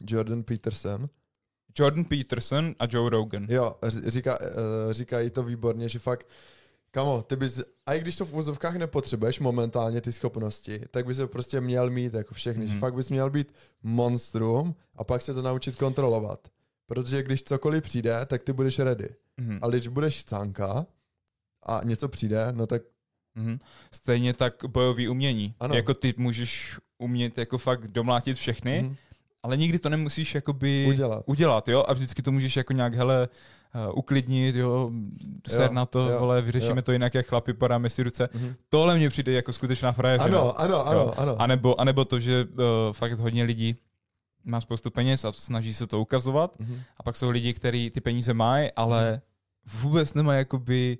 Jordan 0.07 0.43
Peterson. 0.43 1.09
Jordan 1.79 2.05
Peterson 2.05 2.75
a 2.79 2.87
Joe 2.91 3.11
Rogan. 3.11 3.47
Jo, 3.51 3.75
říká, 4.07 4.39
uh, 4.41 4.93
říkají 4.93 5.31
to 5.31 5.43
výborně, 5.43 5.89
že 5.89 5.99
fakt, 5.99 6.27
kamo, 6.95 7.23
ty 7.23 7.37
bys, 7.37 7.61
a 7.87 7.95
i 7.95 8.01
když 8.01 8.17
to 8.17 8.25
v 8.27 8.35
úzovkách 8.35 8.77
nepotřebuješ 8.77 9.41
momentálně 9.41 10.01
ty 10.01 10.13
schopnosti, 10.13 10.81
tak 10.91 11.07
bys 11.07 11.17
se 11.17 11.27
prostě 11.27 11.61
měl 11.61 11.91
mít 11.91 12.15
jako 12.15 12.35
všechny, 12.35 12.65
mm-hmm. 12.65 12.69
že 12.69 12.73
Mhm. 12.73 12.81
fakt 12.81 12.95
bys 12.95 13.11
měl 13.11 13.31
být 13.31 13.55
monstrum 13.83 14.75
a 14.97 15.05
pak 15.05 15.23
se 15.23 15.35
to 15.35 15.43
naučit 15.43 15.77
kontrolovat. 15.77 16.49
Protože 16.87 17.23
když 17.23 17.43
cokoliv 17.43 17.83
přijde, 17.85 18.27
tak 18.27 18.43
ty 18.43 18.53
budeš 18.53 18.79
ready. 18.79 19.09
Mhm. 19.37 19.59
Ale 19.63 19.73
když 19.77 19.89
budeš 19.89 20.21
chcánka 20.21 20.87
a 21.67 21.81
něco 21.85 22.09
přijde, 22.09 22.47
no 22.53 22.67
tak 22.67 22.83
Mhm. 23.37 23.59
Stejně 23.93 24.35
tak 24.35 24.55
bojový 24.67 25.09
umění. 25.09 25.55
Ano. 25.61 25.75
Jako 25.75 25.95
ty 25.95 26.15
můžeš 26.17 26.79
umět 26.99 27.39
jako 27.39 27.59
fakt 27.59 27.89
domlátit 27.89 28.37
všechny, 28.37 28.83
mhm, 28.83 28.97
ale 29.43 29.57
nikdy 29.57 29.79
to 29.79 29.89
nemusíš 29.89 30.35
jakoby 30.35 30.87
udělat. 30.89 31.23
udělat, 31.27 31.69
jo? 31.69 31.85
A 31.89 31.93
vždycky 31.93 32.23
to 32.23 32.33
můžeš 32.33 32.57
jako 32.57 32.73
nějak, 32.73 32.95
hele, 32.95 33.29
uklidnit, 33.95 34.57
jo, 34.57 34.91
ser 35.49 35.71
na 35.73 35.87
to, 35.87 36.09
jo, 36.09 36.19
vole, 36.21 36.43
vyřešíme 36.43 36.77
jo. 36.79 36.83
to 36.83 36.93
jinak 36.93 37.15
jak 37.15 37.27
chlapi, 37.27 37.53
podáme 37.53 37.91
si 37.91 38.03
ruce. 38.03 38.29
Mhm. 38.35 38.55
Tohle 38.69 38.97
mně 38.97 39.09
přijde 39.09 39.33
jako 39.33 39.53
skutečná 39.53 39.93
frajeřina. 39.93 40.39
Ano, 40.39 40.61
ano, 40.61 40.87
ano, 40.87 41.01
Jo. 41.01 41.15
ano. 41.17 41.37
A 41.43 41.47
nebo, 41.47 41.81
a 41.81 41.85
nebo 41.85 42.05
to, 42.05 42.21
že 42.21 42.45
uh, 42.45 42.59
fakt 42.93 43.13
hodně 43.13 43.45
lidí 43.45 43.77
má 44.45 44.61
spoustu 44.61 44.91
peněz 44.91 45.25
a 45.25 45.33
snaží 45.33 45.75
se 45.75 45.87
to 45.87 46.01
ukazovat. 46.01 46.61
Mhm. 46.61 46.81
A 46.97 47.03
pak 47.03 47.17
jsou 47.17 47.31
lidi, 47.31 47.55
kteří 47.55 47.91
ty 47.91 48.01
peníze 48.01 48.35
mají, 48.35 48.71
ale 48.77 49.21
vůbec 49.81 50.15
nemají 50.15 50.39
jakoby 50.39 50.99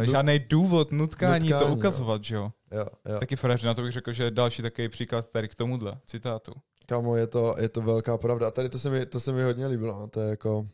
uh, 0.00 0.06
Nu- 0.06 0.12
žádný 0.12 0.38
důvod, 0.38 0.92
nutkání, 0.92 1.48
nutkání, 1.48 1.64
to 1.64 1.68
jo. 1.70 1.76
ukazovat, 1.76 2.24
že 2.24 2.34
jo. 2.34 2.52
Jo, 2.72 2.86
jo. 3.06 3.18
Taky 3.20 3.36
frajeřina, 3.36 3.74
to 3.74 3.82
bych 3.82 3.92
řekl, 3.92 4.12
že 4.12 4.24
je 4.24 4.30
další 4.30 4.62
takový 4.62 4.88
příklad 4.88 5.28
tady 5.30 5.48
k 5.48 5.54
tomuhle 5.54 5.98
citátu. 6.06 6.52
Kamo, 6.86 7.16
je 7.16 7.26
to, 7.26 7.54
je 7.58 7.68
to 7.68 7.80
velká 7.82 8.18
pravda. 8.18 8.48
A 8.48 8.50
tady 8.50 8.68
to 8.68 8.78
se 8.78 8.90
mi, 8.90 9.06
to 9.06 9.20
se 9.20 9.32
mi 9.32 9.42
hodně 9.42 9.66
líbilo, 9.66 9.98
no, 9.98 10.08
to 10.08 10.20
je 10.20 10.30
jako, 10.30 10.66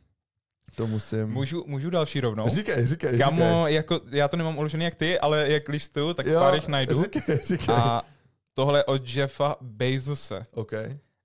to 0.78 0.86
musím... 0.86 1.26
Můžu, 1.26 1.64
můžu 1.66 1.90
další 1.90 2.20
rovnou? 2.20 2.48
Říkej, 2.48 2.86
říkej, 2.86 3.10
říkej. 3.10 3.18
Kamo, 3.18 3.66
jako, 3.66 4.00
já 4.10 4.28
to 4.28 4.36
nemám 4.36 4.58
uložený 4.58 4.84
jak 4.84 4.94
ty, 4.94 5.18
ale 5.18 5.50
jak 5.50 5.68
listuju, 5.68 6.14
tak 6.14 6.26
pár 6.34 6.54
jich 6.54 6.68
najdu. 6.68 7.02
Říkej, 7.02 7.40
říkej. 7.44 7.74
A 7.74 8.02
tohle 8.54 8.78
je 8.78 8.84
od 8.84 9.08
Jeffa 9.08 9.56
Bezose. 9.60 10.46
OK. 10.54 10.72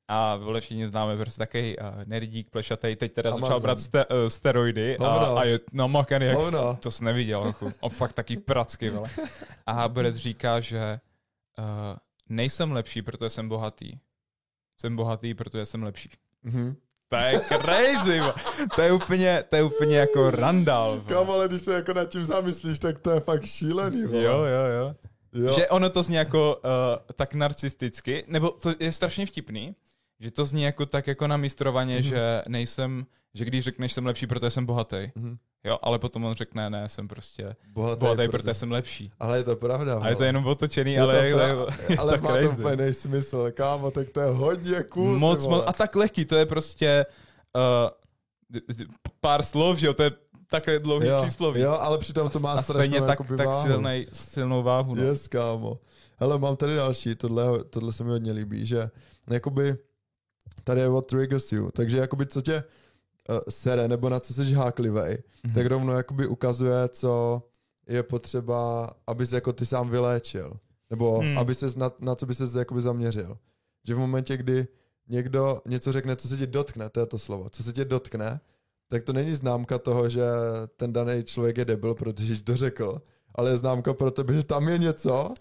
A 0.08 0.36
vole 0.36 0.62
všichni 0.62 0.90
známe 0.90 1.18
prostě 1.18 1.40
takový 1.40 1.78
uh, 1.78 1.86
nerdík 2.06 2.50
plešatej, 2.50 2.96
teď 2.96 3.14
teda 3.14 3.30
Amazon. 3.30 3.46
začal 3.48 3.60
brát 3.60 3.80
ste, 3.80 4.06
uh, 4.06 4.16
steroidy 4.28 4.98
a, 4.98 5.14
Hovno. 5.14 5.38
a 5.38 5.44
je 5.44 5.60
namakaný, 5.74 6.26
jak 6.26 6.36
Hovno. 6.38 6.76
to 6.76 6.92
jsi 6.92 7.04
neviděl. 7.04 7.46
Jako, 7.46 7.72
on 7.80 7.90
fakt 7.90 8.14
taky 8.14 8.38
pracky, 8.38 8.90
vole. 8.90 9.10
A 9.66 9.88
Brett 9.90 10.16
říká, 10.16 10.60
že 10.60 11.00
uh, 11.60 11.66
nejsem 12.30 12.72
lepší, 12.72 13.02
protože 13.02 13.30
jsem 13.30 13.50
bohatý. 13.50 14.00
Jsem 14.82 14.96
bohatý, 14.96 15.34
protože 15.34 15.66
jsem 15.66 15.84
lepší. 15.84 16.10
Mhm. 16.44 16.76
To 17.20 17.26
je 17.26 17.40
crazy, 17.40 18.20
to 18.76 18.82
je 18.82 18.92
úplně, 18.92 19.44
to 19.50 19.56
je 19.56 19.64
úplně 19.64 19.98
jako 19.98 20.32
randál. 20.32 21.02
Kam, 21.08 21.32
ale 21.32 21.48
když 21.48 21.62
se 21.62 21.74
jako 21.74 21.94
nad 21.94 22.10
tím 22.10 22.26
zamyslíš, 22.26 22.80
tak 22.80 23.00
to 23.00 23.12
je 23.12 23.20
fakt 23.20 23.46
šílený, 23.46 24.06
vole. 24.06 24.24
Jo, 24.24 24.38
jo, 24.38 24.66
jo. 24.80 24.96
jo. 25.34 25.54
Že 25.54 25.68
ono 25.68 25.90
to 25.90 26.04
zní 26.04 26.16
jako 26.16 26.56
uh, 26.56 26.72
tak 27.16 27.34
narcisticky, 27.34 28.24
nebo 28.28 28.50
to 28.50 28.74
je 28.80 28.92
strašně 28.92 29.26
vtipný, 29.26 29.76
že 30.24 30.32
to 30.32 30.46
zní 30.46 30.64
jako 30.64 30.86
tak 30.86 31.08
jako 31.08 31.28
namistrovaně, 31.28 31.96
Mhm. 31.96 32.04
mm-hmm. 32.04 32.10
že 32.10 32.42
nejsem, 32.48 33.06
že 33.34 33.46
když 33.46 33.64
řekneš 33.64 33.94
jsem 33.94 34.06
lepší, 34.06 34.28
protože 34.28 34.50
jsem 34.50 34.66
bohatý. 34.66 35.12
Mhm. 35.16 35.38
Jo, 35.66 35.78
ale 35.84 36.00
potom 36.00 36.26
on 36.26 36.34
řekne, 36.34 36.70
ne, 36.70 36.90
jsem 36.90 37.08
prostě 37.08 37.56
Bohatý, 37.74 38.00
bohatý, 38.00 38.16
protože- 38.18 38.28
protože 38.30 38.54
jsem 38.54 38.72
lepší. 38.72 39.12
Ale 39.20 39.38
je 39.38 39.44
to 39.44 39.56
pravda, 39.56 40.00
A 40.00 40.10
je 40.10 40.16
to 40.16 40.24
jenom 40.24 40.46
otočený, 40.48 40.94
Je 40.94 41.02
ale, 41.02 41.18
to 41.18 41.24
je, 41.24 41.36
pra- 41.36 41.96
ale 42.00 42.18
to 42.18 42.24
má 42.24 42.30
to 42.30 42.36
crazy. 42.36 42.48
úplně 42.50 42.76
nejsmysl, 42.76 43.52
kámo, 43.52 43.92
tak 43.92 44.10
to 44.10 44.20
je 44.20 44.28
hodně 44.32 44.84
cool, 44.84 45.20
moc, 45.20 45.48
moc, 45.48 45.64
a 45.68 45.74
tak 45.74 45.96
lehký, 45.96 46.26
to 46.26 46.36
je 46.36 46.46
prostě 46.46 47.06
uh, 47.56 47.90
pár 49.20 49.44
slov, 49.44 49.78
že 49.78 49.88
jo, 49.88 49.94
to 49.94 50.04
je 50.04 50.12
takhle 50.50 50.80
dlouhý 50.80 51.08
jo, 51.08 51.22
přísloví. 51.22 51.62
jo, 51.62 51.72
ale 51.72 51.98
přitom 51.98 52.30
to 52.30 52.40
má 52.40 52.52
a 52.54 52.62
strašnou 52.62 53.06
tak, 53.08 53.20
tak 53.38 53.48
váhu. 53.48 53.68
silnej, 53.68 54.08
silnou 54.14 54.64
váhu. 54.64 54.96
No. 54.96 55.04
Yes, 55.04 55.28
kámo. 55.28 55.80
Hele, 56.18 56.38
mám 56.40 56.56
tady 56.56 56.76
další, 56.76 57.16
tohle, 57.16 57.64
tohle 57.64 57.94
se 57.94 58.04
mi 58.04 58.10
hodně 58.10 58.32
líbí, 58.32 58.66
že 58.66 58.90
jakoby 59.30 59.76
tady 60.64 60.82
je 60.82 60.90
what 60.90 61.06
triggers 61.06 61.52
you, 61.52 61.72
takže 61.72 61.98
jakoby 61.98 62.26
co 62.26 62.42
tě 62.42 62.64
uh, 63.30 63.36
sere, 63.50 63.88
nebo 63.88 64.10
na 64.10 64.20
co 64.20 64.34
jsi 64.34 64.54
háklivej, 64.54 65.18
Mhm. 65.44 65.54
tak 65.56 65.66
rovnou 65.66 65.94
jakoby 65.94 66.28
ukazuje, 66.28 66.90
co 66.90 67.44
je 67.88 68.04
potřeba, 68.04 68.92
aby 69.08 69.26
se 69.26 69.36
jako 69.36 69.54
ty 69.54 69.66
sám 69.66 69.90
vyléčil. 69.90 70.58
Nebo 70.90 71.20
Hmm. 71.20 71.38
aby 71.38 71.56
ses 71.56 71.76
na, 71.76 71.92
na 72.00 72.16
co 72.16 72.26
by 72.26 72.36
se 72.36 72.60
jakoby 72.60 72.82
zaměřil. 72.82 73.38
Že 73.88 73.96
v 73.96 74.00
momentě, 74.00 74.38
kdy 74.38 74.68
někdo 75.10 75.62
něco 75.68 75.92
řekne, 75.92 76.16
co 76.16 76.28
se 76.28 76.38
tě 76.38 76.48
dotkne, 76.48 76.90
to 76.90 77.00
je 77.00 77.06
to 77.06 77.18
slovo, 77.18 77.50
co 77.50 77.64
se 77.64 77.74
tě 77.74 77.86
dotkne, 77.86 78.40
tak 78.90 79.04
to 79.04 79.14
není 79.14 79.36
známka 79.36 79.78
toho, 79.80 80.10
že 80.10 80.22
ten 80.78 80.94
daný 80.94 81.24
člověk 81.24 81.58
je 81.58 81.66
debil, 81.66 81.96
protože 81.96 82.36
jsi 82.38 82.44
to 82.44 82.58
řekl, 82.58 83.02
ale 83.36 83.50
je 83.50 83.58
známka 83.58 83.94
pro 83.94 84.12
tebe, 84.12 84.34
že 84.34 84.44
tam 84.44 84.70
je 84.70 84.78
něco, 84.78 85.34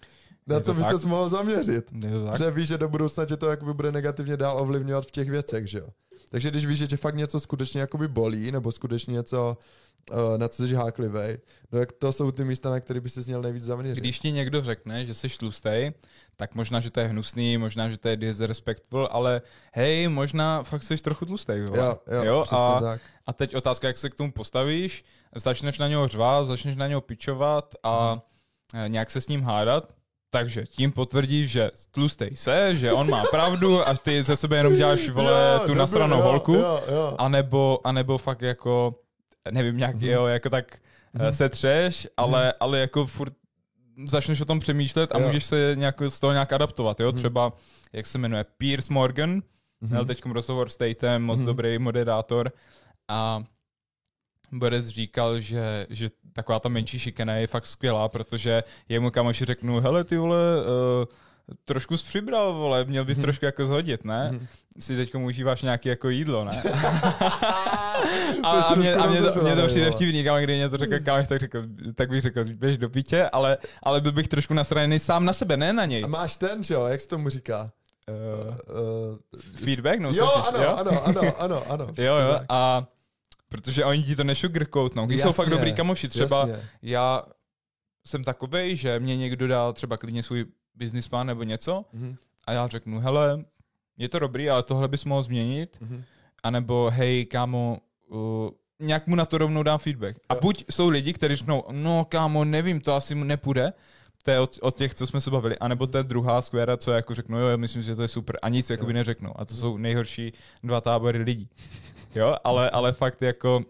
na 0.47 0.59
co 0.59 0.73
by 0.73 0.81
tak? 0.81 0.99
se 0.99 1.07
mohl 1.07 1.29
zaměřit. 1.29 1.85
Protože 2.31 2.51
víš, 2.51 2.67
že 2.67 2.77
do 2.77 2.89
budoucna 2.89 3.25
tě 3.25 3.37
to 3.37 3.49
jakoby 3.49 3.73
bude 3.73 3.91
negativně 3.91 4.37
dál 4.37 4.61
ovlivňovat 4.61 5.05
v 5.05 5.11
těch 5.11 5.29
věcech, 5.29 5.67
že 5.67 5.77
jo. 5.79 5.87
Takže 6.29 6.51
když 6.51 6.65
víš, 6.65 6.79
že 6.79 6.87
tě 6.87 6.97
fakt 6.97 7.15
něco 7.15 7.39
skutečně 7.39 7.81
jakoby 7.81 8.07
bolí, 8.07 8.51
nebo 8.51 8.71
skutečně 8.71 9.13
něco, 9.13 9.57
uh, 10.11 10.37
na 10.37 10.47
co 10.47 10.67
jsi 10.67 10.73
háklivej, 10.73 11.37
no 11.71 11.79
tak 11.79 11.91
to 11.91 12.13
jsou 12.13 12.31
ty 12.31 12.43
místa, 12.43 12.69
na 12.69 12.79
které 12.79 12.99
by 12.99 13.09
se 13.09 13.21
měl 13.21 13.41
nejvíc 13.41 13.63
zaměřit. 13.63 14.01
Když 14.01 14.19
ti 14.19 14.31
někdo 14.31 14.61
řekne, 14.61 15.05
že 15.05 15.13
jsi 15.13 15.29
tlustej, 15.29 15.93
tak 16.35 16.55
možná, 16.55 16.79
že 16.79 16.91
to 16.91 16.99
je 16.99 17.07
hnusný, 17.07 17.57
možná, 17.57 17.89
že 17.89 17.97
to 17.97 18.07
je 18.07 18.17
disrespectful, 18.17 19.07
ale 19.11 19.41
hej, 19.73 20.07
možná 20.07 20.63
fakt 20.63 20.83
jsi 20.83 20.97
trochu 20.97 21.25
tlustej. 21.25 21.59
Jo, 21.59 21.75
jo, 21.75 22.23
jo 22.23 22.45
a, 22.51 22.79
tak. 22.81 23.01
a 23.25 23.33
teď 23.33 23.55
otázka, 23.55 23.87
jak 23.87 23.97
se 23.97 24.09
k 24.09 24.15
tomu 24.15 24.31
postavíš, 24.31 25.03
začneš 25.35 25.79
na 25.79 25.87
něho 25.87 26.07
řvát, 26.07 26.45
začneš 26.45 26.75
na 26.75 26.87
něho 26.87 27.01
pičovat 27.01 27.75
a 27.83 28.21
eh, 28.73 28.89
nějak 28.89 29.09
se 29.09 29.21
s 29.21 29.27
ním 29.27 29.41
hádat, 29.41 29.93
takže 30.33 30.65
tím 30.65 30.91
potvrdíš, 30.91 31.51
že 31.51 31.71
tlustej 31.91 32.35
se, 32.35 32.75
že 32.75 32.91
on 32.91 33.09
má 33.09 33.23
pravdu 33.31 33.87
a 33.87 33.93
ty 33.93 34.23
ze 34.23 34.35
sebe 34.35 34.57
jenom 34.57 34.75
děláš 34.75 35.09
vole 35.09 35.31
Jo, 35.53 35.59
tu 35.59 35.67
dobrý, 35.67 35.79
nasranou 35.79 36.17
jo, 36.17 36.23
holku, 36.23 36.53
Jo, 36.53 36.81
jo. 36.91 37.15
anebo, 37.19 37.79
anebo 37.83 38.17
fakt 38.17 38.41
jako, 38.41 38.95
nevím, 39.51 39.77
nějak, 39.77 39.95
Mhm. 39.95 40.05
jo, 40.05 40.25
jako 40.25 40.49
tak 40.49 40.77
mm 41.13 41.31
se 41.31 41.49
třeš, 41.49 42.07
ale, 42.17 42.53
ale 42.59 42.79
jako 42.79 43.05
furt 43.05 43.33
začneš 44.07 44.41
o 44.41 44.45
tom 44.45 44.59
přemýšlet 44.59 45.11
a 45.15 45.19
Jo. 45.19 45.25
můžeš 45.27 45.43
se 45.45 45.71
nějak, 45.75 45.95
z 46.09 46.19
toho 46.19 46.33
nějak 46.33 46.53
adaptovat, 46.53 46.99
jo, 46.99 47.07
Mhm. 47.07 47.17
třeba, 47.17 47.53
jak 47.93 48.05
se 48.07 48.17
jmenuje, 48.17 48.45
Piers 48.57 48.89
Morgan, 48.89 49.41
měl 49.81 50.05
teď 50.05 50.25
rozhovor 50.25 50.69
s 50.69 50.77
Tatem, 50.77 51.23
moc 51.23 51.37
Mhm. 51.37 51.45
dobrý 51.45 51.77
moderátor 51.79 52.51
a 53.07 53.43
Boris 54.53 54.87
říkal, 54.87 55.39
že, 55.39 55.87
že 55.89 56.07
taková 56.33 56.59
ta 56.59 56.69
menší 56.69 56.99
šikana 56.99 57.35
je 57.35 57.47
fakt 57.47 57.65
skvělá, 57.65 58.09
protože 58.09 58.63
jemu 58.89 59.11
kamoši 59.11 59.45
řeknu, 59.45 59.79
hele 59.79 60.03
ty 60.03 60.17
vole, 60.17 60.37
uh, 60.57 61.05
trošku 61.65 61.97
jsi 61.97 62.05
přibral, 62.05 62.53
vole, 62.53 62.85
měl 62.85 63.05
bys 63.05 63.17
trošku 63.17 63.45
jako 63.45 63.65
zhodit, 63.65 64.05
ne? 64.05 64.29
Mhm. 64.31 64.47
Si 64.79 64.97
teď 64.97 65.15
užíváš 65.15 65.61
nějaký 65.61 65.89
jako 65.89 66.09
jídlo, 66.09 66.45
ne? 66.45 66.63
a, 68.43 68.49
a 68.49 68.75
mě, 68.75 68.95
a 68.95 69.07
mě, 69.07 69.21
to, 69.21 69.41
mě 69.41 69.55
to 69.55 69.67
přijde 69.67 69.91
vtipný, 69.91 70.23
kam, 70.23 70.37
kdy 70.37 70.55
mě 70.55 70.69
to 70.69 70.77
řekl 70.77 70.99
kámoš, 70.99 71.27
tak, 71.27 71.39
řekl, 71.39 71.63
tak 71.95 72.09
bych 72.09 72.21
řekl, 72.21 72.45
běž 72.45 72.77
do 72.77 72.89
piče, 72.89 73.29
ale, 73.29 73.57
ale 73.83 74.01
byl 74.01 74.11
bych 74.11 74.27
trošku 74.27 74.53
nasraněný 74.53 74.99
sám 74.99 75.25
na 75.25 75.33
sebe, 75.33 75.57
ne 75.57 75.73
na 75.73 75.85
něj. 75.85 76.03
A 76.03 76.07
máš 76.07 76.37
ten, 76.37 76.63
že 76.63 76.73
jo, 76.73 76.85
jak 76.85 77.01
se 77.01 77.07
tomu 77.07 77.29
říká? 77.29 77.71
Uh, 78.09 78.55
Uh, 78.69 79.17
feedback? 79.65 79.99
No, 79.99 80.09
jo, 80.13 80.27
ano, 80.47 80.63
jo? 80.63 80.75
ano, 80.77 81.05
ano, 81.05 81.41
ano, 81.41 81.63
ano. 81.71 81.87
Jo, 81.97 82.15
jo, 82.17 82.39
a 82.49 82.85
protože 83.53 83.85
oni 83.85 84.03
ti 84.03 84.15
to 84.15 84.23
nešugarcoatnou. 84.23 85.05
Když 85.05 85.21
jsou 85.21 85.31
fakt 85.31 85.49
dobrý 85.49 85.73
kamoši, 85.73 86.07
třeba 86.07 86.39
jasně. 86.39 86.69
já 86.81 87.23
jsem 88.05 88.23
takovej, 88.23 88.75
že 88.75 88.99
mě 88.99 89.17
někdo 89.17 89.47
dal 89.47 89.73
třeba 89.73 89.97
klidně 89.97 90.23
svůj 90.23 90.45
business 90.75 91.07
plan 91.07 91.27
nebo 91.27 91.43
něco 91.43 91.85
Mhm, 91.93 92.15
a 92.47 92.51
já 92.51 92.67
řeknu, 92.67 92.99
hele, 92.99 93.45
je 93.97 94.09
to 94.09 94.19
dobrý, 94.19 94.49
ale 94.49 94.63
tohle 94.63 94.87
bys 94.87 95.05
mohl 95.05 95.23
změnit, 95.23 95.77
mhm. 95.81 96.03
anebo 96.43 96.89
hej, 96.93 97.25
kámo, 97.25 97.77
uh, 98.07 98.49
nějak 98.79 99.07
mu 99.07 99.15
na 99.15 99.25
to 99.25 99.37
rovnou 99.37 99.63
dám 99.63 99.79
feedback. 99.79 100.17
A 100.29 100.35
buď 100.35 100.65
jsou 100.69 100.89
lidi, 100.89 101.13
kteří 101.13 101.35
řeknou, 101.35 101.63
no 101.71 102.05
kámo, 102.05 102.45
nevím, 102.45 102.81
to 102.81 102.95
asi 102.95 103.15
mu 103.15 103.23
nepůjde, 103.23 103.73
to 104.23 104.31
je 104.31 104.39
od, 104.39 104.59
od 104.61 104.77
těch, 104.77 104.95
co 104.95 105.07
jsme 105.07 105.21
se 105.21 105.31
bavili, 105.31 105.57
anebo 105.57 105.87
to 105.87 105.97
je 105.97 106.03
druhá 106.03 106.41
skvěra, 106.41 106.77
co 106.77 106.91
jako 106.91 107.15
řeknu, 107.15 107.39
jo, 107.39 107.47
já 107.47 107.57
myslím, 107.57 107.83
že 107.83 107.95
to 107.95 108.01
je 108.01 108.07
super 108.07 108.37
a 108.41 108.49
nic 108.49 108.69
jakoby 108.69 108.93
neřeknou. 108.93 109.33
A 109.35 109.45
to 109.45 109.53
jsou 109.53 109.77
nejhorší 109.77 110.33
dva 110.63 110.81
tábory 110.81 111.19
lidí. 111.19 111.49
Jo, 112.15 112.35
ale, 112.43 112.69
ale 112.69 112.91
fakt 112.91 113.21
jako 113.21 113.61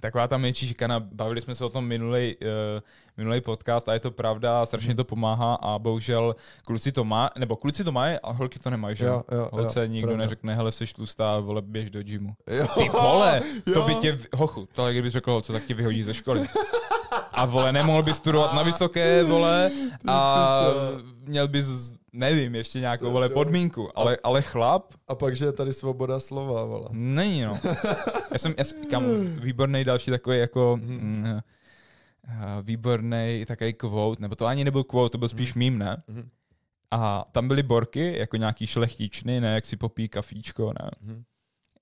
taková 0.00 0.28
ta 0.28 0.38
menší 0.38 0.66
šikana, 0.68 1.00
bavili 1.00 1.40
jsme 1.40 1.54
se 1.54 1.64
o 1.64 1.68
tom 1.68 1.84
minulej, 1.86 2.36
uh, 2.42 2.80
minulej 3.16 3.40
podcast 3.40 3.88
a 3.88 3.92
je 3.94 4.00
to 4.00 4.10
pravda, 4.10 4.66
strašně 4.66 4.94
to 4.94 5.04
pomáhá 5.04 5.54
a 5.54 5.78
bohužel 5.78 6.36
kluci 6.66 6.92
to 6.92 7.04
má, 7.04 7.30
nebo 7.38 7.56
kluci 7.56 7.84
to 7.84 7.92
mají 7.92 8.16
a 8.22 8.30
holky 8.32 8.58
to 8.58 8.70
nemají, 8.70 8.96
že 8.96 9.04
Jo, 9.04 9.22
jo, 9.32 9.48
Holce 9.52 9.80
jo, 9.80 9.86
nikdo 9.86 10.06
pravda. 10.08 10.22
neřekne, 10.24 10.54
hele, 10.54 10.72
jsi 10.72 10.86
tlustá, 10.86 11.38
vole, 11.40 11.62
běž 11.62 11.90
do 11.90 12.02
gymu. 12.02 12.34
Jo. 12.46 12.66
Ty 12.74 12.88
vole, 12.88 13.40
to 13.64 13.70
Jo. 13.70 13.86
by 13.86 13.94
tě, 13.94 14.18
hochu, 14.36 14.68
tohle 14.72 14.92
kdybys 14.92 15.12
řekl 15.12 15.30
holce, 15.32 15.52
tak 15.52 15.64
tě 15.66 15.74
vyhodí 15.74 16.02
ze 16.02 16.14
školy. 16.14 16.46
A 17.32 17.44
vole, 17.46 17.72
nemohl 17.72 18.02
bys 18.02 18.16
studovat 18.16 18.54
na 18.54 18.62
vysoké, 18.62 19.24
vole, 19.24 19.70
a 20.08 20.60
měl 21.20 21.48
bys, 21.48 21.92
nevím, 22.12 22.54
ještě 22.54 22.80
nějakou, 22.80 23.10
vole, 23.10 23.28
podmínku, 23.28 23.98
ale, 23.98 24.18
ale 24.22 24.42
chlap, 24.42 24.94
A 25.08 25.14
pak, 25.14 25.36
že 25.36 25.44
je 25.44 25.52
tady 25.52 25.72
svoboda 25.72 26.20
slova, 26.20 26.64
vole. 26.64 26.88
Není, 26.90 27.42
no. 27.42 27.60
Já 28.32 28.38
jsem, 28.38 28.54
já 28.58 28.64
jsem 28.64 28.86
kam, 28.86 29.04
výborný 29.26 29.84
další 29.84 30.10
takový 30.10 30.38
jako 30.38 30.78
mm, 30.82 31.24
uh, 31.26 31.40
výborný 32.62 33.44
takový 33.46 33.72
quote, 33.72 34.22
nebo 34.22 34.34
to 34.34 34.46
ani 34.46 34.64
nebyl 34.64 34.84
quote, 34.84 35.12
to 35.12 35.18
byl 35.18 35.28
spíš 35.28 35.54
mím, 35.54 35.78
ne? 35.78 36.02
Mhm. 36.08 36.28
A 36.90 37.24
tam 37.32 37.48
byly 37.48 37.62
borky, 37.62 38.18
jako 38.18 38.36
nějaký 38.36 38.66
šlechtičny, 38.66 39.40
ne, 39.40 39.54
jak 39.54 39.66
si 39.66 39.76
popí 39.76 40.08
kafíčko, 40.08 40.72
ne? 40.82 40.90
Mhm. 41.00 41.22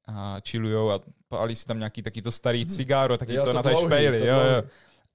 A 0.07 0.37
chillujou 0.49 0.90
a 0.90 1.01
pálí 1.29 1.57
si 1.57 1.66
tam 1.66 1.79
nějaký 1.79 2.03
taky 2.03 2.23
to 2.23 2.33
starý 2.33 2.66
cigáro, 2.66 3.19
taky 3.19 3.35
Jo, 3.35 3.45
to, 3.45 3.51
to 3.51 3.57
na 3.57 3.62
té 3.62 3.75
špejli, 3.87 4.19
to 4.19 4.27
jo, 4.27 4.35
jo. 4.37 4.62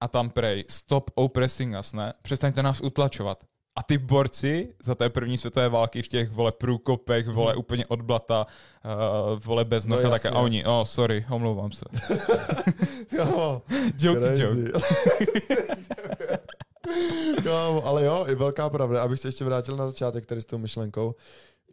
A 0.02 0.08
tam 0.08 0.30
prej, 0.30 0.66
stop 0.68 1.12
oppressing 1.16 1.76
us, 1.80 1.94
ne? 1.94 2.14
Přestaňte 2.22 2.64
nás 2.64 2.82
utlačovat. 2.82 3.44
A 3.78 3.84
ty 3.84 3.98
borci 3.98 4.74
za 4.84 4.96
té 4.96 5.10
první 5.10 5.38
světové 5.38 5.70
války 5.70 6.02
v 6.02 6.08
těch, 6.08 6.30
vole, 6.32 6.52
průkopech, 6.52 7.28
vole, 7.28 7.56
úplně 7.56 7.86
od 7.86 8.02
blata, 8.02 8.48
uh, 8.86 9.40
vole, 9.44 9.66
bez 9.66 9.86
No 9.86 9.96
noha, 9.96 10.10
tak 10.10 10.26
a 10.26 10.40
oni, 10.40 10.66
oh, 10.66 10.84
sorry, 10.84 11.26
omlouvám 11.30 11.72
se. 11.72 11.86
Jo, 13.12 13.62
Joke, 14.00 14.42
joke. 14.44 14.72
Kámo, 17.44 17.86
ale 17.86 18.06
jo, 18.06 18.26
je 18.30 18.36
velká 18.36 18.70
pravda, 18.70 19.04
abych 19.04 19.20
se 19.20 19.28
ještě 19.28 19.46
vrátil 19.46 19.78
na 19.78 19.88
začátek 19.88 20.26
tady 20.26 20.42
s 20.42 20.46
tou 20.46 20.58
myšlenkou, 20.58 21.16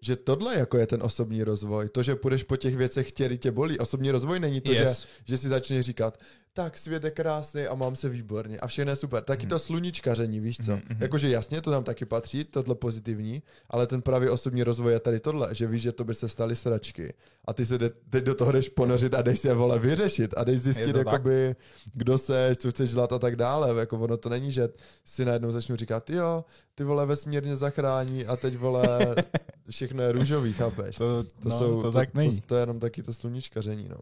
že 0.01 0.17
tohle 0.17 0.59
jako 0.59 0.79
je 0.79 0.87
ten 0.87 1.03
osobní 1.03 1.45
rozvoj. 1.45 1.89
To, 1.89 2.03
že 2.03 2.15
půjdeš 2.17 2.43
po 2.43 2.57
těch 2.57 2.77
věcech, 2.77 3.13
které 3.13 3.37
tě 3.37 3.51
bolí. 3.51 3.79
Osobní 3.79 4.11
rozvoj 4.11 4.41
není 4.41 4.61
to, 4.61 4.73
Yes. 4.73 5.01
že, 5.01 5.07
že 5.25 5.37
si 5.39 5.49
začneš 5.49 5.87
říkat, 5.87 6.19
tak 6.55 6.79
svět 6.79 7.05
je 7.05 7.11
krásný 7.11 7.67
a 7.67 7.75
mám 7.75 7.97
se 7.97 8.09
výborně 8.09 8.61
a 8.61 8.67
všechno 8.67 8.93
je 8.93 8.97
super. 8.97 9.25
Taky 9.25 9.47
to 9.47 9.59
sluníčkaření, 9.59 10.41
víš 10.41 10.57
co? 10.57 10.73
Mhm, 10.73 10.83
mhm. 10.91 11.03
Jakože 11.03 11.29
jasně, 11.29 11.61
to 11.61 11.71
nám 11.71 11.85
taky 11.85 12.05
patří, 12.05 12.45
tohle 12.45 12.75
pozitivní, 12.75 13.43
ale 13.71 13.87
ten 13.87 14.03
pravý 14.03 14.29
osobní 14.29 14.63
rozvoj 14.63 14.93
je 14.93 15.01
tady 15.01 15.21
tohle, 15.21 15.55
že 15.55 15.67
víš, 15.67 15.83
že 15.83 15.93
to 15.93 16.05
by 16.05 16.15
se 16.15 16.29
staly 16.29 16.57
sračky 16.57 17.15
a 17.45 17.53
ty 17.53 17.67
se 17.67 17.79
de, 17.79 17.91
teď 18.11 18.25
do 18.25 18.35
toho 18.35 18.53
jdeš 18.53 18.69
ponořit 18.69 19.15
a 19.15 19.23
jdeš 19.23 19.39
se 19.39 19.55
vole 19.55 19.79
vyřešit 19.79 20.35
a 20.37 20.45
jdeš 20.45 20.61
zjistit, 20.61 20.93
to 20.93 21.05
tak. 21.05 21.07
jakoby, 21.07 21.57
kdo 21.95 22.19
se, 22.19 22.53
co 22.57 22.71
chceš 22.71 22.91
dělat 22.91 23.13
a 23.13 23.19
tak 23.19 23.37
dále. 23.37 23.79
Jako 23.79 23.99
ono 23.99 24.17
to 24.17 24.29
není, 24.29 24.53
že 24.53 24.69
si 25.05 25.25
najednou 25.25 25.51
začnu 25.51 25.77
říkat, 25.77 26.11
jo, 26.11 26.45
ty 26.75 26.85
vole 26.85 27.07
vesmírně 27.07 27.57
zachrání 27.57 28.27
a 28.27 28.37
teď 28.37 28.57
vole 28.57 29.15
všechno 29.71 30.03
je 30.03 30.13
růžový, 30.13 30.53
chápeš? 30.53 30.97
To, 30.97 31.23
To, 31.23 31.49
no, 31.49 31.59
jsou, 31.59 31.83
to, 31.83 31.93
to, 31.93 31.99
tak 31.99 32.15
není. 32.15 32.41
To, 32.41 32.47
to, 32.47 32.55
je 32.55 32.63
jenom 32.63 32.81
taky 32.81 33.03
to 33.03 33.13
sluníčkaření, 33.13 33.89
no. 33.89 33.97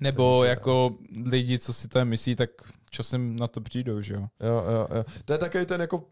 Nebo 0.00 0.40
Takže- 0.40 0.50
jako 0.50 0.94
lidi, 1.24 1.58
co 1.58 1.72
si 1.72 1.88
to 1.88 2.04
myslí, 2.04 2.36
tak 2.36 2.50
časem 2.90 3.36
na 3.36 3.48
to 3.48 3.60
přijdou, 3.60 4.00
že 4.00 4.14
jo? 4.14 4.20
Jo, 4.40 4.64
jo, 4.72 4.96
jo. 4.96 5.04
To 5.24 5.32
je 5.32 5.38
takový 5.38 5.66
ten 5.66 5.80
jako 5.80 6.04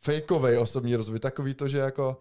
fejkovej 0.00 0.58
osobní 0.58 0.96
rozvoj, 0.96 1.18
takový 1.18 1.54
to, 1.54 1.68
že 1.68 1.78
jako 1.78 2.18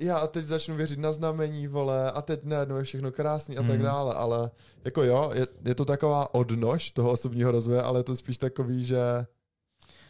já 0.00 0.26
teď 0.26 0.44
začnu 0.44 0.76
věřit 0.76 0.98
na 0.98 1.12
znamení, 1.12 1.66
vole, 1.68 2.10
a 2.12 2.22
teď 2.22 2.44
najednou 2.44 2.76
je 2.76 2.84
všechno 2.84 3.12
krásný 3.12 3.56
a 3.58 3.62
tak 3.62 3.70
Mhm. 3.76 3.82
dále, 3.82 4.14
ale 4.14 4.50
jako 4.84 5.02
jo, 5.02 5.30
je, 5.34 5.46
je 5.64 5.74
to 5.74 5.84
taková 5.84 6.34
odnož 6.34 6.90
toho 6.90 7.10
osobního 7.10 7.50
rozvoje, 7.50 7.82
ale 7.82 7.98
je 8.00 8.04
to 8.04 8.16
spíš 8.16 8.38
takový, 8.38 8.84
že 8.84 8.98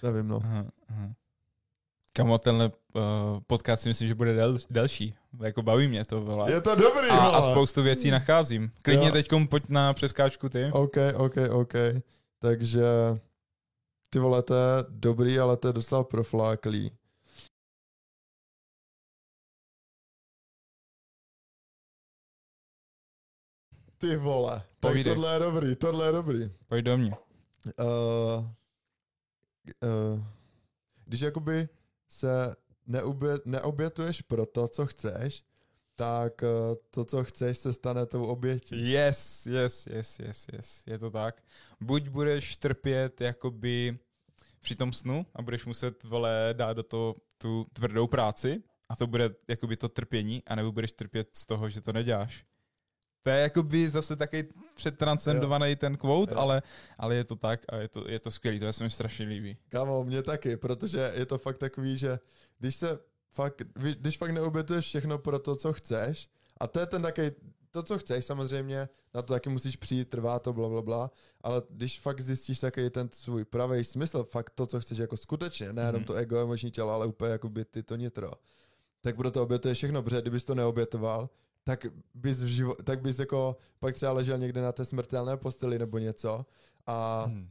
nevím, 0.02 0.28
no. 0.28 0.40
Aha, 0.44 0.64
aha. 0.88 1.08
Kamo, 2.14 2.38
tenhle 2.38 2.72
uh, 2.94 3.40
podcast 3.46 3.83
si 3.83 3.88
myslím, 3.88 4.09
že 4.09 4.14
bude 4.14 4.35
del, 4.35 4.57
delší. 4.70 5.14
Jako 5.42 5.62
baví 5.62 5.88
mě 5.88 6.05
to, 6.05 6.20
vole. 6.20 6.53
Je 6.53 6.61
to 6.61 6.75
dobrý, 6.75 7.09
A, 7.09 7.29
a 7.29 7.42
spoustu 7.42 7.83
věcí 7.83 8.11
nacházím. 8.11 8.72
Klidně 8.83 9.07
Jo. 9.07 9.12
teď 9.12 9.29
pojď 9.48 9.68
na 9.68 9.92
přeskáčku 9.92 10.48
ty. 10.48 10.70
OK, 10.72 10.96
OK, 11.16 11.37
OK. 11.51 11.72
Takže 12.38 12.85
ty 14.11 14.18
vole, 14.18 14.42
to 14.42 14.55
je 14.55 14.85
dobrý, 14.88 15.38
ale 15.38 15.57
to 15.57 15.68
je 15.68 15.72
docela 15.72 16.05
profláklý. 16.05 16.92
Ty 23.98 24.16
vole, 24.16 24.62
tak 24.81 24.96
tohle 25.05 25.35
je 25.35 25.38
dobrý, 25.38 25.77
tohle 25.77 26.07
je 26.07 26.12
dobrý. 26.12 26.51
Pojď 26.66 26.85
do 26.85 26.98
mě. 26.98 27.11
Uh, 27.11 28.44
uh, 29.83 30.25
když 31.05 31.20
jakoby 31.20 31.68
se 32.12 32.57
neobětuješ 33.44 34.22
pro 34.22 34.46
to, 34.46 34.68
co 34.68 34.87
chceš, 34.87 35.44
tak 35.94 36.42
uh, 36.42 36.48
to, 36.90 37.05
co 37.05 37.25
chceš, 37.25 37.59
se 37.59 37.72
stane 37.72 38.07
tou 38.07 38.27
obětí. 38.27 38.92
Yes, 38.92 39.46
yes, 39.46 39.87
yes, 39.87 40.18
yes, 40.18 40.48
yes. 40.53 40.83
Je 40.87 40.98
to 40.98 41.11
tak. 41.11 41.42
Buď 41.81 42.09
budeš 42.09 42.57
trpět 42.57 43.20
jakoby 43.20 43.98
při 44.61 44.75
tom 44.75 44.92
snu 44.92 45.27
a 45.35 45.42
budeš 45.42 45.64
muset, 45.66 46.05
vole, 46.05 46.48
dát 46.53 46.72
do 46.72 46.83
toho 46.83 47.16
tu 47.38 47.66
tvrdou 47.72 48.07
práci, 48.07 48.62
a 48.88 48.96
to 48.96 49.07
bude 49.07 49.31
jakoby 49.48 49.77
to 49.77 49.88
trpění, 49.88 50.42
anebo 50.46 50.72
budeš 50.72 50.92
trpět 50.92 51.29
z 51.37 51.46
toho, 51.46 51.68
že 51.68 51.81
to 51.81 51.92
neděláš. 51.92 52.44
To 53.22 53.30
je 53.30 53.40
jakoby 53.40 53.90
zase 53.90 54.16
taky 54.16 54.48
předtranscendovaný 54.74 55.76
ten 55.76 55.96
quote, 55.96 56.35
Jo. 56.35 56.40
ale, 56.40 56.62
ale 56.98 57.14
je 57.14 57.24
to 57.24 57.37
tak 57.37 57.61
a 57.68 57.76
je 57.76 57.88
to, 57.88 58.11
je 58.11 58.18
to 58.18 58.30
skvělý, 58.30 58.58
to 58.58 58.72
se 58.72 58.85
mi 58.85 58.90
strašně 58.90 59.26
líbí. 59.26 59.56
Kámo, 59.68 60.04
mě 60.04 60.22
taky, 60.22 60.56
protože 60.56 61.12
je 61.14 61.26
to 61.26 61.38
fakt 61.38 61.58
takový, 61.58 61.98
že 61.98 62.18
když 62.58 62.76
se 62.76 62.98
fakt, 63.30 63.62
když 63.74 64.18
fakt 64.18 64.30
neobětuješ 64.30 64.87
všechno 64.87 65.18
pro 65.18 65.38
to, 65.38 65.56
co 65.56 65.72
chceš, 65.72 66.28
a 66.61 66.66
to 66.66 66.80
je 66.80 66.87
ten 66.87 67.02
taky, 67.02 67.32
to, 67.70 67.82
co 67.82 67.98
chceš, 67.98 68.24
samozřejmě, 68.24 68.88
na 69.14 69.22
to 69.22 69.32
taky 69.32 69.50
musíš 69.50 69.76
přijít, 69.76 70.08
trvá 70.08 70.38
to, 70.38 70.52
bla, 70.52 70.68
bla, 70.68 70.82
bla, 70.82 71.11
ale 71.42 71.62
když 71.70 72.00
fakt 72.00 72.20
zjistíš 72.20 72.58
takový 72.58 72.90
ten 72.90 73.08
svůj 73.12 73.44
pravý 73.44 73.85
smysl, 73.85 74.24
fakt 74.24 74.50
to, 74.50 74.66
co 74.66 74.80
chceš 74.80 74.98
jako 74.98 75.16
skutečně, 75.16 75.72
nejenom 75.72 76.00
Mhm. 76.00 76.04
to 76.06 76.14
ego, 76.14 76.38
emoční 76.42 76.70
tělo, 76.70 76.90
ale 76.92 77.06
úplně 77.06 77.30
jako 77.32 77.48
by 77.48 77.64
ty 77.64 77.82
to 77.82 77.96
nitro, 77.96 78.30
tak 79.00 79.16
pro 79.16 79.30
to 79.30 79.42
obětuješ 79.42 79.78
všechno, 79.78 80.02
protože 80.02 80.20
kdybys 80.20 80.44
to 80.44 80.54
neobětoval, 80.54 81.30
tak 81.64 81.87
bys, 82.14 82.42
v 82.42 82.46
živo, 82.46 82.75
tak 82.85 83.01
bys 83.03 83.18
jako 83.18 83.57
pak 83.79 83.94
třeba 83.94 84.12
ležel 84.12 84.38
někde 84.38 84.62
na 84.62 84.72
té 84.72 84.85
smrtelné 84.85 85.37
posteli 85.37 85.79
nebo 85.79 85.98
něco 85.98 86.46
a 86.87 87.25
Hmm. 87.25 87.48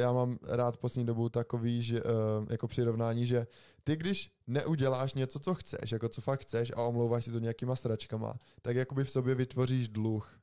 já 0.00 0.12
mám 0.12 0.38
rád 0.42 0.76
poslední 0.76 1.06
dobou 1.06 1.28
takový, 1.28 1.82
že, 1.82 2.02
uh, 2.02 2.10
jako 2.50 2.68
přirovnání, 2.68 3.26
že 3.26 3.46
ty 3.84 3.96
když 3.96 4.32
neuděláš 4.46 5.14
něco, 5.14 5.38
co 5.38 5.54
chceš, 5.54 5.92
jako 5.92 6.08
co 6.08 6.20
fakt 6.20 6.40
chceš 6.40 6.72
a 6.76 6.82
omlouváš 6.82 7.24
si 7.24 7.32
to 7.32 7.38
nějakýma 7.38 7.76
sračkama, 7.76 8.34
tak 8.62 8.76
jakoby 8.76 9.04
v 9.04 9.10
sobě 9.10 9.34
vytvoříš 9.34 9.88
dluh, 9.88 10.40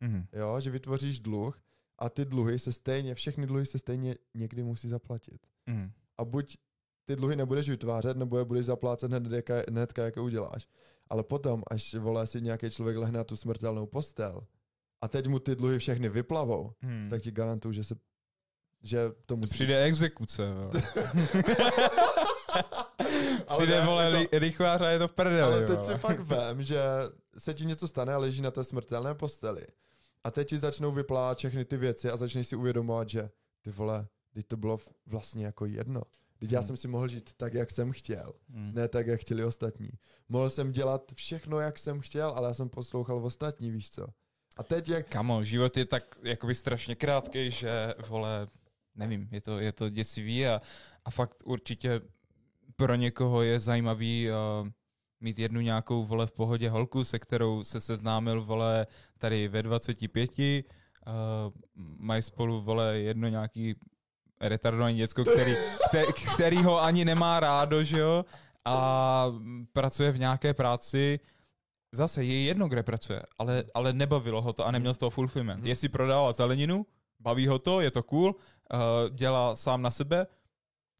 Mhm. 0.00 0.26
jo, 0.32 0.60
že 0.60 0.70
vytvoříš 0.70 1.20
dluh 1.20 1.56
a 1.98 2.08
ty 2.08 2.24
dluhy 2.24 2.58
se 2.58 2.72
stejně, 2.72 3.14
všechny 3.14 3.46
dluhy 3.46 3.66
se 3.66 3.78
stejně 3.78 4.14
někdy 4.34 4.62
musí 4.62 4.88
zaplatit. 4.88 5.46
Mhm. 5.66 5.90
A 6.18 6.24
buď 6.24 6.56
ty 7.04 7.16
dluhy 7.16 7.36
nebudeš 7.36 7.68
vytvářet, 7.68 8.16
nebo 8.16 8.38
je 8.38 8.44
budeš 8.44 8.66
zaplácet 8.66 9.10
hned, 9.12 9.22
hnedka, 9.70 10.02
jak 10.04 10.16
je 10.16 10.22
uděláš. 10.22 10.68
Ale 11.10 11.22
potom, 11.22 11.62
až 11.70 11.94
vole 11.94 12.26
si 12.26 12.40
nějaký 12.40 12.70
člověk 12.70 12.96
lehne 12.96 13.18
na 13.18 13.24
tu 13.24 13.36
smrtelnou 13.36 13.86
postel 13.86 14.40
a 15.00 15.08
teď 15.08 15.26
mu 15.26 15.38
ty 15.38 15.56
dluhy 15.56 15.78
všechny 15.78 16.08
vyplavou, 16.08 16.72
Hmm. 16.82 17.10
tak 17.10 17.22
ti 17.22 17.30
garantuju, 17.30 17.72
že 17.72 17.84
se 17.84 17.94
že 18.82 18.98
to 19.26 19.36
musí... 19.36 19.50
Přijde 19.54 19.82
exekuce, 19.84 20.48
Přijde, 23.56 23.80
ne, 23.80 23.86
vole, 23.86 24.10
jako- 24.20 24.36
lichvář 24.38 24.80
a 24.82 24.90
je 24.90 24.98
to 24.98 25.08
v 25.08 25.12
prdeli, 25.12 25.42
Ale 25.42 25.60
teď 25.66 25.76
vole. 25.78 25.84
si 25.84 25.94
fakt 25.98 26.20
vem, 26.20 26.62
že 26.62 26.80
se 27.38 27.54
ti 27.54 27.66
něco 27.66 27.88
stane 27.88 28.14
a 28.14 28.18
leží 28.18 28.42
na 28.42 28.50
té 28.50 28.64
smrtelné 28.64 29.14
posteli. 29.14 29.66
A 30.24 30.30
teď 30.30 30.48
ti 30.48 30.58
začnou 30.58 30.92
vyplávat 30.92 31.38
všechny 31.38 31.64
ty 31.64 31.76
věci 31.76 32.10
a 32.10 32.16
začneš 32.16 32.46
si 32.46 32.56
uvědomovat, 32.56 33.08
že 33.10 33.30
ty 33.62 33.70
vole, 33.70 34.06
teď 34.34 34.46
to 34.46 34.56
bylo 34.56 34.78
vlastně 35.06 35.44
jako 35.46 35.66
jedno. 35.66 36.02
Teď 36.38 36.52
já 36.52 36.58
Hmm. 36.58 36.66
jsem 36.66 36.76
si 36.76 36.88
mohl 36.88 37.08
žít 37.08 37.34
tak, 37.36 37.54
jak 37.54 37.70
jsem 37.70 37.92
chtěl, 37.92 38.32
Hmm. 38.50 38.74
ne 38.74 38.88
tak, 38.88 39.06
jak 39.06 39.20
chtěli 39.20 39.44
ostatní. 39.44 39.90
Mohl 40.28 40.50
jsem 40.50 40.72
dělat 40.72 41.12
všechno, 41.14 41.60
jak 41.60 41.78
jsem 41.78 42.00
chtěl, 42.00 42.28
ale 42.28 42.48
já 42.48 42.54
jsem 42.54 42.68
poslouchal 42.68 43.24
ostatní, 43.24 43.70
víš 43.70 43.90
co. 43.90 44.06
A 44.56 44.62
teď 44.62 44.88
jak... 44.88 45.08
Kamo, 45.08 45.44
život 45.44 45.76
je 45.76 45.84
tak 45.84 46.18
jakoby 46.22 46.54
strašně 46.54 46.94
krátký, 46.94 47.50
že 47.50 47.94
vole, 48.08 48.48
nevím, 48.94 49.28
je 49.32 49.40
to, 49.40 49.58
je 49.60 49.72
to 49.72 49.88
děsivý 49.88 50.46
a, 50.46 50.62
a 51.04 51.10
fakt 51.10 51.42
určitě 51.44 52.00
pro 52.76 52.94
někoho 52.94 53.42
je 53.42 53.60
zajímavý 53.60 54.28
uh, 54.30 54.68
mít 55.20 55.38
jednu 55.38 55.60
nějakou 55.60 56.04
vole 56.04 56.26
v 56.26 56.32
pohodě 56.32 56.70
holku, 56.70 57.04
se 57.04 57.18
kterou 57.18 57.64
se 57.64 57.80
seznámil 57.80 58.44
vole 58.44 58.86
tady 59.18 59.48
ve 59.48 59.62
25, 59.62 60.30
uh, 60.38 60.44
mají 61.98 62.22
spolu 62.22 62.60
vole 62.60 62.98
jedno 62.98 63.28
nějaký 63.28 63.74
retardovaný 64.40 64.96
děcko, 64.96 65.24
který, 65.24 65.56
kte, 65.88 66.04
který 66.34 66.56
ho 66.62 66.82
ani 66.82 67.04
nemá 67.04 67.40
rádo, 67.40 67.84
že 67.84 67.98
jo, 67.98 68.24
a 68.64 69.26
pracuje 69.72 70.10
v 70.12 70.18
nějaké 70.18 70.54
práci, 70.54 71.20
zase 71.92 72.24
je 72.24 72.42
jedno, 72.44 72.68
kde 72.68 72.82
pracuje, 72.82 73.22
ale, 73.38 73.64
ale 73.74 73.92
nebavilo 73.92 74.42
ho 74.42 74.52
to 74.52 74.66
a 74.66 74.70
neměl 74.70 74.94
z 74.94 74.98
toho 74.98 75.10
fulfillment. 75.10 75.58
Mhm. 75.60 75.66
Jestli 75.68 75.88
prodává 75.88 76.32
zeleninu, 76.32 76.86
baví 77.20 77.46
ho 77.46 77.58
to, 77.58 77.80
je 77.80 77.90
to 77.90 78.02
cool, 78.02 78.28
uh, 78.34 78.78
dělá 79.14 79.56
sám 79.56 79.82
na 79.82 79.90
sebe, 79.90 80.26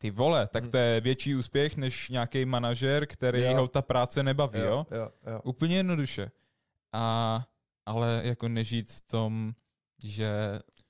ty 0.01 0.11
vole, 0.11 0.47
tak 0.47 0.63
Mhm. 0.63 0.71
to 0.71 0.77
je 0.77 1.01
větší 1.01 1.35
úspěch 1.35 1.77
než 1.77 2.09
nějaký 2.09 2.45
manažer, 2.45 3.07
který 3.07 3.43
Jo. 3.43 3.55
ho 3.57 3.69
ta 3.69 3.83
práce 3.83 4.23
nebaví, 4.23 4.61
jo? 4.61 4.87
jo, 4.91 5.11
jo. 5.33 5.41
Úplně 5.45 5.77
jednoduše. 5.77 6.31
A, 6.93 7.47
ale 7.87 8.21
jako 8.25 8.49
nežít 8.49 8.93
v 8.93 9.01
tom, 9.01 9.53
že 10.03 10.31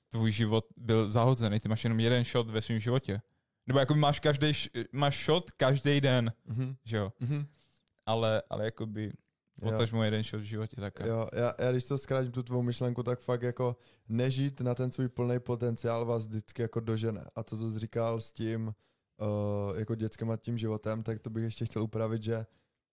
tvůj 0.09 0.31
život 0.31 0.65
byl 0.77 1.11
zahozený, 1.11 1.59
ty 1.59 1.69
máš 1.69 1.83
jenom 1.83 1.99
jeden 1.99 2.23
shot 2.23 2.49
ve 2.49 2.61
svém 2.61 2.79
životě. 2.79 3.21
Nebo 3.67 3.79
jako 3.79 3.95
máš 3.95 4.19
každý, 4.19 4.51
máš 4.91 5.25
shot 5.25 5.51
každý 5.51 6.01
den, 6.01 6.33
Mhm, 6.45 6.75
že 6.83 6.97
jo? 6.97 7.13
mhm. 7.19 7.45
Ale, 8.05 8.41
ale 8.49 8.65
jakoby 8.65 9.13
Jo. 9.61 9.67
otažmo 9.75 10.03
jeden 10.03 10.23
shot 10.23 10.41
v 10.41 10.43
životě 10.43 10.75
tak. 10.75 10.99
Jo, 10.99 11.27
já, 11.33 11.53
já 11.59 11.71
když 11.71 11.85
to 11.85 11.97
zkrátím 11.97 12.31
tu 12.31 12.43
tvou 12.43 12.61
myšlenku, 12.61 13.03
tak 13.03 13.19
fakt 13.19 13.41
jako 13.41 13.77
nežít 14.09 14.61
na 14.61 14.75
ten 14.75 14.91
svůj 14.91 15.09
plný 15.09 15.39
potenciál 15.39 16.05
vás 16.05 16.27
vždycky 16.27 16.61
jako 16.61 16.79
dožene. 16.79 17.25
A 17.35 17.43
to, 17.43 17.57
co 17.57 17.71
jsi 17.71 17.79
říkal 17.79 18.21
s 18.21 18.31
tím 18.31 18.67
uh, 18.67 19.79
jako 19.79 19.95
dětskem 19.95 20.31
a 20.31 20.37
tím 20.37 20.57
životem, 20.57 21.03
tak 21.03 21.19
to 21.19 21.29
bych 21.29 21.43
ještě 21.43 21.65
chtěl 21.65 21.83
upravit, 21.83 22.23
že 22.23 22.45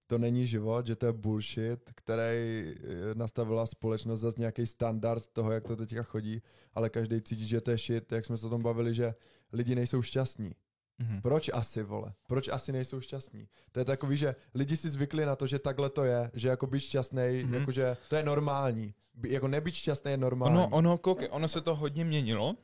to 0.07 0.19
není 0.19 0.47
život, 0.47 0.87
že 0.87 0.97
to 0.97 1.07
je 1.07 1.13
bullshit, 1.13 1.91
který 1.95 2.75
eh, 2.75 2.75
nastavila 3.15 3.67
společnost 3.67 4.21
za 4.21 4.33
nějaký 4.39 4.67
standard 4.67 5.27
toho, 5.27 5.53
jak 5.53 5.65
to 5.65 5.77
teďka 5.77 6.03
chodí, 6.03 6.43
ale 6.75 6.91
každý 6.91 7.21
cítí, 7.23 7.49
že 7.49 7.61
to 7.61 7.71
je 7.71 7.79
shit, 7.79 8.13
jak 8.13 8.25
jsme 8.25 8.37
se 8.37 8.47
o 8.47 8.51
tom 8.51 8.63
bavili, 8.63 8.95
že 8.95 9.15
lidi 9.53 9.75
nejsou 9.75 10.03
šťastní. 10.03 10.53
Mhm. 10.99 11.21
Proč 11.23 11.51
asi, 11.53 11.83
vole? 11.83 12.13
Proč 12.27 12.49
asi 12.49 12.73
nejsou 12.73 13.01
šťastní? 13.01 13.49
To 13.73 13.79
je 13.79 13.85
takový, 13.85 14.17
že 14.17 14.35
lidi 14.55 14.77
si 14.77 14.89
zvykli 14.89 15.27
na 15.27 15.37
to, 15.37 15.47
že 15.47 15.59
takhle 15.59 15.91
to 15.91 16.05
je, 16.05 16.31
že 16.35 16.49
jako 16.49 16.67
být 16.67 16.81
šťastný, 16.81 17.23
Mhm. 17.23 17.51
mm-hmm. 17.51 17.55
jakože 17.61 17.97
to 18.09 18.17
je 18.17 18.23
normální. 18.23 18.95
Jako 19.27 19.49
nebýt 19.49 19.75
šťastný 19.75 20.11
je 20.11 20.17
normální. 20.17 20.57
Ono, 20.57 20.69
ono, 20.69 20.99
koukej, 20.99 21.29
ono 21.31 21.49
se 21.49 21.61
to 21.61 21.75
hodně 21.75 22.05
měnilo 22.05 22.57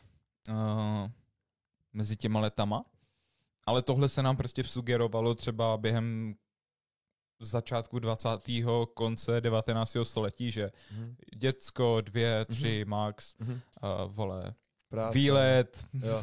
uh, 0.49 0.55
mezi 1.93 2.17
těma 2.17 2.41
letama, 2.41 2.85
ale 3.67 3.83
tohle 3.83 4.09
se 4.09 4.23
nám 4.23 4.37
prostě 4.37 4.63
vsugerovalo 4.63 5.35
třeba 5.35 5.77
během 5.77 6.35
začátku 7.45 7.99
20. 7.99 8.29
konce 8.95 9.41
19. 9.41 10.05
století, 10.05 10.51
že 10.51 10.71
Mhm. 10.93 11.15
děcko, 11.37 12.01
dvě, 12.01 12.45
tři, 12.45 12.85
max, 12.89 13.35
Mhm. 13.39 13.53
uh, 13.53 14.13
vole, 14.15 14.55
Práce. 14.91 15.19
výlet, 15.19 15.87
Jo. 15.93 16.23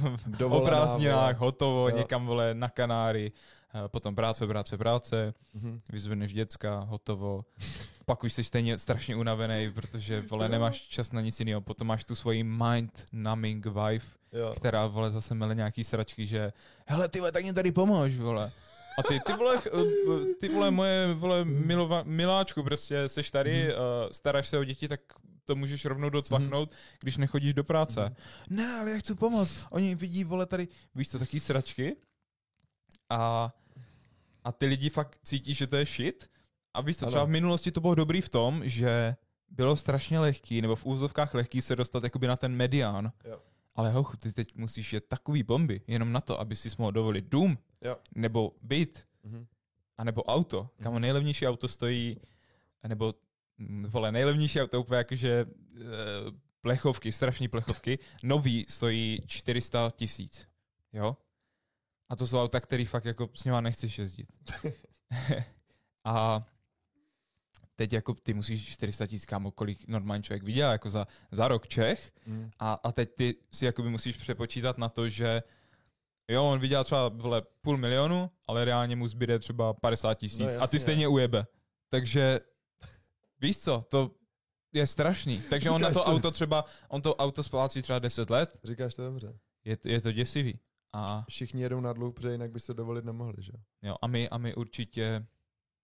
o 0.50 0.62
prázdninách, 0.66 1.38
hotovo, 1.38 1.90
Jo. 1.90 1.98
někam, 1.98 2.26
vole, 2.26 2.54
na 2.54 2.70
Kanáry, 2.70 3.32
uh, 3.76 3.88
potom 3.88 4.16
práce, 4.16 4.48
práce, 4.48 4.78
práce, 4.78 5.34
Mhm. 5.54 5.80
vyzvedneš 5.92 6.34
děcka, 6.34 6.80
hotovo. 6.80 7.46
Pak 8.06 8.24
už 8.24 8.34
jsi 8.34 8.44
stejně 8.44 8.78
strašně 8.78 9.16
unavený, 9.16 9.72
protože 9.74 10.22
vole, 10.22 10.50
nemáš 10.50 10.82
čas 10.82 11.12
na 11.12 11.22
nic 11.22 11.40
jiného. 11.40 11.62
Potom 11.62 11.88
máš 11.88 12.04
tu 12.06 12.16
svoji 12.16 12.44
mind 12.44 13.06
numbing 13.12 13.66
wife, 13.66 14.08
Jo. 14.34 14.54
která 14.58 14.88
vole 14.88 15.12
zase 15.12 15.36
mele 15.36 15.56
nějaký 15.56 15.84
sračky, 15.84 16.26
že 16.26 16.54
hele 16.88 17.08
ty 17.10 17.20
vole, 17.20 17.32
tak 17.32 17.44
mě 17.44 17.54
tady 17.54 17.72
pomož, 17.72 18.16
vole. 18.16 18.52
A 19.00 19.04
ty, 19.04 19.20
ty 19.26 19.34
vole, 19.34 19.56
eh, 19.68 20.34
ty 20.40 20.50
vole 20.50 20.72
moje 20.72 21.14
vole 21.14 21.46
milova, 21.46 22.04
miláčku, 22.04 22.64
prostě 22.64 23.10
seš 23.10 23.32
tady, 23.32 23.64
Mhm. 23.64 23.72
uh, 23.72 24.10
staráš 24.12 24.48
se 24.48 24.58
o 24.58 24.64
děti, 24.64 24.88
tak 24.88 25.00
to 25.46 25.56
můžeš 25.56 25.86
rovnou 25.86 26.10
docvaknout, 26.10 26.72
když 27.00 27.18
nechodíš 27.18 27.54
do 27.54 27.64
práce. 27.64 28.02
Mhm. 28.04 28.16
Ne, 28.50 28.80
ale 28.80 28.92
já 28.92 28.98
chci 28.98 29.16
pomoct. 29.16 29.52
Oni 29.70 29.96
vidí, 29.96 30.24
vole, 30.24 30.46
tady, 30.46 30.68
víš 30.96 31.10
co, 31.10 31.20
taky 31.20 31.40
sračky. 31.40 31.96
A, 33.10 33.54
a 34.44 34.52
ty 34.52 34.66
lidi 34.66 34.90
fakt 34.90 35.20
cítí, 35.24 35.54
že 35.54 35.68
to 35.68 35.76
je 35.76 35.86
shit. 35.86 36.30
A 36.74 36.82
víš 36.82 36.98
co, 36.98 37.06
Ano. 37.06 37.12
třeba 37.12 37.26
v 37.26 37.30
minulosti 37.30 37.72
to 37.72 37.82
bylo 37.82 37.96
dobrý 37.96 38.22
v 38.22 38.30
tom, 38.30 38.62
že 38.66 39.16
bylo 39.50 39.76
strašně 39.78 40.20
lehký, 40.20 40.62
nebo 40.62 40.76
v 40.76 40.86
úzovkách 40.86 41.34
lehký 41.34 41.62
se 41.62 41.76
dostat 41.76 42.04
jakoby 42.04 42.28
na 42.28 42.36
ten 42.36 42.56
medián. 42.56 43.12
Jo. 43.26 43.40
Ale 43.76 43.92
hochu, 43.92 44.18
ty 44.18 44.34
teď 44.34 44.56
musíš 44.56 44.94
jet 44.94 45.06
takový 45.08 45.44
bomby, 45.44 45.82
jenom 45.88 46.12
na 46.12 46.22
to, 46.22 46.40
aby 46.40 46.56
si 46.56 46.70
mohl 46.78 46.92
dovolit 46.92 47.26
dům, 47.26 47.58
Jo. 47.82 47.98
nebo 48.16 48.56
byt, 48.62 49.08
Mhm. 49.24 49.48
a 49.98 50.04
nebo 50.04 50.24
auto. 50.24 50.70
Kam 50.84 51.00
nejlevnější 51.02 51.48
auto 51.48 51.68
stojí, 51.68 52.20
nebo 52.88 53.14
mm, 53.58 53.86
vole, 53.86 54.12
nejlevnější 54.12 54.62
auto 54.62 54.80
úplně 54.82 54.98
jakože 54.98 55.30
e, 55.40 55.46
plechovky, 56.62 57.12
strašní 57.12 57.48
plechovky, 57.48 58.00
nový 58.24 58.66
stojí 58.70 59.24
400 59.28 59.92
tisíc, 59.96 60.48
jo? 60.94 61.18
A 62.10 62.16
to 62.16 62.28
jsou 62.28 62.42
auta, 62.42 62.60
který 62.60 62.86
fakt 62.86 63.06
jako 63.06 63.30
s 63.34 63.44
nima 63.44 63.62
nechceš 63.62 63.98
jezdit. 64.00 64.28
a 66.04 66.46
teď 67.76 67.94
jako 67.94 68.14
ty 68.14 68.34
musíš 68.34 68.68
400 68.70 69.08
tisíc, 69.08 69.26
kámo, 69.26 69.52
kolik 69.52 69.88
normální 69.88 70.24
člověk 70.24 70.44
vydělá 70.44 70.72
jako 70.72 70.90
za, 70.90 71.08
za 71.32 71.48
rok 71.48 71.68
Čech 71.68 72.12
Mhm. 72.26 72.52
a, 72.60 72.74
a 72.74 72.92
teď 72.92 73.16
ty 73.16 73.36
si 73.52 73.66
jakoby 73.66 73.90
musíš 73.90 74.18
přepočítat 74.18 74.78
na 74.78 74.90
to, 74.90 75.10
že 75.10 75.44
jo, 76.30 76.46
on 76.46 76.60
vydělá 76.60 76.84
třeba 76.84 77.08
vole, 77.10 77.42
půl 77.62 77.78
milionu, 77.78 78.32
ale 78.48 78.66
reálně 78.66 78.96
mu 78.96 79.08
zbyde 79.08 79.40
třeba 79.40 79.74
50 79.74 80.14
tisíc 80.14 80.40
No, 80.56 80.62
a 80.62 80.68
ty 80.68 80.80
stejně 80.80 81.08
ujebe. 81.08 81.46
Takže 81.90 82.40
víš 83.42 83.58
co, 83.60 83.86
to 83.90 84.12
je 84.74 84.88
strašný. 84.88 85.42
Takže 85.50 85.70
on 85.70 85.82
na 85.82 85.88
to 85.90 85.94
to. 85.94 86.06
auto 86.06 86.32
třeba, 86.32 86.66
on 86.90 87.02
to 87.02 87.16
auto 87.16 87.44
splácí 87.44 87.82
třeba 87.82 88.00
10 88.00 88.30
let, 88.30 88.58
Říkáš 88.64 88.94
to 88.96 89.04
dobře. 89.06 89.40
je, 89.66 89.78
to- 89.78 89.90
je 89.90 90.02
to 90.02 90.12
děsivý. 90.12 90.60
A, 90.94 91.26
Všichni 91.30 91.62
jedou 91.62 91.80
na 91.80 91.94
dluh, 91.94 92.14
protože 92.14 92.32
jinak 92.32 92.52
by 92.52 92.60
se 92.60 92.74
dovolit 92.74 93.06
nemohli, 93.06 93.36
že? 93.44 93.52
jo, 93.82 93.96
a, 94.02 94.08
my, 94.08 94.30
a 94.30 94.38
my 94.38 94.56
určitě 94.56 95.26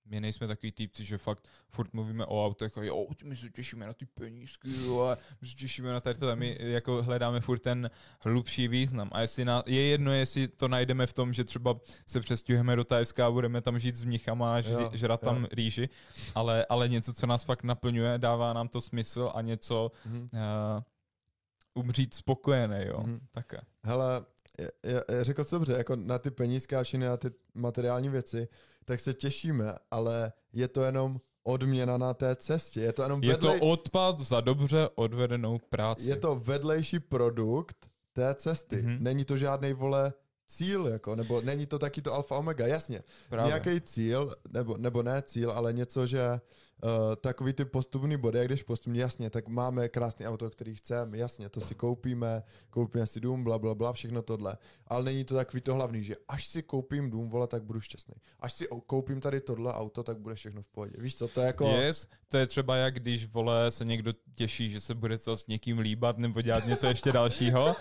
my 0.05 0.21
nejsme 0.21 0.47
takový 0.47 0.71
týpci, 0.71 1.03
že 1.05 1.17
fakt 1.17 1.47
furt 1.69 1.93
mluvíme 1.93 2.25
o 2.25 2.45
autech 2.45 2.77
a 2.77 2.83
jo, 2.83 3.07
my 3.23 3.35
se 3.35 3.49
těšíme 3.49 3.85
na 3.85 3.93
ty 3.93 4.05
penízky, 4.05 4.69
jo, 4.85 4.99
a 5.01 5.17
my 5.41 5.47
se 5.47 5.55
těšíme 5.55 5.93
na 5.93 5.99
tady 5.99 6.19
to, 6.19 6.35
my 6.35 6.57
jako 6.59 7.03
hledáme 7.03 7.39
furt 7.41 7.59
ten 7.59 7.89
hlubší 8.25 8.67
význam. 8.67 9.09
A 9.11 9.21
jestli 9.21 9.45
na, 9.45 9.63
je 9.65 9.81
jedno, 9.81 10.11
jestli 10.13 10.47
to 10.47 10.67
najdeme 10.67 11.07
v 11.07 11.13
tom, 11.13 11.33
že 11.33 11.43
třeba 11.43 11.79
se 12.07 12.19
přestěhujeme 12.19 12.75
do 12.75 12.83
Tajska 12.83 13.27
a 13.27 13.31
budeme 13.31 13.61
tam 13.61 13.79
žít 13.79 13.95
s 13.95 14.03
mnichama 14.03 14.55
a 14.55 14.61
žri, 14.61 14.73
Jo, 14.83 14.89
žrat 14.93 15.21
tam 15.21 15.41
jo. 15.41 15.47
rýži, 15.51 15.89
ale, 16.35 16.65
ale 16.69 16.89
něco, 16.89 17.13
co 17.13 17.27
nás 17.27 17.43
fakt 17.43 17.63
naplňuje, 17.63 18.17
dává 18.17 18.53
nám 18.53 18.67
to 18.67 18.81
smysl 18.81 19.31
a 19.35 19.41
něco 19.41 19.91
Mhm. 20.05 20.21
uh, 20.21 21.83
umřít 21.83 22.13
spokojený, 22.13 22.77
jo, 22.85 22.99
Mhm. 23.03 23.19
také. 23.31 23.57
Hele, 23.83 24.25
je- 24.59 24.71
je- 24.85 25.03
je- 25.11 25.23
řekl 25.23 25.43
jsi 25.43 25.55
dobře, 25.55 25.73
jako 25.73 25.95
na 25.95 26.19
ty 26.19 26.31
penízky 26.31 26.75
a 26.75 26.83
všechny 26.83 27.05
na 27.05 27.17
ty 27.17 27.31
materiální 27.53 28.09
věci, 28.09 28.47
tak 28.85 28.99
se 28.99 29.13
těšíme, 29.13 29.75
ale 29.91 30.33
je 30.53 30.67
to 30.67 30.83
jenom 30.83 31.19
odměna 31.43 31.97
na 31.97 32.13
té 32.13 32.35
cestě. 32.35 32.81
Je 32.81 32.93
to 32.93 33.03
jenom 33.03 33.23
Je 33.23 33.37
to 33.37 33.47
vedlej, 33.47 33.71
odpad 33.71 34.19
za 34.19 34.41
dobře 34.41 34.89
odvedenou 34.95 35.59
práci. 35.69 36.09
je 36.09 36.15
to 36.15 36.35
vedlejší 36.35 36.99
produkt 36.99 37.77
té 38.13 38.35
cesty. 38.35 38.81
Mhm. 38.81 38.97
Není 38.99 39.25
to 39.25 39.37
žádný 39.37 39.73
vole 39.73 40.13
cíl, 40.47 40.87
jako, 40.87 41.15
nebo 41.15 41.41
není 41.41 41.65
to 41.65 41.79
taky 41.79 42.01
to 42.01 42.13
alfa 42.13 42.37
omega, 42.37 42.67
jasně. 42.67 43.03
Právě. 43.29 43.47
Nějaký 43.47 43.81
cíl, 43.81 44.31
nebo, 44.53 44.77
nebo 44.77 45.03
ne 45.03 45.21
cíl, 45.21 45.51
ale 45.51 45.73
něco, 45.73 46.07
že 46.07 46.39
uh, 46.83 47.15
takový 47.15 47.53
ty 47.53 47.65
postupný 47.65 48.17
body, 48.17 48.37
jak 48.37 48.47
když 48.47 48.63
postupně, 48.63 49.01
jasně, 49.01 49.29
tak 49.29 49.47
máme 49.47 49.89
krásný 49.89 50.27
auto, 50.27 50.49
který 50.49 50.75
chceme, 50.75 51.17
jasně, 51.17 51.49
to 51.49 51.61
si 51.61 51.75
koupíme, 51.75 52.43
koupíme 52.69 53.05
si 53.05 53.19
dům, 53.19 53.43
bla, 53.43 53.59
bla, 53.59 53.75
bla, 53.75 53.93
všechno 53.93 54.21
tohle. 54.21 54.57
Ale 54.87 55.03
není 55.03 55.23
to 55.23 55.35
takový 55.35 55.61
to 55.61 55.73
hlavní, 55.73 56.03
že 56.03 56.15
až 56.27 56.47
si 56.47 56.63
koupím 56.63 57.09
dům, 57.09 57.29
vole, 57.29 57.47
tak 57.47 57.63
budu 57.63 57.81
šťastný. 57.81 58.15
Až 58.39 58.53
si 58.53 58.67
koupím 58.85 59.21
tady 59.21 59.41
tohle 59.41 59.73
auto, 59.73 60.03
tak 60.03 60.19
bude 60.19 60.35
všechno 60.35 60.61
v 60.61 60.67
pohodě. 60.67 60.93
Víš 60.97 61.15
co, 61.15 61.27
to 61.27 61.39
je 61.39 61.47
jako... 61.47 61.67
Yes, 61.67 62.07
to 62.27 62.37
je 62.37 62.47
třeba 62.47 62.75
jak 62.75 62.93
když 62.93 63.27
vole 63.27 63.71
se 63.71 63.85
někdo 63.85 64.13
těší, 64.35 64.69
že 64.69 64.79
se 64.79 64.93
bude 64.93 65.17
to 65.17 65.37
s 65.37 65.47
někým 65.47 65.79
líbat 65.79 66.17
nebo 66.17 66.41
dělat 66.41 66.65
něco 66.67 66.87
ještě 66.87 67.11
dalšího. 67.11 67.75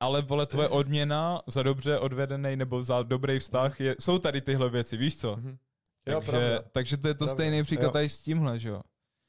Ale 0.00 0.22
vole, 0.22 0.46
tvoje 0.46 0.68
odměna 0.68 1.42
za 1.46 1.62
dobře 1.62 1.98
odvedený 1.98 2.56
nebo 2.56 2.82
za 2.82 3.02
dobrý 3.02 3.38
vztah 3.38 3.80
je, 3.80 3.96
jsou 4.00 4.18
tady 4.18 4.40
tyhle 4.40 4.70
věci, 4.70 4.96
víš 4.96 5.18
co? 5.18 5.36
Mhm. 5.36 5.56
Jo, 6.08 6.14
Takže, 6.14 6.30
pravda. 6.30 6.62
takže 6.72 6.96
to 6.96 7.08
je 7.08 7.14
to 7.14 7.18
Pravda. 7.18 7.34
stejný 7.34 7.62
příklad 7.62 7.86
Jo. 7.86 7.90
tady 7.92 8.08
s 8.08 8.20
tímhle, 8.20 8.58
že 8.58 8.68
jo? 8.68 8.80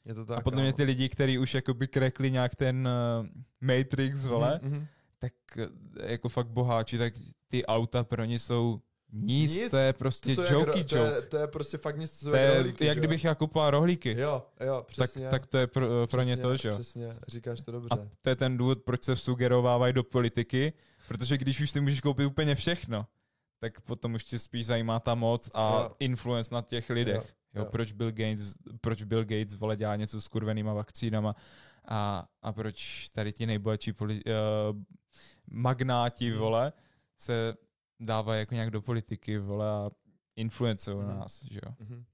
Je 0.06 0.14
to 0.14 0.26
tak. 0.26 0.38
A 0.38 0.42
potom 0.42 0.60
je 0.60 0.66
kámo. 0.72 0.78
ty 0.78 0.84
lidi, 0.84 1.10
kteří 1.10 1.38
už 1.40 1.54
jakoby 1.54 1.88
krekli 1.88 2.32
nějak 2.32 2.56
ten 2.56 2.88
uh, 3.22 3.28
Matrix, 3.62 4.26
vole, 4.26 4.60
Mhm, 4.64 4.72
mhm. 4.74 4.88
tak 5.20 5.34
eh, 5.58 6.12
jako 6.12 6.30
fakt 6.30 6.48
boháči, 6.48 6.98
tak 6.98 7.14
ty 7.48 7.66
auta 7.66 8.04
pro 8.04 8.24
ně 8.26 8.40
jsou 8.40 8.82
nic, 9.14 9.52
Nic. 9.54 9.70
to 9.70 9.78
je 9.78 9.94
prostě 9.94 10.36
To, 10.36 10.44
jsou 10.48 10.54
jokey 10.54 10.78
jak, 10.80 10.88
ro- 10.88 10.90
to, 10.90 11.06
je, 11.06 11.22
to 11.22 11.38
je 11.38 11.48
prostě 11.48 11.78
fakt 11.78 11.98
nic, 11.98 12.20
co 12.20 12.30
To 12.30 12.36
jak 12.36 12.50
je, 12.52 12.58
rohlíky, 12.58 12.86
jak 12.86 12.98
jo? 12.98 13.02
kdybych 13.02 13.24
já 13.24 13.36
kupoval 13.36 13.72
rohlíky. 13.72 14.16
Jo, 14.20 14.44
jo, 14.66 14.76
tak, 14.76 14.86
přesně. 14.88 15.30
tak 15.30 15.46
to 15.46 15.58
je 15.58 15.68
pro, 15.68 16.08
pro 16.08 16.22
ně 16.22 16.36
přesně, 16.36 16.44
to, 16.44 16.58
že 16.58 16.70
jo? 16.70 16.76
Přesně, 16.76 17.16
říkáš 17.28 17.62
to 17.62 17.72
A 17.72 17.72
dobře. 17.72 18.10
to 18.22 18.30
je 18.30 18.36
ten 18.36 18.58
důvod, 18.58 18.84
proč 18.84 19.04
se 19.04 19.16
sugerovávají 19.16 19.94
do 19.94 20.04
politiky, 20.04 20.74
protože 21.08 21.38
když 21.38 21.62
už 21.62 21.70
si 21.72 21.82
můžeš 21.82 22.02
koupit 22.02 22.26
úplně 22.26 22.56
všechno, 22.56 23.06
tak 23.66 23.82
potom 23.82 24.14
už 24.14 24.24
tě 24.24 24.40
spíš 24.40 24.66
zajímá 24.66 25.00
ta 25.00 25.16
moc 25.16 25.50
a 25.54 25.82
Jo. 25.82 25.96
influence 26.00 26.54
na 26.56 26.62
těch 26.62 26.90
lidech. 26.90 27.16
Jo, 27.16 27.22
Jo, 27.54 27.64
jo. 27.64 27.72
proč 27.72 27.92
Bill 27.92 28.12
Gates, 28.12 28.54
proč 28.82 29.04
Bill 29.04 29.24
Gates 29.26 29.54
vole 29.54 29.78
dělá 29.78 29.96
něco 29.96 30.22
s 30.22 30.28
kurvenýma 30.28 30.74
vakcínama 30.74 31.36
a, 31.88 32.28
a 32.42 32.54
proč 32.54 33.10
tady 33.10 33.34
ti 33.34 33.46
nejbohatší 33.46 33.94
poli, 33.94 34.22
uh, 34.26 34.32
magnáti, 35.50 36.30
Mhm. 36.32 36.40
vole, 36.40 36.74
se 37.18 37.54
dávají 38.00 38.40
jako 38.40 38.54
nějak 38.54 38.72
do 38.72 38.82
politiky, 38.82 39.38
vole, 39.38 39.70
a 39.70 39.90
influencují 40.36 40.98
Mhm. 40.98 41.08
nás, 41.20 41.44
že 41.44 41.60
jo. 41.66 41.74
Mhm. 41.80 42.06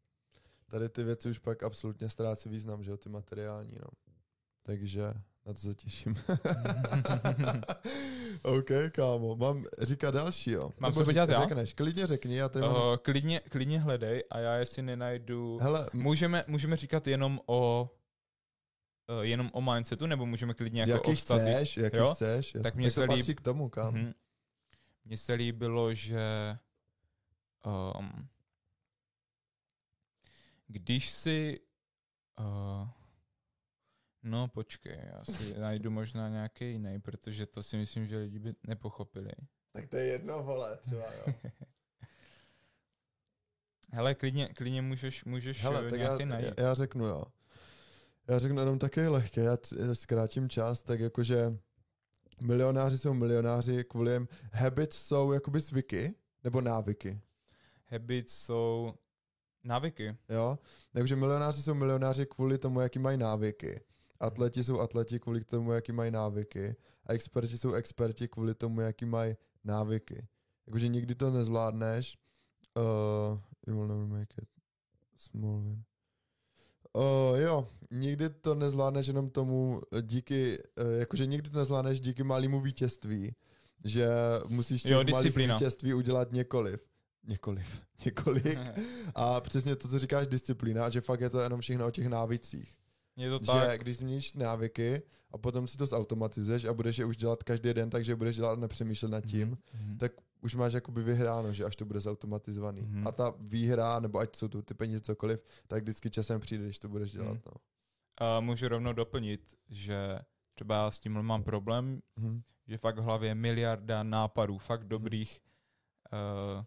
Tady 0.67 0.89
ty 0.89 1.03
věci 1.03 1.29
už 1.29 1.39
pak 1.39 1.63
absolutně 1.63 2.09
ztrácí 2.09 2.49
význam, 2.49 2.83
že 2.83 2.91
jo, 2.91 2.97
ty 2.97 3.09
materiální, 3.09 3.73
no. 3.81 3.87
Takže 4.63 5.13
na 5.45 5.53
to 5.53 5.59
se 5.59 5.75
těším. 5.75 6.15
OK, 8.43 8.69
kámo, 8.91 9.35
mám 9.35 9.65
říkat 9.81 10.11
další, 10.11 10.51
jo. 10.51 10.71
Mám 10.79 10.91
Nebo 10.91 11.01
se 11.01 11.05
podívat 11.05 11.29
já? 11.29 11.41
Řekneš, 11.41 11.73
klidně 11.73 12.07
řekni, 12.07 12.35
já 12.35 12.49
tady 12.49 12.65
mám... 12.65 12.75
Uh, 12.75 12.97
klidně, 12.97 13.39
klidně 13.39 13.79
hledej 13.79 14.23
a 14.29 14.39
já 14.39 14.53
jestli 14.55 14.81
nenajdu... 14.81 15.57
Hele, 15.61 15.89
Můžeme, 15.93 16.43
můžeme 16.47 16.75
říkat 16.75 17.07
jenom 17.07 17.39
o 17.45 17.89
uh, 19.09 19.21
jenom 19.21 19.49
o 19.53 19.61
mindsetu, 19.61 20.07
nebo 20.07 20.25
můžeme 20.25 20.53
klidně 20.53 20.81
jako 20.81 20.91
o 20.91 20.95
jaký 20.95 21.15
vztazích? 21.15 21.55
chceš, 21.55 21.77
jaký 21.77 21.97
jo? 21.97 22.13
chceš, 22.13 22.53
jasně. 22.55 22.61
Tak 22.61 22.75
mně 22.75 22.87
tak 22.87 22.93
se 22.93 23.03
líb- 23.03 23.07
patří 23.07 23.35
k 23.35 23.41
tomu, 23.41 23.69
kam. 23.69 23.93
Mhm. 23.93 24.13
Mně 25.05 25.17
se 25.17 25.33
líbilo, 25.33 25.93
že 25.93 26.57
um, 27.97 28.27
když 30.67 31.09
si 31.09 31.59
uh, 32.39 32.89
no 34.23 34.47
počkej, 34.47 34.97
já 35.13 35.23
si 35.23 35.53
najdu 35.59 35.91
možná 35.91 36.29
nějaký 36.29 36.71
jiný, 36.71 37.01
protože 37.01 37.45
to 37.45 37.63
si 37.63 37.77
myslím, 37.77 38.07
že 38.07 38.17
lidi 38.17 38.39
by 38.39 38.53
nepochopili. 38.67 39.31
Tak 39.71 39.87
to 39.89 39.97
je 39.97 40.05
jedno, 40.05 40.43
vole, 40.43 40.77
třeba, 40.77 41.03
jo. 41.13 41.33
Hele, 43.93 44.15
klidně, 44.15 44.47
klidně 44.47 44.81
můžeš, 44.81 45.25
můžeš 45.25 45.63
Hele, 45.63 45.87
eh, 45.87 45.89
tak 45.89 45.99
já, 45.99 46.05
nějaký 46.07 46.25
najít. 46.25 46.53
já, 46.57 46.63
já 46.65 46.73
řeknu, 46.73 47.05
jo. 47.05 47.23
Já 48.27 48.39
řeknu 48.39 48.59
jenom 48.59 48.79
taky 48.79 49.07
lehké, 49.07 49.41
já 49.41 49.57
c- 49.57 49.95
zkrátím 49.95 50.49
čas, 50.49 50.83
tak 50.83 50.99
jakože 50.99 51.57
milionáři 52.41 52.97
jsou 52.97 53.13
milionáři 53.13 53.83
kvůli 53.83 54.11
jim. 54.13 54.27
Habits 54.53 54.97
jsou 55.05 55.31
jakoby 55.31 55.59
zvyky, 55.59 56.15
nebo 56.43 56.61
návyky, 56.61 57.21
Habits 57.87 58.33
jsou 58.33 58.93
návyky. 59.63 60.17
jo. 60.29 60.59
Takže 60.93 61.15
milionáři 61.15 61.61
jsou 61.63 61.73
milionáři 61.73 62.25
kvůli 62.25 62.57
tomu, 62.57 62.79
jaký 62.81 62.99
mají 62.99 63.17
návyky. 63.17 63.81
Atleti 64.21 64.63
jsou 64.63 64.79
atleti 64.79 65.19
kvůli 65.19 65.43
tomu, 65.43 65.71
jaký 65.71 65.91
mají 65.91 66.11
návyky. 66.11 66.75
A 67.05 67.13
experti 67.13 67.57
jsou 67.57 67.73
experti 67.73 68.27
kvůli 68.27 68.55
tomu, 68.55 68.81
jaký 68.81 69.05
mají 69.05 69.35
návyky. 69.63 70.27
Jakože 70.67 70.87
nikdy 70.87 71.15
to 71.15 71.29
nezvládneš. 71.29 72.17
Uh, 72.77 73.39
you 73.67 73.75
will 73.75 73.87
never 73.87 74.05
make 74.05 74.35
it. 74.41 74.49
Small 75.17 75.61
win. 75.61 75.83
Uh, 76.93 77.39
jo, 77.39 77.67
nikdy 77.91 78.29
to 78.29 78.55
nezvládneš 78.55 79.07
jenom 79.07 79.29
tomu 79.29 79.81
eh, 79.93 80.01
díky, 80.01 80.57
uh, 80.59 80.99
jakože 80.99 81.25
nikdy 81.25 81.49
to 81.49 81.57
nezvládneš 81.57 81.99
díky 81.99 82.23
malému 82.23 82.61
vítězství, 82.61 83.35
že 83.83 84.09
musíš 84.47 84.81
těch 84.81 84.91
Jo, 84.91 85.03
malých 85.11 85.35
vítězství 85.35 85.93
udělat 85.93 86.31
několiv. 86.31 86.81
Několiv. 87.27 87.81
Několik. 88.05 88.59
A 89.15 89.41
přesně 89.41 89.75
to, 89.75 89.87
co 89.87 89.99
říkáš, 89.99 90.27
disciplína, 90.27 90.89
že 90.89 91.01
fakt 91.01 91.21
je 91.21 91.29
to 91.29 91.39
jenom 91.39 91.61
všechno 91.61 91.87
o 91.87 91.91
těch 91.91 92.07
návycích. 92.07 92.80
Je 93.17 93.29
to 93.29 93.37
Že 93.41 93.45
tak. 93.51 93.81
když 93.81 93.97
změníš 93.97 94.33
návyky 94.33 95.01
a 95.31 95.37
potom 95.37 95.67
si 95.67 95.77
to 95.77 95.85
zautomatizuješ 95.85 96.65
a 96.65 96.73
budeš 96.73 96.97
je 96.97 97.05
už 97.05 97.17
dělat 97.17 97.43
každý 97.43 97.73
den, 97.73 97.89
takže 97.89 98.15
budeš 98.15 98.35
dělat 98.35 98.51
a 98.51 98.55
nepřemýšlet 98.55 99.11
nad 99.11 99.25
tím, 99.25 99.57
Mhm. 99.73 99.97
tak 99.97 100.11
už 100.41 100.55
máš 100.55 100.73
jakoby 100.73 101.03
vyhráno, 101.03 101.53
že 101.53 101.65
až 101.65 101.75
to 101.75 101.85
bude 101.85 101.99
zautomatizovaný. 101.99 102.81
Mhm. 102.81 103.07
A 103.07 103.11
ta 103.11 103.33
výhra, 103.39 103.99
nebo 103.99 104.19
ať 104.19 104.35
jsou 104.35 104.47
tu 104.47 104.61
ty 104.61 104.73
peníze 104.73 105.01
cokoliv, 105.01 105.45
tak 105.67 105.83
vždycky 105.83 106.09
časem 106.09 106.41
přijde, 106.41 106.63
když 106.63 106.79
to 106.79 106.89
budeš 106.89 107.11
dělat. 107.11 107.33
Mhm. 107.33 107.41
No. 107.45 107.51
A 108.17 108.39
můžu 108.39 108.67
rovnou 108.67 108.93
doplnit, 108.93 109.55
že 109.69 110.19
třeba 110.53 110.75
já 110.75 110.91
s 110.91 110.99
tím 110.99 111.21
mám 111.21 111.43
problém, 111.43 112.01
Mhm. 112.15 112.41
že 112.67 112.77
fakt 112.77 112.97
v 112.97 113.03
hlavě 113.03 113.29
je 113.29 113.35
miliarda 113.35 114.03
nápadů, 114.03 114.57
fakt 114.57 114.83
dobrých. 114.83 115.41
Uh, 116.13 116.65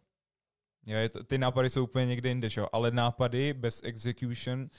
jo, 0.86 0.96
je 0.98 1.08
to, 1.08 1.24
ty 1.24 1.38
nápady 1.38 1.70
jsou 1.70 1.84
úplně 1.84 2.06
někde 2.06 2.28
jinde, 2.28 2.50
že 2.50 2.62
ale 2.72 2.90
nápady 2.90 3.52
bez 3.54 3.80
execution 3.84 4.70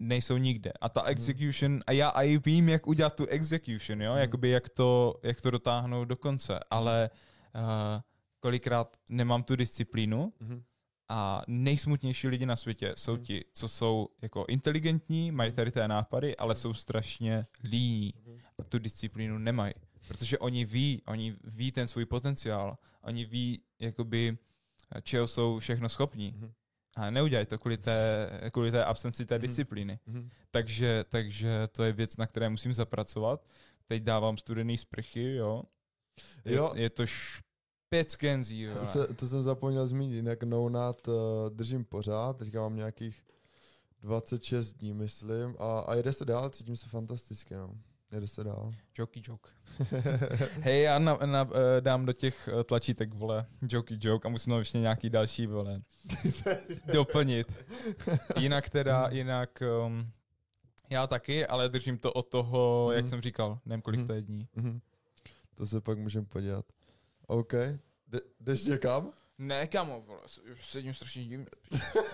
nejsou 0.00 0.36
nikde. 0.36 0.72
A 0.80 0.88
ta 0.88 1.02
execution, 1.02 1.80
a 1.86 1.92
já 1.92 2.08
i 2.10 2.38
vím, 2.38 2.68
jak 2.68 2.86
udělat 2.86 3.14
tu 3.16 3.26
execution, 3.26 4.02
jo? 4.02 4.10
Mhm. 4.12 4.20
Jakoby 4.20 4.48
jak 4.48 4.68
to, 4.68 5.20
jak 5.22 5.40
to 5.40 5.50
dotáhnout 5.50 6.04
do 6.04 6.16
konce, 6.16 6.60
ale 6.70 7.10
uh, 7.54 7.60
kolikrát 8.40 8.96
nemám 9.10 9.42
tu 9.42 9.56
disciplínu 9.56 10.32
Mhm. 10.40 10.62
a 11.08 11.42
nejsmutnější 11.46 12.28
lidi 12.28 12.46
na 12.46 12.56
světě 12.56 12.92
jsou 12.96 13.12
Mhm. 13.14 13.22
ti, 13.24 13.44
co 13.52 13.68
jsou 13.68 14.08
jako 14.22 14.44
inteligentní, 14.48 15.30
mají 15.32 15.52
tady 15.52 15.70
té 15.70 15.88
nápady, 15.88 16.36
ale 16.36 16.54
jsou 16.54 16.74
strašně 16.74 17.46
líní 17.64 18.14
Mhm. 18.26 18.38
a 18.58 18.64
tu 18.64 18.78
disciplínu 18.78 19.38
nemají. 19.38 19.74
Protože 20.08 20.38
oni 20.38 20.64
ví, 20.64 21.02
oni 21.06 21.36
ví 21.44 21.72
ten 21.72 21.88
svůj 21.88 22.04
potenciál, 22.06 22.76
oni 23.02 23.24
ví, 23.24 23.62
jakoby, 23.80 24.38
čeho 25.02 25.26
jsou 25.28 25.58
všechno 25.58 25.88
schopní. 25.88 26.32
Mhm. 26.36 26.52
A 26.96 27.10
neudělají 27.10 27.46
to 27.46 27.58
kvůli 27.58 27.76
té, 27.76 28.30
kvůli 28.52 28.70
té 28.70 28.84
absenci 28.84 29.26
té 29.26 29.34
Mhm. 29.34 29.42
disciplíny. 29.42 29.98
Mhm. 30.06 30.30
Takže, 30.50 31.04
takže 31.08 31.68
to 31.72 31.84
je 31.84 31.92
věc, 31.92 32.16
na 32.16 32.26
které 32.26 32.48
musím 32.48 32.74
zapracovat. 32.74 33.46
Teď 33.86 34.02
dávám 34.02 34.36
studený 34.36 34.78
sprchy, 34.78 35.34
jo. 35.34 35.62
Je, 36.44 36.54
Jo. 36.56 36.72
je 36.76 36.90
to 36.90 37.06
špeckenzí, 37.06 38.60
jo. 38.60 38.74
To, 38.78 38.86
se, 38.86 39.14
to 39.14 39.26
jsem 39.26 39.42
zapomněl 39.42 39.86
zmínit, 39.88 40.14
jinak 40.16 40.42
Nounat 40.42 41.08
uh, 41.08 41.14
držím 41.50 41.84
pořád, 41.84 42.36
teďka 42.36 42.60
mám 42.60 42.76
nějakých 42.76 43.22
26 44.00 44.72
dní, 44.72 44.94
myslím, 44.94 45.56
a, 45.58 45.80
a 45.80 45.94
jede 45.94 46.12
se 46.12 46.24
dál, 46.24 46.50
cítím 46.50 46.76
se 46.76 46.88
fantasticky, 46.88 47.54
no. 47.54 47.70
Jede 48.14 48.26
se 48.28 48.44
dál. 48.44 48.72
Jokey 48.98 49.22
joke. 49.26 49.50
Hej, 50.60 50.82
já 50.82 50.98
na, 50.98 51.16
na, 51.26 51.48
eh, 51.54 51.80
dám 51.80 52.06
do 52.06 52.12
těch 52.12 52.48
eh, 52.60 52.64
tlačítek, 52.64 53.14
vole, 53.14 53.46
jokey 53.68 53.98
joke 54.00 54.28
a 54.28 54.30
musím 54.30 54.50
tam 54.50 54.58
ještě 54.58 54.78
nějaký 54.78 55.10
další, 55.10 55.46
vole, 55.46 55.82
doplnit. 56.92 57.52
Jinak 58.38 58.68
teda, 58.68 59.08
jinak 59.10 59.62
um, 59.86 60.10
já 60.90 61.06
taky, 61.06 61.46
ale 61.46 61.68
držím 61.68 61.98
to 61.98 62.12
od 62.12 62.28
toho, 62.28 62.86
Mhm. 62.88 62.96
jak 62.96 63.08
jsem 63.08 63.20
říkal, 63.20 63.58
nevím 63.66 63.82
kolik 63.82 63.98
Mhm. 63.98 64.06
to 64.06 64.12
je 64.14 64.22
dní. 64.22 64.48
Mhm. 64.54 64.80
To 65.54 65.66
se 65.66 65.80
pak 65.80 65.98
můžeme 65.98 66.26
podívat. 66.26 66.64
OK. 67.26 67.52
De- 68.08 68.20
jdeš 68.40 68.64
někam? 68.64 69.12
Ne, 69.38 69.66
kamo, 69.66 70.00
vole, 70.00 70.20
sedím 70.60 70.94
strašně 70.94 71.24
divně. 71.24 71.46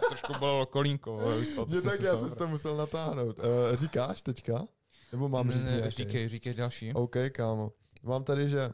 Trošku 0.09 0.33
bolelo 0.39 0.67
kolínko, 0.67 1.13
vole, 1.17 1.45
to, 1.55 1.67
tak 1.83 2.01
já 2.01 2.17
jsem 2.19 2.35
to 2.35 2.49
musel 2.49 2.77
natáhnout. 2.77 3.39
Uh, 3.39 3.45
říkáš 3.75 4.23
teďka? 4.23 4.65
Nebo 5.13 5.29
mám 5.29 5.47
Ne, 5.47 5.53
říct 5.53 5.65
ne, 5.65 5.71
nějaký? 5.77 5.91
říkej, 5.91 6.29
říkej 6.29 6.55
další. 6.55 6.93
OK, 6.95 7.17
kámo. 7.33 7.73
Mám 8.03 8.25
tady, 8.25 8.49
že 8.49 8.71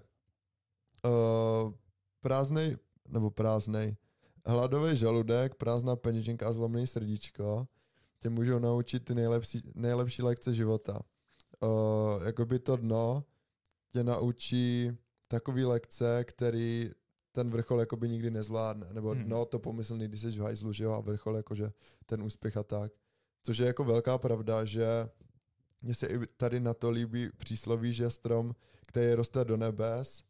uh, 1.04 1.72
prázdnej, 2.20 2.76
nebo 3.08 3.30
prázdnej, 3.30 3.96
hladový 4.46 4.96
žaludek, 4.96 5.54
prázdná 5.54 5.96
peněženka 5.96 6.48
a 6.48 6.52
zlomný 6.52 6.86
srdíčko 6.86 7.68
tě 8.18 8.28
můžou 8.30 8.58
naučit 8.58 9.04
ty 9.04 9.14
nejlepší, 9.14 9.62
nejlepší 9.74 10.22
lekce 10.22 10.54
života. 10.54 11.00
Uh, 11.62 12.24
jakoby 12.26 12.58
to 12.58 12.76
dno 12.76 13.24
tě 13.92 14.04
naučí 14.04 14.90
takový 15.28 15.64
lekce, 15.64 16.24
který 16.24 16.90
ten 17.32 17.50
vrchol 17.50 17.80
jakoby 17.80 18.08
nikdy 18.08 18.30
nezvládne. 18.30 18.86
Nebo 18.92 19.10
Hmm. 19.10 19.24
dno 19.24 19.44
to 19.44 19.58
pomyslný, 19.58 20.08
když 20.08 20.20
jsi 20.20 20.30
v 20.30 20.40
hajzlu, 20.40 20.72
že 20.72 20.84
jo, 20.84 20.92
a 20.92 21.00
vrchol 21.00 21.36
jakože 21.36 21.72
ten 22.06 22.22
úspěch 22.22 22.56
a 22.56 22.62
tak. 22.62 22.92
Což 23.42 23.58
je 23.58 23.66
jako 23.66 23.84
velká 23.84 24.18
pravda, 24.18 24.64
že 24.64 24.86
mně 25.86 25.94
se 25.94 26.06
i 26.06 26.18
tady 26.36 26.60
na 26.60 26.74
to 26.74 26.90
líbí 26.90 27.30
přísloví, 27.36 27.92
že 27.92 28.10
strom, 28.10 28.54
který 28.86 29.14
roste 29.14 29.44
do 29.44 29.56
nebes, 29.56 30.22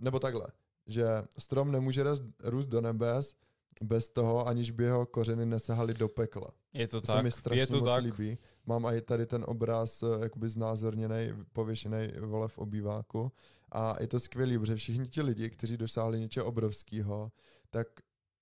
nebo 0.00 0.18
takhle, 0.18 0.46
že 0.86 1.06
strom 1.38 1.72
nemůže 1.72 2.04
růst, 2.44 2.66
do 2.66 2.80
nebes 2.80 3.34
bez 3.82 4.10
toho, 4.10 4.46
aniž 4.48 4.70
by 4.70 4.84
jeho 4.84 5.06
kořeny 5.06 5.46
nesahaly 5.46 5.94
do 5.94 6.08
pekla. 6.08 6.46
Je 6.72 6.88
to 6.88 7.00
To 7.00 7.06
se 7.06 7.12
tak, 7.12 7.24
mi 7.24 7.30
strašně 7.30 7.62
je 7.62 7.66
to 7.66 7.76
moc 7.76 7.88
tak. 7.88 8.04
líbí. 8.04 8.38
Mám 8.66 8.86
i 8.86 9.00
tady 9.00 9.26
ten 9.26 9.44
obraz 9.48 10.02
eh, 10.02 10.06
jakoby 10.22 10.48
znázorněný, 10.48 11.32
pověšený 11.52 12.08
vole 12.20 12.48
v 12.48 12.58
obýváku 12.58 13.32
a 13.72 13.96
je 14.00 14.06
to 14.06 14.20
skvělý, 14.20 14.58
protože 14.58 14.76
všichni 14.76 15.06
ti 15.08 15.22
lidi, 15.22 15.50
kteří 15.50 15.76
dosáhli 15.76 16.20
něčeho 16.20 16.46
obrovského, 16.46 17.32
tak 17.70 17.88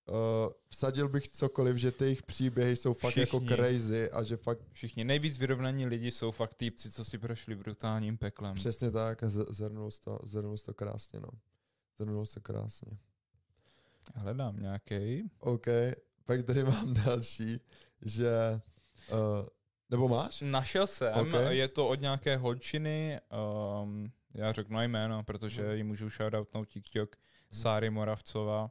uh, 0.09 0.15
vsadil 0.69 1.09
bych 1.09 1.29
cokoliv, 1.29 1.77
že 1.77 1.93
ty 1.93 2.05
jejich 2.05 2.23
příběhy 2.23 2.77
jsou 2.77 2.93
fakt 2.95 3.17
jako 3.17 3.39
Všichni. 3.41 3.57
crazy 3.57 4.11
a 4.11 4.23
že 4.23 4.37
fakt 4.37 4.61
Všichni 4.73 5.05
nejvíc 5.05 5.39
vyrovnaní 5.39 5.87
lidi 5.87 6.11
jsou 6.11 6.31
fakt 6.31 6.55
týpci, 6.55 6.91
co 6.91 7.05
si 7.05 7.19
prošli 7.19 7.55
brutálním 7.57 8.19
peklem. 8.19 8.55
Přesně 8.55 8.91
tak 8.91 9.23
a 9.23 9.29
zhrnul 9.29 9.91
to, 10.05 10.19
zhrnul 10.23 10.57
to 10.59 10.75
krásně, 10.75 11.21
no. 11.21 11.29
Zhrnul 11.99 12.27
to 12.35 12.41
krásně. 12.41 12.99
Hledám 14.15 14.57
nějaký. 14.61 15.31
OK, 15.39 15.67
pak 16.25 16.43
tady 16.43 16.65
mám 16.65 16.95
další, 17.05 17.61
že, 18.03 18.31
uh, 19.13 19.47
nebo 19.91 20.09
máš? 20.09 20.41
Našel 20.41 20.87
jsem, 20.87 21.15
Ok. 21.19 21.29
je 21.49 21.69
to 21.69 21.89
od 21.89 22.01
nějaké 22.01 22.37
holčiny, 22.37 23.21
um, 23.83 24.13
já 24.35 24.53
řeknu 24.53 24.81
jméno, 24.83 25.23
protože 25.25 25.63
Mhm. 25.63 25.71
ji 25.77 25.83
můžu 25.83 26.11
shoutoutnout 26.11 26.69
TikTok, 26.69 27.17
Sáry 27.51 27.91
Moravcová. 27.91 28.71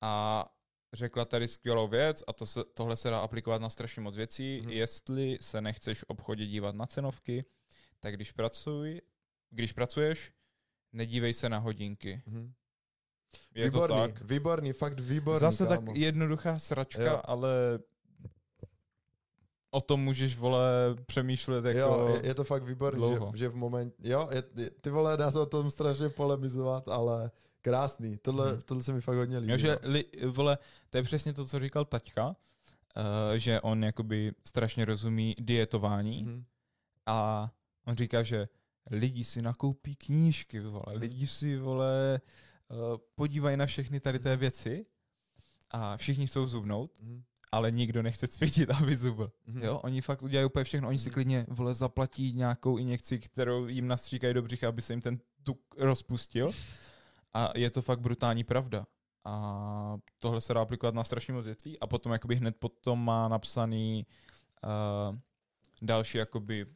A 0.00 0.44
řekla 0.92 1.24
tady 1.24 1.48
skvělou 1.48 1.88
věc 1.88 2.22
a 2.28 2.32
to 2.32 2.46
se, 2.46 2.64
tohle 2.74 2.96
se 2.96 3.10
dá 3.10 3.20
aplikovat 3.20 3.62
na 3.62 3.68
strašně 3.68 4.02
moc 4.02 4.16
věcí. 4.16 4.60
Mhm. 4.60 4.70
Jestli 4.70 5.38
se 5.40 5.60
nechceš 5.60 5.98
v 5.98 6.04
obchodě 6.08 6.46
dívat 6.46 6.74
na 6.74 6.86
cenovky, 6.86 7.44
tak 8.00 8.14
když 8.14 8.32
pracuj, 8.32 9.00
když 9.50 9.72
pracuješ, 9.72 10.32
nedívej 10.92 11.32
se 11.32 11.48
na 11.48 11.58
hodinky. 11.58 12.22
Mhm. 12.26 12.52
Je 13.54 13.64
výborný, 13.64 13.96
to 13.96 14.02
tak. 14.02 14.22
výborný, 14.30 14.72
fakt 14.72 15.00
výborný, 15.00 15.40
Zase 15.40 15.66
kámo. 15.66 15.86
tak 15.86 15.96
jednoduchá 15.96 16.58
sračka, 16.58 17.02
Jo. 17.02 17.20
ale 17.24 17.78
o 19.70 19.80
tom 19.80 20.00
můžeš, 20.00 20.36
vole, 20.36 20.70
přemýšlet 21.06 21.64
jako... 21.64 21.78
Jo, 21.78 22.08
je, 22.14 22.26
je, 22.26 22.34
to 22.34 22.44
fakt 22.44 22.62
výborný, 22.62 22.98
dlouho. 22.98 23.32
že, 23.34 23.38
že 23.38 23.48
v 23.48 23.54
moment, 23.54 23.94
jo, 23.98 24.28
je, 24.32 24.42
je, 24.56 24.70
ty 24.70 24.90
vole, 24.90 25.16
dá 25.16 25.30
se 25.30 25.40
o 25.40 25.46
tom 25.46 25.70
strašně 25.70 26.08
polemizovat, 26.08 26.88
ale 26.88 27.30
krásný, 27.62 28.16
tohle, 28.22 28.52
Mhm. 28.52 28.62
tohle 28.62 28.82
se 28.82 28.92
mi 28.92 29.00
fakt 29.00 29.16
hodně 29.16 29.38
líbí. 29.38 29.52
Jo, 29.52 29.58
že, 29.58 29.68
no. 29.82 29.90
li, 29.90 30.04
vole, 30.26 30.58
to 30.90 30.96
je 30.96 31.02
přesně 31.02 31.32
to, 31.32 31.44
co 31.44 31.58
říkal 31.60 31.84
Taťka, 31.84 32.26
uh, 32.28 32.34
že 33.36 33.60
on 33.60 33.84
jakoby 33.84 34.32
strašně 34.46 34.84
rozumí 34.84 35.34
dietování 35.38 36.22
Mhm. 36.24 36.44
a 37.06 37.50
on 37.86 37.96
říká, 37.96 38.22
že 38.22 38.48
lidi 38.90 39.24
si 39.24 39.42
nakoupí 39.42 39.96
knížky, 39.96 40.60
vole, 40.60 40.84
Mhm. 40.88 41.00
lidi 41.00 41.26
si, 41.26 41.56
vole, 41.56 42.20
uh, 42.68 42.76
podívají 43.14 43.56
na 43.56 43.66
všechny 43.66 44.00
tady 44.00 44.18
té 44.18 44.36
věci 44.36 44.86
a 45.70 45.96
všichni 45.96 46.26
chcou 46.26 46.46
zubnout, 46.46 46.90
Mhm. 47.00 47.22
ale 47.52 47.70
nikdo 47.70 48.02
nechce 48.02 48.28
cvičit, 48.28 48.68
aby 48.92 48.96
zubl. 48.96 49.32
Mhm. 49.46 49.62
Jo, 49.62 49.78
oni 49.84 50.00
fakt 50.00 50.22
udělají 50.22 50.46
úplně 50.46 50.64
všechno, 50.64 50.88
oni 50.88 50.98
si 50.98 51.08
Mhm. 51.08 51.14
klidně, 51.14 51.46
vole, 51.48 51.74
zaplatí 51.74 52.32
nějakou 52.32 52.76
injekci, 52.76 53.18
kterou 53.18 53.66
jim 53.66 53.88
nastříkají 53.88 54.34
do 54.34 54.42
břicha, 54.42 54.68
aby 54.68 54.82
se 54.82 54.92
jim 54.92 55.00
ten 55.00 55.18
tuk 55.44 55.60
rozpustil. 55.78 56.50
A 57.34 57.52
je 57.54 57.70
to 57.70 57.82
fakt 57.82 58.00
brutální 58.00 58.44
pravda. 58.44 58.86
A 59.24 59.98
tohle 60.18 60.40
se 60.40 60.54
dá 60.54 60.60
aplikovat 60.62 60.94
na 60.94 61.04
strašně 61.04 61.34
moc 61.34 61.44
věcí 61.44 61.78
a 61.78 61.86
potom 61.86 62.12
jakoby 62.12 62.36
hned 62.36 62.56
potom 62.56 63.04
má 63.04 63.28
napsaný 63.28 64.06
uh, 64.64 65.16
další 65.82 66.18
jakoby 66.18 66.66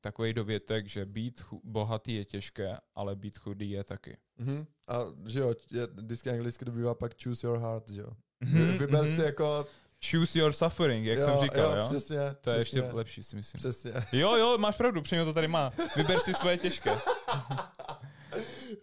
takový 0.00 0.32
dovětek, 0.32 0.86
že 0.86 1.06
být 1.06 1.40
chu- 1.40 1.60
bohatý 1.64 2.14
je 2.14 2.24
těžké, 2.24 2.76
ale 2.94 3.16
být 3.16 3.38
chudý 3.38 3.70
je 3.70 3.84
taky. 3.84 4.16
Mhm. 4.38 4.66
A 4.88 4.98
že 5.26 5.40
jo, 5.40 5.54
je, 5.70 5.86
vždycky 5.86 6.30
anglicky 6.30 6.64
to 6.64 6.70
bývá 6.70 6.94
pak 6.94 7.12
choose 7.24 7.46
your 7.46 7.58
heart, 7.58 7.90
že 7.90 8.00
jo. 8.00 8.08
Mhm, 8.40 8.78
Vyber 8.78 9.04
mhm. 9.04 9.16
si 9.16 9.22
jako... 9.22 9.66
Choose 10.10 10.38
your 10.38 10.52
suffering, 10.52 11.06
jak 11.06 11.18
jo, 11.18 11.24
jsem 11.24 11.38
říkal, 11.38 11.70
jo? 11.72 11.76
jo? 11.78 11.84
Přesně, 11.84 12.16
to 12.16 12.50
je 12.50 12.56
přesně, 12.56 12.58
ještě 12.58 12.96
lepší, 12.96 13.22
si 13.22 13.36
myslím. 13.36 13.58
Přesně. 13.58 13.92
Jo, 14.12 14.36
jo, 14.36 14.58
máš 14.58 14.76
pravdu, 14.76 15.02
přímo 15.02 15.24
to 15.24 15.32
tady 15.32 15.48
má. 15.48 15.72
Vyber 15.96 16.20
si 16.20 16.34
svoje 16.34 16.58
těžké. 16.58 16.90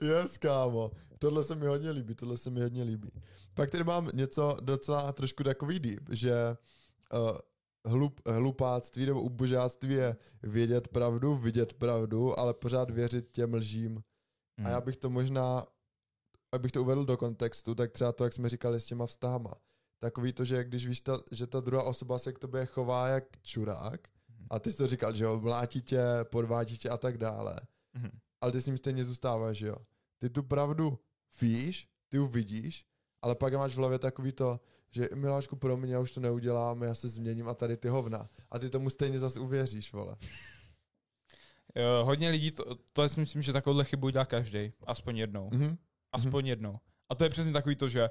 Yes, 0.01 0.37
kámo. 0.37 0.91
Tohle 1.19 1.43
se 1.43 1.55
mi 1.55 1.65
hodně 1.65 1.91
líbí, 1.91 2.15
tohle 2.15 2.37
se 2.37 2.49
mi 2.49 2.61
hodně 2.61 2.83
líbí. 2.83 3.11
Pak 3.53 3.71
tady 3.71 3.83
mám 3.83 4.09
něco 4.13 4.57
docela 4.61 5.11
trošku 5.13 5.43
takový 5.43 5.79
deep, 5.79 6.09
že 6.09 6.57
uh, 7.13 7.37
hlup, 7.85 8.21
hlupáctví 8.27 9.05
nebo 9.05 9.21
ubožáctví 9.21 9.93
je 9.93 10.15
vědět 10.43 10.87
pravdu, 10.87 11.35
vidět 11.37 11.73
pravdu, 11.73 12.39
ale 12.39 12.53
pořád 12.53 12.89
věřit 12.89 13.31
těm 13.31 13.53
lžím. 13.53 14.03
Hmm. 14.57 14.67
A 14.67 14.69
já 14.69 14.81
bych 14.81 14.97
to 14.97 15.09
možná, 15.09 15.65
abych 16.51 16.71
to 16.71 16.81
uvedl 16.81 17.05
do 17.05 17.17
kontextu, 17.17 17.75
tak 17.75 17.91
třeba 17.91 18.11
to, 18.11 18.23
jak 18.23 18.33
jsme 18.33 18.49
říkali 18.49 18.79
s 18.79 18.85
těma 18.85 19.05
vztahama. 19.05 19.53
Takový 19.99 20.33
to, 20.33 20.45
že 20.45 20.63
když 20.63 20.87
víš, 20.87 21.01
ta, 21.01 21.19
že 21.31 21.47
ta 21.47 21.59
druhá 21.59 21.83
osoba 21.83 22.19
se 22.19 22.33
k 22.33 22.39
tobě 22.39 22.65
chová 22.65 23.07
jak 23.07 23.23
čurák, 23.41 24.07
a 24.49 24.59
ty 24.59 24.71
jsi 24.71 24.77
to 24.77 24.87
říkal, 24.87 25.15
že 25.15 25.23
jo, 25.23 25.39
mlátí 25.39 25.81
tě, 25.81 26.01
podvádí 26.23 26.77
tě 26.77 26.89
a 26.89 26.97
tak 26.97 27.17
dále, 27.17 27.59
Mhm. 27.93 28.09
Ale 28.41 28.51
ty 28.51 28.61
s 28.61 28.65
ním 28.65 28.77
stejně 28.77 29.03
zůstáváš, 29.05 29.57
že 29.57 29.67
jo. 29.67 29.75
Ty 30.19 30.29
tu 30.29 30.43
pravdu 30.43 30.99
víš, 31.41 31.87
ty 32.09 32.17
ji 32.17 32.27
vidíš, 32.27 32.85
ale 33.21 33.35
pak 33.35 33.53
máš 33.53 33.73
v 33.73 33.77
hlavě 33.77 33.99
takový 33.99 34.31
to, 34.31 34.59
že 34.91 35.09
miláčku 35.15 35.55
pro 35.55 35.77
mě, 35.77 35.93
já 35.93 35.99
už 35.99 36.11
to 36.11 36.19
neudělám, 36.19 36.81
já 36.81 36.95
se 36.95 37.07
změním 37.07 37.47
a 37.47 37.53
tady 37.53 37.77
ty 37.77 37.87
hovna. 37.87 38.29
A 38.51 38.59
ty 38.59 38.69
tomu 38.69 38.89
stejně 38.89 39.19
zase 39.19 39.39
uvěříš, 39.39 39.93
vole. 39.93 40.15
Jo, 41.75 42.05
hodně 42.05 42.29
lidí, 42.29 42.51
to, 42.51 42.75
to 42.93 43.09
si 43.09 43.19
myslím, 43.19 43.41
že 43.41 43.53
takovouhle 43.53 43.83
chybu 43.85 44.09
dělá 44.09 44.25
každý, 44.25 44.71
aspoň 44.87 45.17
jednou. 45.17 45.49
Mhm. 45.53 45.77
Aspoň 46.11 46.47
jednou. 46.47 46.79
A 47.09 47.15
to 47.15 47.23
je 47.23 47.29
přesně 47.29 47.51
takový 47.53 47.75
to, 47.75 47.89
že 47.89 48.09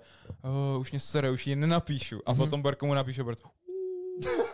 uh, 0.75 0.81
už 0.81 0.91
mě 0.91 1.01
sere, 1.01 1.31
už 1.31 1.47
ji 1.47 1.57
nenapíšu. 1.57 2.21
A 2.27 2.33
Mhm. 2.33 2.39
potom 2.41 2.63
Barko 2.63 2.87
mu 2.87 2.95
napíše 2.95 3.25
Bart. 3.25 3.39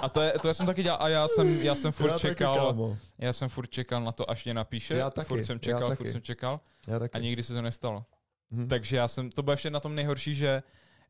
A 0.00 0.08
to, 0.08 0.20
je, 0.20 0.32
to 0.42 0.48
já 0.48 0.54
jsem 0.54 0.66
taky 0.66 0.82
dělal 0.82 1.02
a 1.02 1.08
já 1.08 1.28
jsem, 1.28 1.62
já 1.62 1.74
jsem 1.74 1.92
furt 1.92 2.10
já 2.10 2.18
čekal, 2.18 2.74
Taky, 2.74 3.00
já 3.18 3.32
jsem 3.32 3.48
furt 3.48 3.66
čekal 3.66 4.04
na 4.04 4.12
to, 4.12 4.30
až 4.30 4.44
mě 4.44 4.54
napíše. 4.54 4.94
Já 4.94 5.10
taky, 5.10 5.28
furt 5.28 5.44
jsem 5.44 5.54
já 5.54 5.58
čekal, 5.60 5.88
taky. 5.88 5.96
furt 6.04 6.12
jsem 6.12 6.22
čekal 6.22 6.60
Já 6.86 6.98
taky. 6.98 7.14
a 7.14 7.18
nikdy 7.20 7.42
se 7.42 7.54
to 7.54 7.62
nestalo. 7.62 8.04
Mhm. 8.50 8.68
Takže 8.68 8.96
já 8.96 9.08
jsem, 9.08 9.30
to 9.30 9.42
bylo 9.42 9.52
ještě 9.52 9.70
na 9.70 9.80
tom 9.80 9.94
nejhorší, 9.94 10.34
že 10.34 10.62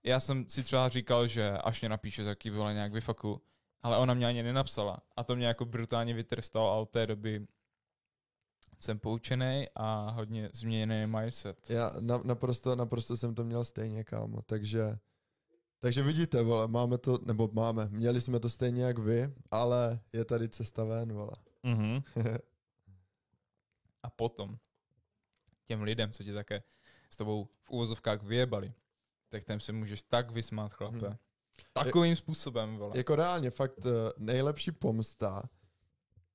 já 0.04 0.20
jsem 0.20 0.44
si 0.48 0.62
třeba 0.62 0.88
říkal, 0.88 1.26
že 1.26 1.50
až 1.50 1.80
mě 1.80 1.88
napíše, 1.88 2.24
tak 2.24 2.44
ji 2.44 2.50
vole 2.50 2.74
nějak 2.74 2.92
vyfaku. 2.92 3.42
Ale 3.82 3.98
ona 3.98 4.14
mě 4.14 4.26
ani 4.26 4.42
nenapsala. 4.42 4.98
A 5.16 5.24
to 5.24 5.36
mě 5.36 5.46
jako 5.46 5.64
brutálně 5.64 6.14
vytrstalo 6.14 6.70
a 6.72 6.74
od 6.76 6.90
té 6.90 7.06
doby 7.06 7.46
jsem 8.80 8.98
poučený 8.98 9.66
a 9.74 10.10
hodně 10.10 10.50
změněný 10.52 11.06
mindset. 11.06 11.70
Já 11.70 11.92
na, 12.00 12.20
naprosto, 12.24 12.76
naprosto 12.76 13.16
jsem 13.16 13.34
to 13.34 13.44
měl 13.44 13.64
stejně, 13.64 14.04
kámo, 14.04 14.42
takže 14.42 14.98
takže 15.86 16.02
vidíte, 16.02 16.42
vole, 16.42 16.68
máme 16.68 16.98
to, 16.98 17.18
nebo 17.24 17.50
máme, 17.52 17.88
měli 17.90 18.20
jsme 18.20 18.40
to 18.40 18.48
stejně 18.48 18.82
jak 18.82 18.98
vy, 18.98 19.34
ale 19.50 20.00
je 20.12 20.24
tady 20.24 20.48
cesta 20.48 20.84
ven, 20.84 21.12
vole. 21.12 21.32
Mhm. 21.62 22.02
A 24.02 24.10
potom 24.10 24.58
těm 25.66 25.82
lidem, 25.82 26.12
co 26.12 26.24
ti 26.24 26.32
také 26.32 26.62
s 27.10 27.16
tebou 27.16 27.48
v 27.62 27.70
úvozovkách 27.70 28.22
vyjebali, 28.22 28.72
tak 29.28 29.44
tam 29.44 29.60
se 29.60 29.72
můžeš 29.72 30.02
tak 30.02 30.30
vysmát, 30.30 30.72
chlape. 30.72 30.96
Mhm. 30.96 31.16
Takovým 31.72 32.16
způsobem, 32.16 32.76
vole. 32.76 32.98
jako 32.98 33.16
reálně, 33.16 33.50
fakt 33.50 33.86
eh, 33.86 34.12
nejlepší 34.18 34.72
pomsta 34.72 35.42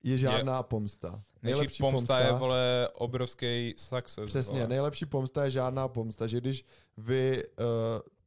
je 0.03 0.17
žádná 0.17 0.63
pomsta. 0.63 1.23
Nejlepší 1.41 1.83
pomsta, 1.83 1.97
pomsta 1.97 2.19
je, 2.19 2.31
vole, 2.31 2.89
obrovský 2.93 3.73
success. 3.77 4.25
Přesně, 4.25 4.59
vole. 4.59 4.67
nejlepší 4.67 5.05
pomsta 5.05 5.45
je 5.45 5.51
žádná 5.51 5.87
pomsta, 5.87 6.27
že 6.27 6.41
když 6.41 6.65
vy, 6.97 7.43
uh, 7.47 7.65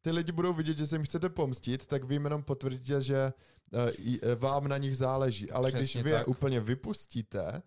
ty 0.04 0.10
lidi 0.10 0.32
budou 0.32 0.52
vidět, 0.52 0.76
že 0.76 0.86
se 0.86 0.94
jim 0.94 1.04
chcete 1.04 1.28
pomstit, 1.28 1.86
tak 1.86 2.04
vy 2.04 2.14
jim 2.14 2.24
jenom 2.24 2.42
potvrdíte, 2.42 3.02
že 3.02 3.32
uh, 3.72 4.34
vám 4.36 4.68
na 4.68 4.78
nich 4.78 4.96
záleží. 4.96 5.50
Ale 5.50 5.68
Přesně 5.68 5.80
když 5.80 5.96
vy 5.96 6.10
tak. 6.10 6.20
je 6.20 6.24
úplně 6.24 6.60
vypustíte 6.60 7.62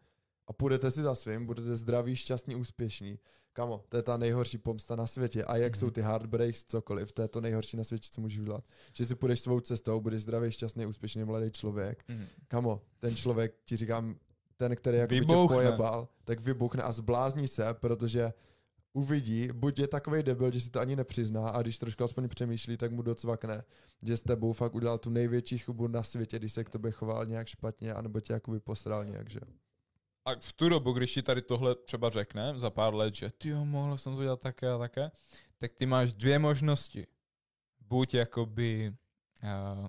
a 0.48 0.54
půjdete 0.54 0.92
si 0.92 1.02
za 1.04 1.16
svým, 1.16 1.46
budete 1.46 1.76
zdraví, 1.76 2.16
šťastní, 2.16 2.56
úspěšní, 2.56 3.20
kamo, 3.54 3.84
to 3.90 3.98
je 3.98 4.04
ta 4.04 4.18
nejhorší 4.18 4.58
pomsta 4.58 4.96
na 4.96 5.08
světě. 5.08 5.44
A 5.44 5.58
jak 5.58 5.74
mm-hmm. 5.74 5.80
jsou 5.80 5.90
ty 5.90 6.02
heartbreaks, 6.02 6.66
cokoliv, 6.68 7.12
to 7.12 7.22
je 7.22 7.28
to 7.28 7.42
nejhorší 7.42 7.78
na 7.78 7.84
světě, 7.84 8.10
co 8.12 8.22
můžeš 8.22 8.40
udělat. 8.40 8.64
Že 8.94 9.06
si 9.06 9.16
půjdeš 9.16 9.40
svou 9.40 9.60
cestou, 9.60 10.02
budeš 10.02 10.22
zdravý, 10.22 10.52
šťastný, 10.52 10.86
úspěšný, 10.86 11.24
mladý 11.24 11.52
člověk. 11.52 12.04
Mm-hmm. 12.10 12.28
Kamo, 12.48 12.82
ten 13.00 13.16
člověk, 13.16 13.56
ti 13.66 13.76
říkám, 13.76 14.16
ten, 14.58 14.76
který 14.76 14.98
jako 14.98 15.16
tě 15.16 15.26
pojebal, 15.48 16.08
tak 16.24 16.40
vybuchne 16.40 16.84
a 16.84 16.92
zblázní 16.92 17.48
se, 17.48 17.74
protože 17.74 18.34
uvidí, 18.98 19.50
buď 19.54 19.80
je 19.80 19.88
takový 19.88 20.24
debil, 20.24 20.52
že 20.52 20.62
si 20.62 20.70
to 20.70 20.80
ani 20.80 20.96
nepřizná 20.96 21.50
a 21.50 21.62
když 21.62 21.78
trošku 21.78 22.04
aspoň 22.04 22.28
přemýšlí, 22.28 22.78
tak 22.78 22.92
mu 22.92 23.02
docvakne, 23.02 23.64
že 24.02 24.18
s 24.18 24.22
tebou 24.22 24.54
fakt 24.54 24.76
udělal 24.76 24.98
tu 24.98 25.10
největší 25.10 25.58
chybu 25.58 25.88
na 25.88 26.04
světě, 26.04 26.40
když 26.40 26.54
se 26.54 26.64
k 26.64 26.70
tobě 26.70 26.92
choval 26.92 27.26
nějak 27.26 27.48
špatně, 27.48 27.94
anebo 27.94 28.20
tě 28.20 28.34
jakoby 28.34 28.60
posral 28.60 29.06
nějak, 29.06 29.30
že 29.30 29.40
a 30.26 30.36
v 30.40 30.54
tu 30.54 30.70
dobu, 30.70 30.92
když 30.92 31.14
ti 31.14 31.22
tady 31.22 31.42
tohle 31.42 31.76
třeba 31.76 32.10
řekne 32.10 32.54
za 32.58 32.70
pár 32.70 32.94
let, 32.94 33.16
že 33.16 33.30
ty 33.38 33.50
jo, 33.50 33.66
mohl 33.66 33.98
jsem 33.98 34.16
to 34.16 34.24
dělat 34.24 34.42
také 34.42 34.72
a 34.72 34.78
také, 34.78 35.12
tak 35.58 35.74
ty 35.74 35.86
máš 35.86 36.14
dvě 36.14 36.40
možnosti. 36.40 37.08
Buď 37.80 38.14
jakoby 38.14 38.94
uh, 39.44 39.88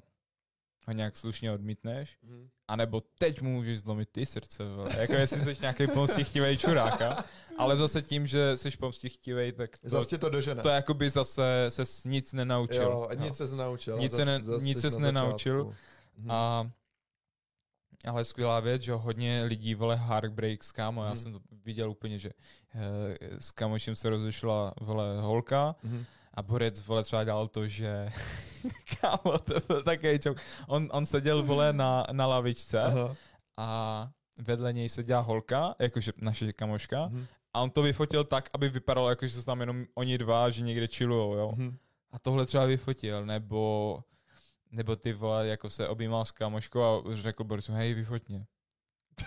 ho 0.88 0.92
nějak 0.92 1.16
slušně 1.16 1.52
odmítneš, 1.52 2.18
mm. 2.22 2.48
anebo 2.68 3.02
teď 3.18 3.42
mu 3.42 3.50
můžeš 3.50 3.80
zlomit 3.80 4.08
ty 4.12 4.26
srdce, 4.26 4.64
vole. 4.64 4.90
jako 4.98 5.12
jestli 5.12 5.40
jsi 5.40 5.60
nějaký 5.60 5.86
pomstichtivý 5.86 6.58
čuráka, 6.58 7.24
ale 7.58 7.76
zase 7.76 8.02
tím, 8.02 8.26
že 8.26 8.56
jsi 8.56 8.70
pomstichtivý, 8.70 9.52
tak 9.52 9.78
to, 9.78 9.88
zase 9.88 10.18
to 10.18 10.30
dožene. 10.30 10.62
To 10.62 10.68
jakoby 10.68 11.10
zase 11.10 11.66
se 11.68 12.08
nic 12.08 12.32
nenaučil. 12.32 12.82
Jo, 12.82 13.08
nic 13.16 13.36
se 13.36 13.46
nenaučil. 13.46 13.98
Nic 13.98 14.12
se, 14.12 14.24
ne, 14.24 14.40
nic 14.60 14.80
ses 14.80 14.96
nenaučil. 14.96 15.74
Mm. 16.16 16.30
A 16.30 16.70
ale 18.04 18.24
skvělá 18.24 18.60
věc, 18.60 18.82
že 18.82 18.92
hodně 18.92 19.44
lidí 19.44 19.74
vole 19.74 19.96
heartbreaks, 19.96 20.72
kámo, 20.72 21.04
já 21.04 21.10
mm. 21.10 21.16
jsem 21.16 21.32
to 21.32 21.40
viděl 21.64 21.90
úplně, 21.90 22.18
že 22.18 22.30
e, 22.74 23.40
s 23.40 23.50
kamošem 23.50 23.96
se 23.96 24.10
rozešla 24.10 24.74
vole 24.80 25.20
holka 25.20 25.76
mm. 25.82 26.04
A 26.38 26.42
Borec 26.42 26.86
vole 26.86 27.04
třeba 27.04 27.24
dělal 27.24 27.48
to, 27.48 27.68
že 27.68 28.08
kámo, 29.00 29.38
to 29.38 29.54
byl 29.66 29.82
takový 29.82 30.18
čok. 30.18 30.36
On, 30.66 30.88
on 30.92 31.06
seděl 31.06 31.42
vole 31.42 31.72
na, 31.72 32.04
na 32.12 32.26
lavičce 32.26 32.82
Aha. 32.82 33.16
a 33.56 34.08
vedle 34.40 34.72
něj 34.72 34.88
seděla 34.88 35.20
holka, 35.20 35.74
jakože 35.78 36.12
naše 36.16 36.52
kamoška, 36.52 37.06
mm. 37.06 37.26
a 37.54 37.60
on 37.60 37.70
to 37.70 37.82
vyfotil 37.82 38.24
tak, 38.24 38.48
aby 38.54 38.68
vypadalo 38.68 39.10
jako, 39.10 39.26
že 39.26 39.32
jsou 39.34 39.42
tam 39.42 39.60
jenom 39.60 39.84
oni 39.94 40.18
dva, 40.18 40.50
že 40.50 40.62
někde 40.62 40.86
chillujou, 40.86 41.34
jo. 41.34 41.52
Mm. 41.56 41.76
A 42.10 42.18
tohle 42.18 42.46
třeba 42.46 42.64
vyfotil, 42.64 43.26
nebo 43.26 43.98
nebo 44.70 44.96
ty 44.96 45.12
vole, 45.12 45.46
jako 45.46 45.70
se 45.70 45.88
objímal 45.88 46.24
s 46.24 46.30
kámoškou 46.30 46.82
a 46.82 47.02
řekl 47.14 47.44
Borisu, 47.44 47.72
hej, 47.72 47.94
vyfoť 47.94 48.28
mě. 48.28 48.46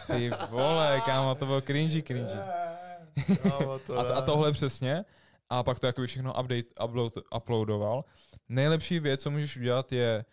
Ty 0.08 0.32
vole, 0.50 1.02
kámo, 1.06 1.36
to 1.36 1.46
bylo 1.46 1.62
cringy, 1.62 2.04
cringy. 2.04 2.34
a, 3.98 4.02
a 4.02 4.22
tohle 4.22 4.52
přesně. 4.52 5.06
A 5.52 5.64
pak 5.64 5.80
to 5.80 5.88
jakoby 5.88 6.08
všechno 6.08 6.32
update, 6.32 6.84
upload, 6.86 7.18
uploadoval. 7.38 8.06
Nejlepší 8.50 9.00
věc, 9.00 9.22
co 9.22 9.32
můžeš 9.32 9.58
udělat, 9.58 9.92
je 9.92 10.26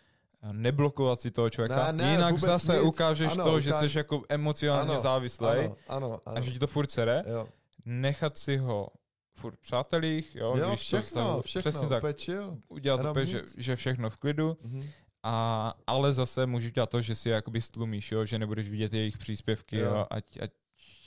neblokovat 0.51 1.21
si 1.21 1.31
toho 1.31 1.49
člověka. 1.49 1.91
Ne, 1.91 2.03
ne, 2.03 2.11
Jinak 2.11 2.37
zase 2.39 2.73
nic. 2.73 2.83
ukážeš 2.83 3.31
ano, 3.31 3.43
to, 3.43 3.49
ukáž... 3.49 3.63
že 3.63 3.73
jsi 3.73 3.97
jako 3.97 4.23
emocionálně 4.29 4.91
ano, 4.91 4.99
závislý 4.99 5.47
ano, 5.47 5.75
ano, 5.87 6.21
ano. 6.25 6.37
a 6.37 6.41
že 6.41 6.51
ti 6.51 6.59
to 6.59 6.67
furt 6.67 6.91
sere. 6.91 7.23
Jo. 7.25 7.47
Nechat 7.85 8.37
si 8.37 8.57
ho 8.57 8.87
furt 9.33 9.59
přátelích, 9.59 10.35
jo, 10.35 10.55
jo 10.57 10.69
když 10.69 10.79
všechno, 10.79 11.35
to 11.35 11.41
všechno, 11.41 11.71
přesně 11.71 11.87
tak, 11.87 12.03
chill. 12.21 12.57
udělat 12.67 13.13
to, 13.13 13.25
že, 13.25 13.41
že 13.57 13.75
všechno 13.75 14.09
v 14.09 14.17
klidu, 14.17 14.51
mm-hmm. 14.51 14.89
a, 15.23 15.73
ale 15.87 16.13
zase 16.13 16.45
můžu 16.45 16.69
dělat 16.69 16.89
to, 16.89 17.01
že 17.01 17.15
si 17.15 17.29
jakoby 17.29 17.61
stlumíš, 17.61 18.11
jo, 18.11 18.25
že 18.25 18.39
nebudeš 18.39 18.69
vidět 18.69 18.93
jejich 18.93 19.17
příspěvky, 19.17 19.77
jo. 19.77 19.85
Jo, 19.85 20.07
ať, 20.09 20.23
ať, 20.41 20.51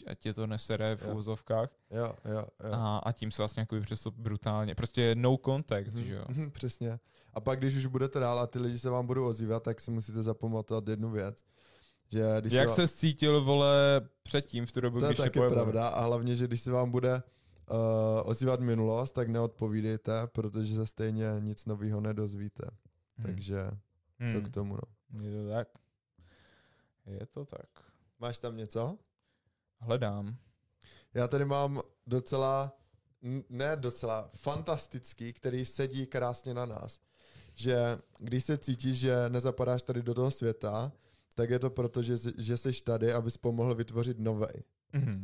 ať 0.07 0.19
tě 0.19 0.35
to 0.35 0.47
nesere 0.47 0.97
v 0.97 1.15
úzovkách. 1.15 1.71
Jo, 1.91 2.15
jo, 2.25 2.45
jo. 2.65 2.73
A, 2.73 2.99
a 2.99 3.13
tím 3.13 3.31
se 3.31 3.43
vlastně 3.43 3.61
jakoby 3.61 3.81
přesto 3.81 4.11
brutálně, 4.11 4.75
prostě 4.75 5.15
no 5.15 5.39
contact, 5.45 5.89
mm-hmm. 5.89 6.03
že 6.03 6.15
jo. 6.15 6.25
Mm-hmm, 6.29 6.51
přesně. 6.51 6.99
A 7.35 7.41
pak, 7.41 7.59
když 7.59 7.77
už 7.77 7.87
budete 7.87 8.19
dál 8.19 8.39
a 8.39 8.47
ty 8.47 8.59
lidi 8.59 8.79
se 8.79 8.91
vám 8.91 9.07
budou 9.07 9.27
ozývat, 9.27 9.63
tak 9.63 9.81
si 9.81 9.91
musíte 9.91 10.23
zapamatovat 10.23 10.89
jednu 10.89 11.11
věc, 11.11 11.39
že 12.11 12.25
když 12.41 12.53
Jak 12.53 12.71
se, 12.71 12.89
se 12.89 12.95
cítil, 12.97 13.45
vole, 13.45 14.01
předtím 14.23 14.67
v 14.67 14.73
tu 14.73 14.81
dobu, 14.81 15.01
to 15.01 15.07
když 15.07 15.19
je 15.19 15.25
taky 15.25 15.41
pravda 15.41 15.89
a 15.89 16.05
hlavně, 16.05 16.37
že 16.37 16.47
když 16.47 16.61
se 16.61 16.71
vám 16.71 16.91
bude 16.91 17.15
uh, 17.15 18.31
ozývat 18.31 18.61
minulost, 18.61 19.13
tak 19.13 19.29
neodpovídejte, 19.29 20.13
protože 20.27 20.75
se 20.75 20.87
stejně 20.87 21.27
nic 21.41 21.67
nového 21.67 22.01
nedozvíte. 22.01 22.65
Hmm. 23.17 23.27
Takže 23.27 23.71
hmm. 24.19 24.33
to 24.33 24.41
k 24.41 24.55
tomu, 24.55 24.75
no. 24.75 25.23
Je 25.23 25.43
to 25.43 25.49
tak. 25.49 25.69
Je 27.07 27.27
to 27.27 27.45
tak. 27.45 27.69
Máš 28.21 28.39
tam 28.39 28.57
něco? 28.57 28.99
Hledám. 29.83 30.37
Já 31.15 31.29
tady 31.29 31.45
mám 31.45 31.81
docela, 32.07 32.79
ne 33.49 33.77
docela, 33.77 34.31
fantastický, 34.35 35.33
který 35.33 35.65
sedí 35.65 36.07
krásně 36.07 36.55
na 36.55 36.67
nás. 36.67 37.01
Že 37.55 37.99
když 38.19 38.45
se 38.45 38.59
cítíš, 38.59 38.99
že 38.99 39.29
nezapadáš 39.29 39.83
tady 39.83 40.03
do 40.03 40.15
toho 40.15 40.31
světa, 40.31 40.93
tak 41.35 41.51
je 41.51 41.59
to 41.59 41.71
proto, 41.71 42.03
že, 42.03 42.17
že 42.39 42.57
jsi 42.57 42.83
tady, 42.83 43.13
abys 43.13 43.37
pomohl 43.37 43.75
vytvořit 43.75 44.19
novej. 44.19 44.63
Mm-hmm. 44.95 45.23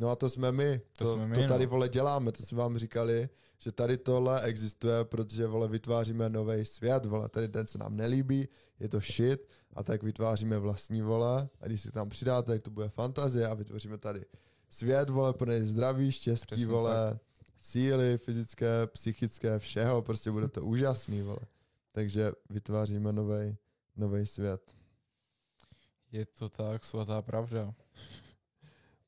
No 0.00 0.10
a 0.10 0.16
to 0.16 0.30
jsme 0.30 0.52
my. 0.52 0.80
To, 0.98 1.04
to, 1.04 1.14
jsme 1.14 1.26
my, 1.26 1.34
to 1.34 1.48
tady, 1.48 1.64
no. 1.64 1.70
vole, 1.70 1.88
děláme. 1.88 2.32
To 2.32 2.42
jsme 2.42 2.58
vám 2.58 2.78
říkali, 2.78 3.28
že 3.58 3.72
tady 3.72 3.98
tohle 3.98 4.42
existuje, 4.42 5.04
protože, 5.04 5.46
vole, 5.46 5.68
vytváříme 5.68 6.28
nový 6.28 6.64
svět, 6.64 7.06
vole. 7.06 7.28
Tady 7.28 7.48
ten 7.48 7.66
se 7.66 7.78
nám 7.78 7.96
nelíbí, 7.96 8.48
je 8.80 8.88
to 8.88 9.00
shit 9.00 9.48
a 9.74 9.82
tak 9.82 10.02
vytváříme 10.02 10.58
vlastní, 10.58 11.02
vole. 11.02 11.48
A 11.60 11.66
když 11.66 11.80
si 11.80 11.92
tam 11.92 12.08
přidáte, 12.08 12.52
tak 12.52 12.62
to 12.62 12.70
bude 12.70 12.88
fantazie 12.88 13.46
a 13.46 13.54
vytvoříme 13.54 13.98
tady 13.98 14.24
svět, 14.70 15.10
vole, 15.10 15.32
pro 15.32 15.52
zdraví, 15.62 16.12
štěstí, 16.12 16.46
Přesně 16.46 16.66
vole, 16.66 16.94
tak. 17.10 17.18
síly 17.62 18.18
fyzické, 18.18 18.86
psychické, 18.86 19.58
všeho. 19.58 20.02
Prostě 20.02 20.30
bude 20.30 20.48
to 20.48 20.64
úžasný, 20.64 21.22
vole. 21.22 21.40
Takže 21.92 22.32
vytváříme 22.50 23.12
nový 23.96 24.26
svět. 24.26 24.74
Je 26.12 26.26
to 26.26 26.48
tak, 26.48 26.84
svatá 26.84 27.22
pravda. 27.22 27.74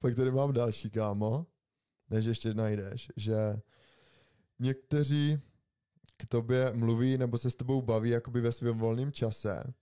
Pak 0.03 0.15
tady 0.17 0.31
mám 0.31 0.53
další, 0.53 0.91
kámo, 0.91 1.47
než 2.11 2.25
ještě 2.25 2.55
najdeš, 2.55 3.13
že 3.17 3.61
někteří 4.59 5.41
k 6.17 6.27
tobě 6.27 6.73
mluví 6.75 7.19
nebo 7.19 7.39
se 7.39 7.51
s 7.51 7.57
tebou 7.57 7.83
baví 7.83 8.11
jakoby 8.11 8.41
ve 8.41 8.53
svém 8.53 8.79
volném 8.79 9.13
čase 9.13 9.75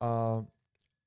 a 0.00 0.44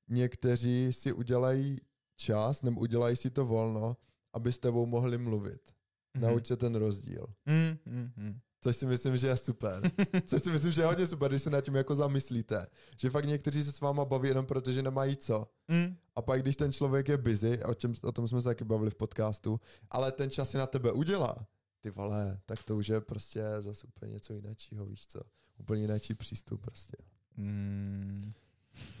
někteří 0.08 0.92
si 0.92 1.12
udělají 1.12 1.80
čas 2.16 2.62
nebo 2.62 2.80
udělají 2.80 3.16
si 3.16 3.30
to 3.30 3.46
volno, 3.46 3.96
aby 4.32 4.52
s 4.52 4.58
tebou 4.58 4.86
mohli 4.86 5.18
mluvit. 5.18 5.60
Mm-hmm. 5.62 6.20
Nauč 6.20 6.46
se 6.46 6.56
ten 6.56 6.74
rozdíl. 6.74 7.26
Mm-hmm. 7.46 8.40
Což 8.66 8.76
si 8.76 8.86
myslím, 8.86 9.18
že 9.18 9.26
je 9.26 9.36
super. 9.36 9.90
Což 10.26 10.42
si 10.42 10.50
myslím, 10.50 10.72
že 10.72 10.80
je 10.80 10.86
hodně 10.86 11.06
super, 11.06 11.30
když 11.30 11.42
se 11.42 11.50
nad 11.50 11.60
tím 11.60 11.74
jako 11.74 11.94
zamyslíte. 11.94 12.66
Že 12.96 13.10
fakt 13.10 13.24
někteří 13.24 13.64
se 13.64 13.72
s 13.72 13.80
váma 13.80 14.04
baví 14.04 14.28
jenom 14.28 14.46
proto, 14.46 14.72
že 14.72 14.82
nemají 14.82 15.16
co. 15.16 15.48
Mm. 15.68 15.96
A 16.16 16.22
pak, 16.22 16.42
když 16.42 16.56
ten 16.56 16.72
člověk 16.72 17.08
je 17.08 17.16
busy, 17.16 17.62
o, 17.64 17.74
čem, 17.74 17.94
o 18.02 18.12
tom 18.12 18.28
jsme 18.28 18.40
se 18.40 18.48
taky 18.48 18.64
bavili 18.64 18.90
v 18.90 18.94
podcastu, 18.94 19.60
ale 19.90 20.12
ten 20.12 20.30
čas 20.30 20.50
si 20.50 20.58
na 20.58 20.66
tebe 20.66 20.92
udělá, 20.92 21.46
ty 21.80 21.90
vole, 21.90 22.40
tak 22.46 22.62
to 22.62 22.76
už 22.76 22.88
je 22.88 23.00
prostě 23.00 23.42
zase 23.58 23.86
úplně 23.86 24.12
něco 24.12 24.34
jiného, 24.34 24.86
víš 24.86 25.06
co? 25.06 25.20
Úplně 25.58 25.82
jiný 25.82 25.98
přístup 26.18 26.60
prostě. 26.60 26.96
Mm. 27.36 28.32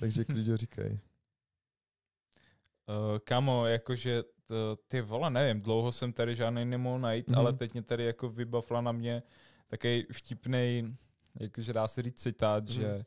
Takže 0.00 0.24
klidně 0.24 0.56
říkej. 0.56 0.90
Uh, 2.88 3.18
kamo, 3.24 3.66
jakože 3.66 4.22
to, 4.46 4.78
ty 4.88 5.00
vole, 5.00 5.30
nevím, 5.30 5.62
dlouho 5.62 5.92
jsem 5.92 6.12
tady 6.12 6.36
žádný 6.36 6.64
nemohl 6.64 6.98
najít, 6.98 7.28
mm-hmm. 7.28 7.38
ale 7.38 7.52
teď 7.52 7.72
mě 7.72 7.82
tady 7.82 8.04
jako 8.04 8.28
vybavla 8.28 8.80
na 8.80 8.92
mě 8.92 9.22
takový 9.68 10.06
vtipný, 10.12 10.96
jakože 11.40 11.72
dá 11.72 11.88
se 11.88 12.02
říct 12.02 12.22
citát, 12.22 12.64
mm. 12.64 12.74
že 12.74 13.04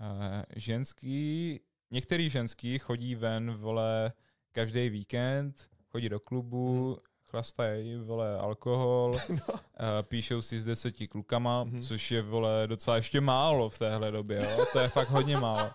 uh, 0.00 0.42
ženský, 0.56 1.60
některý 1.90 2.30
ženský 2.30 2.78
chodí 2.78 3.14
ven, 3.14 3.54
vole, 3.54 4.12
každý 4.52 4.88
víkend, 4.88 5.68
chodí 5.88 6.08
do 6.08 6.20
klubu, 6.20 6.90
mm. 6.90 6.96
chlastají, 7.24 7.96
vole, 7.96 8.38
alkohol, 8.38 9.12
no. 9.28 9.36
uh, 9.54 9.58
píšou 10.02 10.42
si 10.42 10.60
s 10.60 10.64
deseti 10.64 11.08
klukama, 11.08 11.64
mm. 11.64 11.82
což 11.82 12.10
je, 12.10 12.22
vole, 12.22 12.66
docela 12.66 12.96
ještě 12.96 13.20
málo 13.20 13.70
v 13.70 13.78
téhle 13.78 14.10
době, 14.10 14.48
jo? 14.50 14.64
to 14.72 14.78
je 14.78 14.88
fakt 14.88 15.10
hodně 15.10 15.36
málo. 15.36 15.70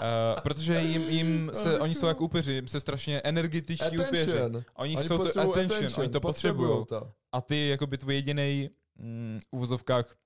Uh, 0.00 0.40
protože 0.42 0.80
jim, 0.80 1.02
jim 1.02 1.50
se, 1.54 1.78
oni 1.80 1.94
jsou 1.94 2.06
jako 2.06 2.24
upěři, 2.24 2.52
jim 2.52 2.68
se 2.68 2.80
strašně 2.80 3.20
energetičtí 3.20 3.98
upěři. 3.98 4.40
Oni, 4.40 4.62
oni 4.74 4.96
jsou 4.96 5.18
to 5.18 5.40
attention, 5.40 5.64
attention, 5.64 6.00
oni 6.00 6.08
to 6.08 6.20
potřebují. 6.20 6.86
A 7.32 7.40
ty 7.40 7.68
jako 7.68 7.86
by 7.86 7.98
tvůj 7.98 8.14
jediný 8.14 8.70
mm, 8.96 9.40
uvozovkách 9.50 10.16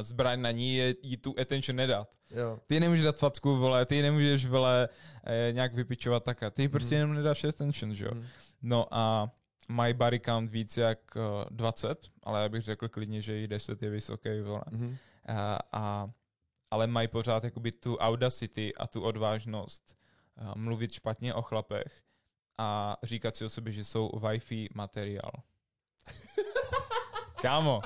zbraň 0.00 0.40
na 0.40 0.50
ní 0.50 0.74
je 0.76 0.94
jí 1.02 1.16
tu 1.16 1.34
attention 1.40 1.76
nedat. 1.76 2.08
Jo. 2.30 2.58
Ty 2.66 2.80
nemůžeš 2.80 3.04
dát 3.04 3.18
facku, 3.18 3.56
vole, 3.56 3.86
ty 3.86 4.02
nemůžeš, 4.02 4.46
vole, 4.46 4.88
eh, 5.24 5.52
nějak 5.52 5.74
vypičovat 5.74 6.24
tak. 6.24 6.40
Ty 6.50 6.68
prostě 6.68 6.94
Mhm. 6.94 6.98
jenom 7.00 7.14
nedáš 7.16 7.44
attention, 7.44 7.94
že 7.94 8.04
jo. 8.04 8.10
Mhm. 8.14 8.26
No 8.62 8.86
a 8.90 9.30
mají 9.68 9.94
body 9.94 10.20
count 10.20 10.50
víc 10.50 10.76
jak 10.76 10.98
uh, 11.16 11.22
20, 11.50 12.08
ale 12.22 12.42
já 12.42 12.48
bych 12.48 12.62
řekl 12.62 12.88
klidně, 12.88 13.22
že 13.22 13.40
i 13.42 13.48
10 13.48 13.82
je 13.82 13.90
vysoký, 13.90 14.40
vole. 14.40 14.62
Mhm. 14.70 14.96
A, 15.26 15.58
a, 15.72 16.10
ale 16.70 16.86
mají 16.86 17.08
pořád 17.08 17.44
jakoby 17.44 17.72
tu 17.72 17.96
audacity 17.96 18.74
a 18.74 18.86
tu 18.86 19.02
odvážnost 19.02 19.96
uh, 20.40 20.54
mluvit 20.54 20.92
špatně 20.92 21.34
o 21.34 21.42
chlapech 21.42 22.02
a 22.58 22.96
říkat 23.02 23.36
si 23.36 23.44
o 23.44 23.48
sobě, 23.48 23.72
že 23.72 23.84
jsou 23.84 24.08
Wi-Fi 24.08 24.68
materiál. 24.74 25.32
Kámo, 27.42 27.80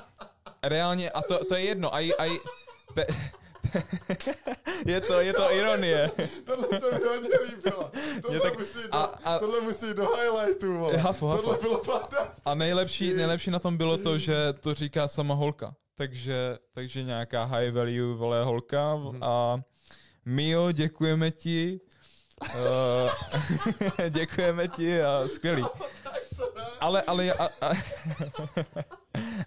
reálně, 0.62 1.10
a 1.10 1.22
to, 1.22 1.44
to 1.44 1.54
je 1.54 1.60
jedno, 1.64 1.94
a, 1.94 1.98
a 2.18 2.40
te, 2.94 3.06
je, 4.86 5.00
to, 5.00 5.20
je 5.20 5.32
to 5.32 5.52
ironie. 5.54 6.10
Tohle 6.46 6.80
se 6.80 6.90
mi 6.98 7.04
hodně 7.06 7.28
líbilo. 7.50 7.90
Tohle, 8.22 8.40
tak- 8.40 8.58
musí 8.58 8.78
do, 8.82 8.94
a- 8.94 9.18
a- 9.24 9.38
tohle 9.38 9.60
musí 9.60 9.94
do 9.94 10.06
highlightu, 10.14 10.78
vole. 10.78 11.02
Tohle 11.18 11.56
bylo 11.62 11.78
fantastické. 11.78 12.40
A 12.44 12.54
nejlepší, 12.54 13.14
nejlepší 13.14 13.50
na 13.50 13.58
tom 13.58 13.76
bylo 13.76 13.98
to, 13.98 14.18
že 14.18 14.34
to 14.60 14.74
říká 14.74 15.08
sama 15.08 15.34
holka. 15.34 15.74
Takže, 15.94 16.58
takže 16.74 17.02
nějaká 17.02 17.44
high 17.44 17.70
value 17.70 18.14
vole 18.14 18.44
holka 18.44 18.96
Mhm. 18.96 19.22
a 19.22 19.56
Mio, 20.24 20.72
děkujeme 20.72 21.30
ti. 21.30 21.80
Uh, 22.54 23.10
děkujeme 24.10 24.68
ti 24.68 25.02
a 25.02 25.28
skvělý. 25.34 25.64
Ale, 26.80 27.02
ale, 27.02 27.32
a, 27.32 27.44
a, 27.60 27.72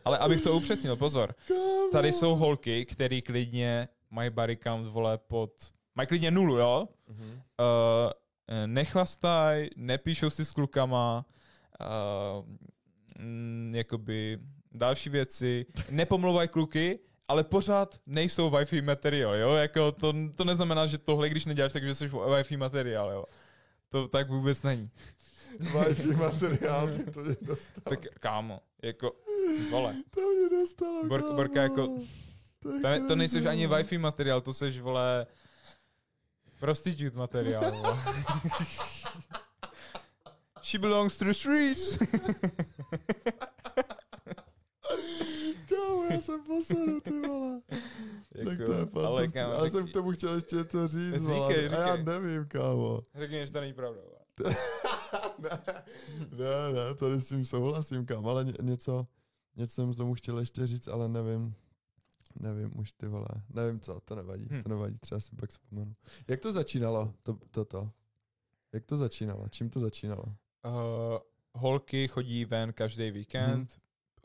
ale 0.06 0.18
abych 0.18 0.42
to 0.42 0.54
upřesnil, 0.54 0.96
pozor. 0.96 1.36
Tady 1.92 2.12
jsou 2.12 2.36
holky, 2.36 2.86
které 2.86 3.22
klidně 3.22 3.88
mají 4.10 4.30
body 4.30 4.58
count, 4.58 4.88
vole, 4.88 5.18
pod... 5.18 5.52
Mají 5.96 6.08
klidně 6.08 6.32
nulu, 6.32 6.58
jo? 6.58 6.88
Uh, 7.10 8.12
nechlastaj, 8.66 9.70
nepíšou 9.76 10.30
si 10.30 10.46
s 10.46 10.52
klukama, 10.52 11.26
uh, 11.82 12.46
mm, 13.20 13.74
jakoby 13.76 14.40
další 14.72 15.10
věci, 15.10 15.66
nepomlouvají 15.90 16.50
kluky, 16.50 17.00
ale 17.28 17.44
pořád 17.44 18.00
nejsou 18.06 18.50
Wi-Fi 18.50 18.84
materiál, 18.84 19.36
jo? 19.36 19.54
Jako 19.54 19.92
to, 19.92 20.14
to 20.36 20.44
neznamená, 20.44 20.86
že 20.88 20.98
tohle, 20.98 21.30
když 21.30 21.46
neděláš, 21.46 21.74
takže 21.74 21.96
jsi 21.96 22.08
Wi-Fi 22.08 22.58
materiál, 22.58 23.12
jo? 23.12 23.26
To 23.90 24.08
tak 24.08 24.30
vůbec 24.30 24.64
není. 24.64 24.92
Wi-Fi 25.60 26.18
materiál, 26.18 26.90
ty 26.90 27.12
to 27.12 27.20
mě 27.20 27.36
dostalo. 27.42 27.84
Tak 27.84 28.00
kámo, 28.20 28.60
jako, 28.82 29.12
vole, 29.70 29.96
To 30.10 30.22
mě 30.22 30.50
dostalo, 30.60 31.04
Bor- 31.04 31.22
kámo. 31.22 31.34
Borka 31.36 31.62
jako- 31.62 31.88
To, 32.60 32.70
to, 32.82 32.90
ne, 32.90 33.00
to 33.02 33.16
nejseš 33.16 33.46
ani. 33.46 33.68
Wi-Fi 33.68 33.98
materiál, 33.98 34.42
to 34.42 34.54
seš, 34.54 34.80
vole, 34.80 35.26
prostitute 36.60 37.18
materiál, 37.18 37.72
vole. 37.72 37.98
She 40.64 40.80
belongs 40.80 41.18
to 41.18 41.26
the 41.26 41.34
streets. 41.34 41.98
Kámo, 45.70 46.04
já 46.12 46.22
jsem 46.22 46.44
poseru, 46.44 47.02
ty 47.02 47.12
vole. 47.28 47.62
tak 48.46 48.58
to 48.66 48.74
je 48.74 48.80
ale 49.06 49.28
fantastické. 49.28 49.40
kámo, 49.40 49.62
tak 49.64 49.72
jsem 49.72 49.88
k 49.88 49.94
tomu 49.94 50.12
chtěl 50.12 50.36
ještě 50.36 50.56
něco 50.56 50.88
říct, 50.88 51.12
Říkej, 51.14 51.20
vole. 51.28 51.56
A 51.78 51.88
já 51.88 51.96
říkej. 51.98 52.06
nevím, 52.06 52.46
kámo. 52.48 53.02
řekni, 53.16 53.46
že 53.48 53.52
to 53.52 53.62
není 53.62 53.74
pravda. 53.74 54.02
vole. 54.02 54.21
ne, 55.40 55.50
ne, 56.32 56.74
ne, 56.74 56.96
tady 56.96 57.22
s 57.22 57.28
tím 57.28 57.46
souhlasím, 57.46 58.06
kam, 58.06 58.28
ale 58.28 58.46
ně, 58.46 58.54
něco, 58.62 59.08
něco 59.56 59.74
jsem 59.76 59.94
tomu 59.94 60.14
chtěl 60.14 60.40
ještě 60.40 60.68
říct, 60.68 60.88
ale 60.88 61.10
nevím. 61.10 61.56
Nevím 62.40 62.80
už 62.80 62.92
ty 62.92 63.08
vole, 63.08 63.28
nevím 63.50 63.80
co, 63.80 64.00
to 64.06 64.16
nevadí, 64.16 64.48
Hm. 64.52 64.64
to 64.64 64.70
nevadí, 64.70 64.98
třeba 65.00 65.20
si 65.22 65.36
pak 65.36 65.50
vzpomenu. 65.50 65.96
Jak 66.28 66.40
to 66.40 66.54
začínalo, 66.54 67.14
to, 67.24 67.38
toto? 67.52 67.92
Jak 68.74 68.86
to 68.86 68.98
začínalo, 68.98 69.50
čím 69.50 69.70
to 69.70 69.80
začínalo? 69.80 70.24
Uh, 70.24 70.34
holky 71.54 72.08
chodí 72.08 72.46
ven 72.46 72.74
každý 72.74 73.12
víkend, 73.12 73.58
Mhm. 73.58 73.68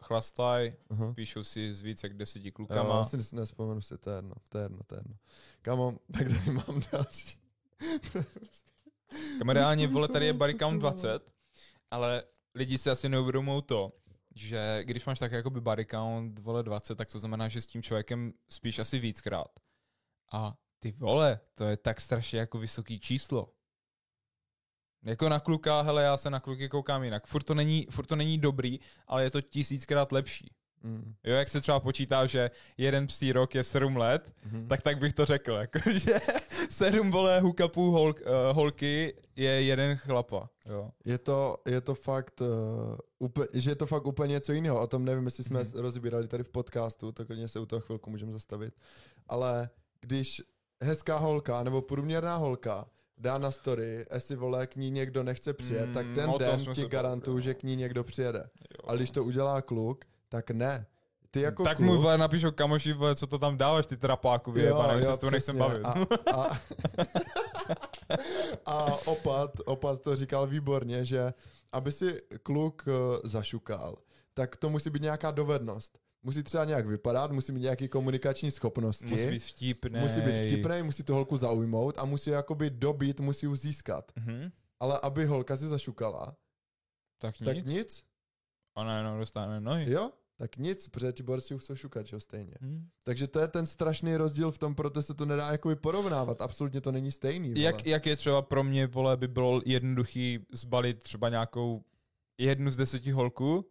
chlastaj, 0.03 0.75
Aha. 0.91 1.13
píšou 1.15 1.45
si 1.45 1.75
s 1.75 1.81
víc 1.81 2.03
jak 2.03 2.15
deseti 2.17 2.47
Já 2.49 2.53
klukama. 2.53 3.05
si 3.05 3.17
nes- 3.17 3.37
nespomenu 3.37 3.81
si, 3.83 3.99
to 3.99 4.11
je 4.11 4.17
jedno, 4.19 4.35
to 4.49 4.59
je 4.59 4.65
jedno, 4.65 4.79
to 4.87 4.95
je 4.95 4.99
jedno. 4.99 5.17
Kamo, 5.63 5.99
tak 6.13 6.29
tady 6.29 6.51
mám 6.51 6.81
další. 6.93 7.39
Kam 9.39 9.49
reálně, 9.49 9.85
Trošku 9.85 9.95
vole, 9.95 10.09
tady 10.09 10.27
je 10.27 10.31
informace, 10.31 10.53
body 10.53 10.59
count 10.59 10.81
ty 10.81 10.83
vole. 10.83 10.93
20, 10.93 11.33
ale 11.91 12.25
lidi 12.55 12.79
si 12.79 12.91
asi 12.91 13.09
neuvědomují 13.09 13.63
to, 13.63 13.93
že 14.35 14.81
když 14.85 15.07
máš 15.07 15.19
tak 15.19 15.33
jakoby 15.33 15.61
body 15.61 15.87
count, 15.87 16.39
vole, 16.39 16.63
20, 16.63 16.95
tak 16.95 17.11
to 17.11 17.19
znamená, 17.19 17.49
že 17.49 17.61
s 17.61 17.67
tím 17.67 17.83
člověkem 17.83 18.33
spíš 18.49 18.79
asi 18.79 18.99
víckrát. 18.99 19.61
A 20.33 20.55
ty 20.79 20.93
vole, 20.93 21.41
to 21.55 21.65
je 21.65 21.77
tak 21.77 22.01
strašně 22.01 22.39
jako 22.39 22.59
vysoký 22.59 23.01
číslo. 23.01 23.53
Jako 25.05 25.29
na 25.29 25.41
kluka, 25.41 25.81
hele, 25.81 26.03
já 26.03 26.17
se 26.17 26.31
na 26.31 26.41
kluky 26.41 26.69
koukám 26.69 27.05
jinak. 27.05 27.27
Furt 27.27 27.43
to 27.43 27.55
není, 27.55 27.87
furt 27.91 28.07
to 28.07 28.17
není 28.17 28.39
dobrý, 28.39 28.81
ale 29.07 29.23
je 29.23 29.31
to 29.31 29.41
tisíckrát 29.41 30.13
lepší. 30.13 30.55
Mm. 30.87 31.15
Jo, 31.25 31.35
jak 31.35 31.49
se 31.49 31.61
třeba 31.61 31.81
počítá, 31.81 32.27
že 32.27 32.51
jeden 32.79 33.07
psí 33.07 33.33
rok 33.33 33.55
je 33.55 33.65
7 33.65 33.97
let, 33.97 34.33
Mhm. 34.45 34.69
tak 34.69 34.81
tak 34.83 34.99
bych 34.99 35.13
to 35.13 35.25
řekl, 35.25 35.53
jako, 35.53 35.79
že 35.91 36.15
sedm 36.71 37.11
vole 37.11 37.41
hookupů 37.41 37.91
hol, 37.91 38.09
uh, 38.21 38.57
holky 38.57 39.15
je 39.37 39.51
jeden 39.51 39.97
chlapa. 39.97 40.49
Jo. 40.67 40.91
Je 41.05 41.19
to, 41.19 41.57
je 41.67 41.81
to 41.81 41.95
fakt, 41.95 42.41
uh, 42.41 42.47
úplně, 43.19 43.49
že 43.53 43.71
je 43.71 43.75
to 43.77 43.87
fakt 43.87 44.07
úplně 44.07 44.33
něco 44.33 44.53
jiného. 44.53 44.81
O 44.81 44.87
tom 44.87 45.05
nevím, 45.05 45.25
jestli 45.25 45.45
jsme 45.45 45.61
mm. 45.63 45.71
rozbírali 45.75 46.29
tady 46.29 46.45
v 46.45 46.49
podcastu, 46.49 47.13
tak 47.13 47.27
klidně 47.27 47.49
se 47.49 47.61
u 47.61 47.67
toho 47.67 47.81
chvilku 47.81 48.11
můžeme 48.11 48.33
zastavit. 48.33 48.75
Ale 49.29 49.69
když 50.01 50.43
hezká 50.83 51.19
holka 51.19 51.63
nebo 51.63 51.83
průměrná 51.83 52.37
holka 52.37 52.87
dá 53.19 53.39
na 53.39 53.51
story, 53.51 54.05
jestli 54.15 54.37
vole 54.37 54.67
k 54.67 54.77
ní 54.77 54.91
někdo 54.91 55.23
nechce 55.23 55.53
přijet, 55.53 55.87
Mm, 55.89 55.95
tak 55.95 56.07
ten 56.15 56.31
den 56.39 56.67
ti 56.75 56.87
garantuju, 56.89 57.41
že 57.41 57.55
k 57.55 57.63
ní 57.63 57.77
někdo 57.77 58.05
přijede. 58.05 58.39
Jo. 58.39 58.91
A 58.91 58.95
když 58.97 59.11
to 59.11 59.25
udělá 59.25 59.63
kluk, 59.63 60.05
tak 60.29 60.51
ne. 60.51 60.87
Ty 61.31 61.41
jako 61.41 61.65
tak 61.65 61.77
kluk, 61.77 61.87
mu 61.87 62.01
vole 62.03 62.19
napíšou 62.19 62.51
kamoši, 62.51 62.93
vole, 62.93 63.17
co 63.17 63.27
to 63.27 63.39
tam 63.39 63.57
dáváš, 63.57 63.87
ty 63.87 63.97
trapáku, 63.97 64.53
vyjebané, 64.53 64.97
už 64.97 65.05
se 65.05 65.13
s 65.15 65.31
nechcem 65.31 65.59
bavit. 65.59 65.85
A, 65.85 65.93
a, 66.35 66.59
a 68.67 68.85
opat, 69.07 69.51
opat 69.65 70.03
to 70.03 70.17
říkal 70.17 70.47
výborně, 70.47 71.05
že 71.05 71.35
aby 71.73 71.93
si 71.93 72.21
kluk 72.43 72.85
eh, 72.89 73.29
zašukal, 73.29 73.97
tak 74.35 74.57
to 74.57 74.71
musí 74.71 74.91
být 74.91 75.03
nějaká 75.03 75.31
dovednost. 75.31 75.99
Musí 76.23 76.43
třeba 76.43 76.65
nějak 76.65 76.87
vypadat, 76.87 77.33
musí 77.33 77.53
mít 77.53 77.61
nějaké 77.61 77.89
komunikační 77.89 78.51
schopnosti. 78.51 79.07
Musí 79.07 79.27
být 79.27 79.43
vtipný. 79.43 80.01
musí 80.01 80.21
být 80.21 80.45
vtipný, 80.45 80.83
musí 80.83 81.03
tu 81.03 81.15
holku 81.15 81.37
zaujmout 81.37 81.99
a 81.99 82.05
musí 82.05 82.31
jakoby 82.31 82.71
dobít, 82.71 83.21
musí 83.21 83.47
ji 83.47 83.57
získat. 83.57 84.13
Mhm. 84.17 84.51
Ale 84.81 85.01
aby 85.03 85.25
holka 85.27 85.57
si 85.57 85.69
zašukala, 85.69 86.37
Tak 87.19 87.41
nic. 87.41 87.47
tak 87.47 87.65
nic, 87.67 88.05
Ona 88.77 88.97
jenom 88.99 89.19
dostane 89.19 89.61
nohy. 89.61 89.91
jo? 89.93 90.11
Tak 90.39 90.57
nic, 90.57 90.89
protože 90.89 91.13
ti 91.13 91.23
borci 91.23 91.55
už 91.55 91.65
jsou 91.65 91.75
šukat, 91.75 92.07
jo, 92.13 92.21
stejně. 92.21 92.55
Mhm. 92.61 92.89
Takže 93.05 93.27
to 93.29 93.39
je 93.41 93.49
ten 93.49 93.67
strašný 93.67 94.17
rozdíl 94.17 94.51
v 94.53 94.59
tom, 94.59 94.75
proto 94.75 95.03
se 95.03 95.15
to 95.15 95.25
nedá 95.27 95.53
jakoby 95.53 95.77
porovnávat. 95.77 96.43
Absolutně 96.43 96.81
to 96.81 96.93
není 96.93 97.13
stejný. 97.13 97.49
Vole. 97.49 97.61
Jak, 97.61 97.87
jak 97.87 98.07
je 98.07 98.17
třeba 98.17 98.43
pro 98.43 98.65
mě, 98.65 98.87
vole, 98.87 99.17
by 99.17 99.29
bylo 99.29 99.63
jednoduchý 99.65 100.47
zbalit 100.53 101.03
třeba 101.03 101.29
nějakou 101.29 101.85
jednu 102.41 102.71
z 102.71 102.77
deseti 102.77 103.11
holků, 103.11 103.71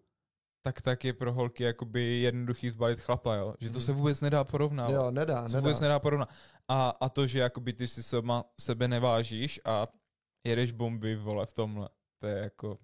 tak 0.62 0.82
tak 0.82 1.04
je 1.06 1.14
pro 1.14 1.34
holky 1.34 1.64
jakoby 1.64 2.20
jednoduchý 2.20 2.70
zbalit 2.70 3.00
chlapa, 3.00 3.36
jo? 3.36 3.56
Že 3.60 3.70
to 3.70 3.78
Mhm. 3.78 3.86
se 3.86 3.92
vůbec 3.94 4.22
nedá 4.22 4.44
porovnávat. 4.44 4.94
Jo, 4.96 5.12
nedá, 5.12 5.48
se 5.48 5.56
nedá. 5.56 5.60
vůbec 5.68 5.80
nedá 5.80 6.00
porovnat. 6.00 6.30
A, 6.68 6.90
a 6.90 7.10
to, 7.10 7.28
že 7.28 7.40
jakoby 7.40 7.74
ty 7.74 7.88
si 7.88 8.04
sama 8.04 8.44
sebe 8.60 8.88
nevážíš 8.88 9.62
a 9.66 9.88
jedeš 10.48 10.72
bomby, 10.72 11.16
vole, 11.16 11.46
v 11.46 11.54
tomhle. 11.54 11.90
To 12.22 12.28
je 12.28 12.38
jako, 12.38 12.78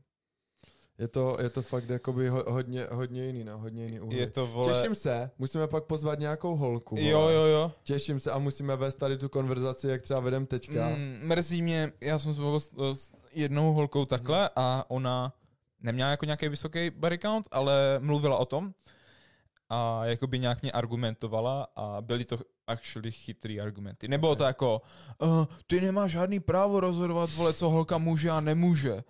Je 0.97 1.07
to, 1.07 1.37
je 1.41 1.49
to 1.49 1.61
fakt 1.61 1.89
jakoby 1.89 2.27
ho, 2.29 2.43
hodně, 2.47 2.87
hodně 2.91 3.25
jiný, 3.25 3.43
no, 3.43 3.57
hodně 3.57 3.85
jiný 3.85 3.99
úhly. 3.99 4.17
je 4.17 4.29
to, 4.29 4.47
vole... 4.47 4.73
Těším 4.73 4.95
se, 4.95 5.31
musíme 5.39 5.67
pak 5.67 5.83
pozvat 5.83 6.19
nějakou 6.19 6.55
holku. 6.55 6.95
Vole. 6.95 7.07
Jo, 7.09 7.21
jo, 7.21 7.41
jo. 7.43 7.71
Těším 7.83 8.19
se 8.19 8.31
a 8.31 8.37
musíme 8.39 8.75
vést 8.75 8.95
tady 8.95 9.17
tu 9.17 9.29
konverzaci, 9.29 9.87
jak 9.87 10.01
třeba 10.01 10.19
vedem 10.19 10.45
teďka. 10.45 10.89
Mm, 10.89 11.19
mrzí 11.23 11.61
mě, 11.61 11.91
já 12.01 12.19
jsem 12.19 12.33
se 12.33 12.41
s, 12.57 12.71
s 12.93 13.11
jednou 13.33 13.73
holkou 13.73 14.05
takhle 14.05 14.39
Mhm. 14.39 14.49
a 14.55 14.85
ona 14.87 15.33
neměla 15.81 16.09
jako 16.09 16.25
nějaký 16.25 16.49
vysoký 16.49 16.89
body 16.89 17.17
count, 17.17 17.47
ale 17.51 17.99
mluvila 17.99 18.37
o 18.37 18.45
tom 18.45 18.73
a 19.69 20.05
jakoby 20.05 20.39
nějak 20.39 20.61
mě 20.61 20.71
argumentovala 20.71 21.67
a 21.75 21.97
byly 22.01 22.25
to 22.25 22.39
actually 22.67 23.11
chytrý 23.11 23.61
argumenty. 23.61 24.07
Nebylo 24.07 24.35
to 24.35 24.43
jako, 24.43 24.81
uh, 25.21 25.45
ty 25.67 25.81
nemáš 25.81 26.11
žádný 26.11 26.39
právo 26.39 26.79
rozhodovat, 26.79 27.29
vole, 27.35 27.53
co 27.53 27.69
holka 27.69 27.97
může 27.97 28.29
a 28.29 28.39
nemůže. 28.41 29.03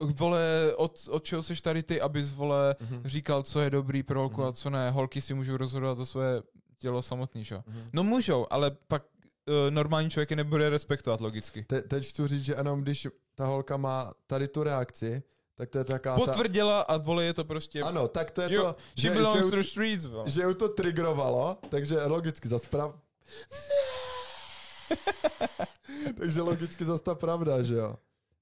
Vole, 0.00 0.72
od, 0.76 1.08
od 1.10 1.24
čeho 1.24 1.42
jsi 1.42 1.62
tady 1.62 1.82
ty, 1.82 2.00
abys, 2.00 2.32
vole, 2.32 2.76
Mhm. 2.80 3.02
říkal, 3.04 3.42
co 3.42 3.60
je 3.60 3.70
dobrý 3.70 4.02
pro 4.02 4.20
holku 4.20 4.42
a 4.42 4.46
Mhm. 4.46 4.52
co 4.54 4.70
ne. 4.70 4.90
Holky 4.90 5.20
si 5.20 5.34
můžou 5.34 5.56
rozhodovat 5.56 5.94
za 5.94 6.04
své 6.06 6.42
tělo 6.78 7.02
samotný, 7.02 7.44
že? 7.44 7.54
jo? 7.54 7.62
Mhm. 7.66 7.90
No 7.92 8.02
můžou, 8.04 8.46
ale 8.50 8.70
pak 8.88 9.02
uh, 9.48 9.54
normální 9.70 10.10
člověk 10.10 10.30
je 10.30 10.36
nebude 10.36 10.70
respektovat 10.70 11.20
logicky. 11.20 11.64
Te, 11.64 11.82
teď 11.82 12.08
chci 12.08 12.28
říct, 12.28 12.44
že 12.44 12.54
jenom 12.54 12.80
když 12.82 13.08
ta 13.34 13.46
holka 13.46 13.76
má 13.76 14.12
tady 14.26 14.48
tu 14.48 14.62
reakci, 14.62 15.22
tak 15.54 15.70
to 15.70 15.78
je 15.78 15.84
taká 15.84 16.16
Potvrdila 16.16 16.80
a 16.80 16.96
vole 16.96 17.24
je 17.24 17.34
to 17.34 17.44
prostě... 17.44 17.80
ta... 17.80 17.88
Ano, 17.88 18.08
tak 18.08 18.30
to 18.30 18.42
je 18.42 18.52
Jo, 18.54 18.62
to, 18.62 18.76
she 19.00 19.08
že, 19.08 19.10
belongs 19.10 19.44
že, 19.44 19.50
to 19.56 19.62
streets, 19.62 20.06
vole. 20.06 20.30
že 20.30 20.42
ju 20.42 20.54
to 20.54 20.68
triggerovalo, 20.68 21.58
takže 21.68 22.04
logicky 22.06 22.48
zas 22.48 22.66
prav... 22.66 22.94
takže 26.20 26.40
logicky 26.42 26.84
zas 26.84 27.00
ta 27.00 27.14
pravda, 27.14 27.62
že 27.62 27.74
jo. 27.74 27.96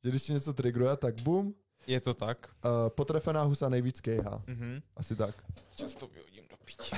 Že 0.07 0.11
když 0.11 0.23
ti 0.23 0.33
něco 0.33 0.53
triggeruje, 0.53 0.97
tak 0.97 1.21
bum, 1.21 1.55
Je 1.87 2.01
to 2.01 2.15
tak. 2.15 2.49
uh, 2.65 2.71
potrefená 2.89 3.43
husa 3.43 3.69
nejvíc 3.69 4.01
kejhá. 4.01 4.43
Mhm. 4.47 4.83
Asi 4.97 5.17
tak. 5.17 5.35
Často 5.77 6.07
vyhodím 6.07 6.45
do 6.51 6.57
piči. 6.65 6.95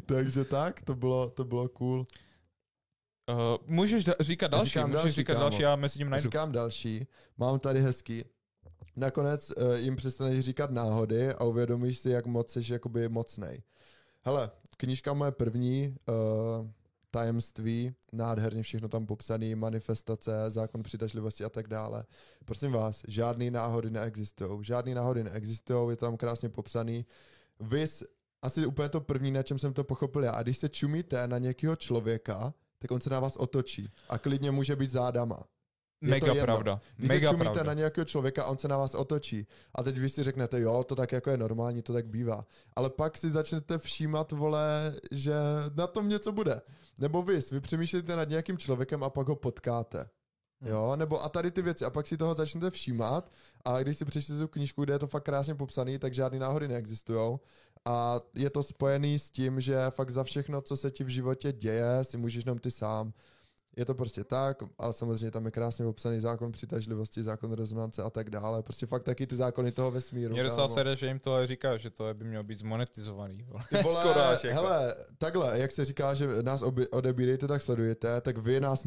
takže 0.06 0.44
tak, 0.44 0.80
to 0.82 0.94
bylo, 0.94 1.30
to 1.30 1.44
bylo 1.44 1.68
cool. 1.68 1.98
Uh, 3.30 3.36
můžeš 3.66 4.06
da- 4.06 4.14
říkat 4.20 4.48
další, 4.50 4.68
Říkám 4.68 4.88
můžeš 4.90 5.02
další, 5.02 5.14
říkat 5.14 5.32
kámo. 5.32 5.42
další, 5.44 5.62
já 5.62 5.76
mezi 5.76 5.98
tím 5.98 6.10
najdu. 6.10 6.22
Říkám 6.22 6.52
další, 6.52 7.06
mám 7.38 7.58
tady 7.60 7.80
hezký. 7.80 8.24
Nakonec 8.96 9.50
uh, 9.56 9.74
jim 9.74 9.96
přestaneš 9.96 10.40
říkat 10.40 10.70
náhody 10.70 11.28
a 11.32 11.44
uvědomíš 11.44 11.98
si, 11.98 12.10
jak 12.10 12.26
moc 12.26 12.52
jsi 12.52 12.72
jakoby 12.72 13.08
mocnej. 13.08 13.62
Hele, 14.22 14.50
knížka 14.76 15.12
moje 15.12 15.32
první, 15.32 15.96
uh, 16.08 16.66
tajemství, 17.10 17.94
nádherně 18.12 18.62
všechno 18.62 18.88
tam 18.88 19.06
popsané, 19.06 19.56
manifestace, 19.56 20.30
zákon 20.48 20.82
přitažlivosti 20.82 21.44
a 21.44 21.48
tak 21.48 21.68
dále. 21.68 22.04
Prosím 22.44 22.72
vás, 22.72 23.02
žádný 23.08 23.50
náhody 23.50 23.90
neexistují. 23.90 24.64
Žádný 24.64 24.94
náhody 24.94 25.24
neexistují, 25.24 25.90
je 25.90 25.96
tam 25.96 26.16
krásně 26.16 26.48
popsaný. 26.48 27.06
Vy, 27.60 27.84
asi 28.42 28.66
úplně 28.66 28.88
to 28.88 29.00
první, 29.00 29.30
na 29.30 29.42
čem 29.42 29.58
jsem 29.58 29.72
to 29.72 29.84
pochopil 29.84 30.24
já. 30.24 30.32
A 30.32 30.42
když 30.42 30.58
se 30.58 30.68
čumíte 30.68 31.28
na 31.28 31.38
nějakého 31.38 31.76
člověka, 31.76 32.54
tak 32.78 32.90
on 32.90 33.00
se 33.00 33.10
na 33.10 33.20
vás 33.20 33.36
otočí 33.36 33.90
a 34.08 34.18
klidně 34.18 34.50
může 34.50 34.76
být 34.76 34.90
zádama. 34.90 35.44
Je 36.02 36.08
to 36.08 36.14
Mega 36.14 36.26
jedno. 36.26 36.44
pravda. 36.44 36.80
Když 36.96 37.08
Mega 37.08 37.28
se 37.28 37.32
čumíte 37.32 37.52
pravda. 37.52 37.62
na 37.70 37.74
nějakého 37.74 38.04
člověka 38.04 38.46
on 38.46 38.58
se 38.58 38.68
na 38.68 38.76
vás 38.78 38.94
otočí 38.94 39.46
a 39.74 39.82
teď 39.82 39.98
vy 39.98 40.08
si 40.08 40.22
řeknete, 40.22 40.60
jo, 40.60 40.84
to 40.84 40.94
tak 40.94 41.12
jako 41.12 41.30
je 41.30 41.36
normální, 41.36 41.82
to 41.82 41.92
tak 41.92 42.06
bývá. 42.06 42.46
Ale 42.76 42.90
pak 42.90 43.18
si 43.18 43.30
začnete 43.30 43.78
všímat, 43.78 44.32
vole, 44.32 44.94
že 45.10 45.34
na 45.74 45.86
tom 45.86 46.08
něco 46.08 46.32
bude. 46.32 46.60
Nebo 46.98 47.22
vy, 47.22 47.40
vy 47.52 47.60
přemýšlíte 47.60 48.16
nad 48.16 48.28
nějakým 48.28 48.58
člověkem 48.58 49.02
a 49.02 49.10
pak 49.10 49.28
ho 49.28 49.36
potkáte. 49.36 50.08
Hmm. 50.60 50.70
Jo, 50.70 50.96
nebo 50.96 51.24
a 51.24 51.28
tady 51.28 51.50
ty 51.50 51.62
věci 51.62 51.84
a 51.84 51.90
pak 51.90 52.06
si 52.06 52.16
toho 52.16 52.34
začnete 52.34 52.70
všímat 52.70 53.32
a 53.64 53.82
když 53.82 53.96
si 53.96 54.04
přečtete 54.04 54.38
tu 54.38 54.48
knížku, 54.48 54.84
kde 54.84 54.94
je 54.94 54.98
to 54.98 55.06
fakt 55.06 55.22
krásně 55.22 55.54
popsaný, 55.54 55.98
tak 55.98 56.14
žádný 56.14 56.38
náhody 56.38 56.68
neexistují 56.68 57.38
a 57.84 58.20
je 58.34 58.50
to 58.50 58.62
spojený 58.62 59.18
s 59.18 59.30
tím, 59.30 59.60
že 59.60 59.76
fakt 59.90 60.10
za 60.10 60.24
všechno, 60.24 60.62
co 60.62 60.76
se 60.76 60.90
ti 60.90 61.04
v 61.04 61.08
životě 61.08 61.52
děje, 61.52 62.04
si 62.04 62.16
můžeš 62.16 62.44
jenom 62.44 62.58
ty 62.58 62.70
sám. 62.70 63.12
Je 63.76 63.84
to 63.84 63.94
prostě 63.94 64.24
tak, 64.24 64.62
ale 64.78 64.92
samozřejmě 64.92 65.30
tam 65.30 65.44
je 65.44 65.50
krásně 65.50 65.84
popsaný 65.84 66.20
zákon 66.20 66.52
přitažlivosti, 66.52 67.22
zákon 67.22 67.52
rezonance 67.52 68.02
a 68.02 68.10
tak 68.10 68.30
dále. 68.30 68.62
Prostě 68.62 68.86
fakt 68.86 69.02
taky 69.02 69.26
ty 69.26 69.36
zákony 69.36 69.72
toho 69.72 69.90
vesmíru. 69.90 70.32
Mě 70.32 70.42
docela 70.42 70.68
sere, 70.68 70.96
že 70.96 71.06
jim 71.06 71.18
to 71.18 71.46
říká, 71.46 71.76
že 71.76 71.90
to 71.90 72.14
by 72.14 72.24
mělo 72.24 72.44
být 72.44 72.58
zmonetizovaný. 72.58 73.42
Vole. 73.42 73.64
Vole, 73.82 73.94
Skoro 74.00 74.20
až 74.20 74.44
jako. 74.44 74.56
hele, 74.56 74.94
takhle, 75.18 75.58
jak 75.58 75.72
se 75.72 75.84
říká, 75.84 76.14
že 76.14 76.28
nás 76.42 76.62
obi, 76.62 76.88
odebírejte, 76.88 77.48
tak 77.48 77.62
sledujete, 77.62 78.20
tak 78.20 78.38
vy 78.38 78.60
nás 78.60 78.84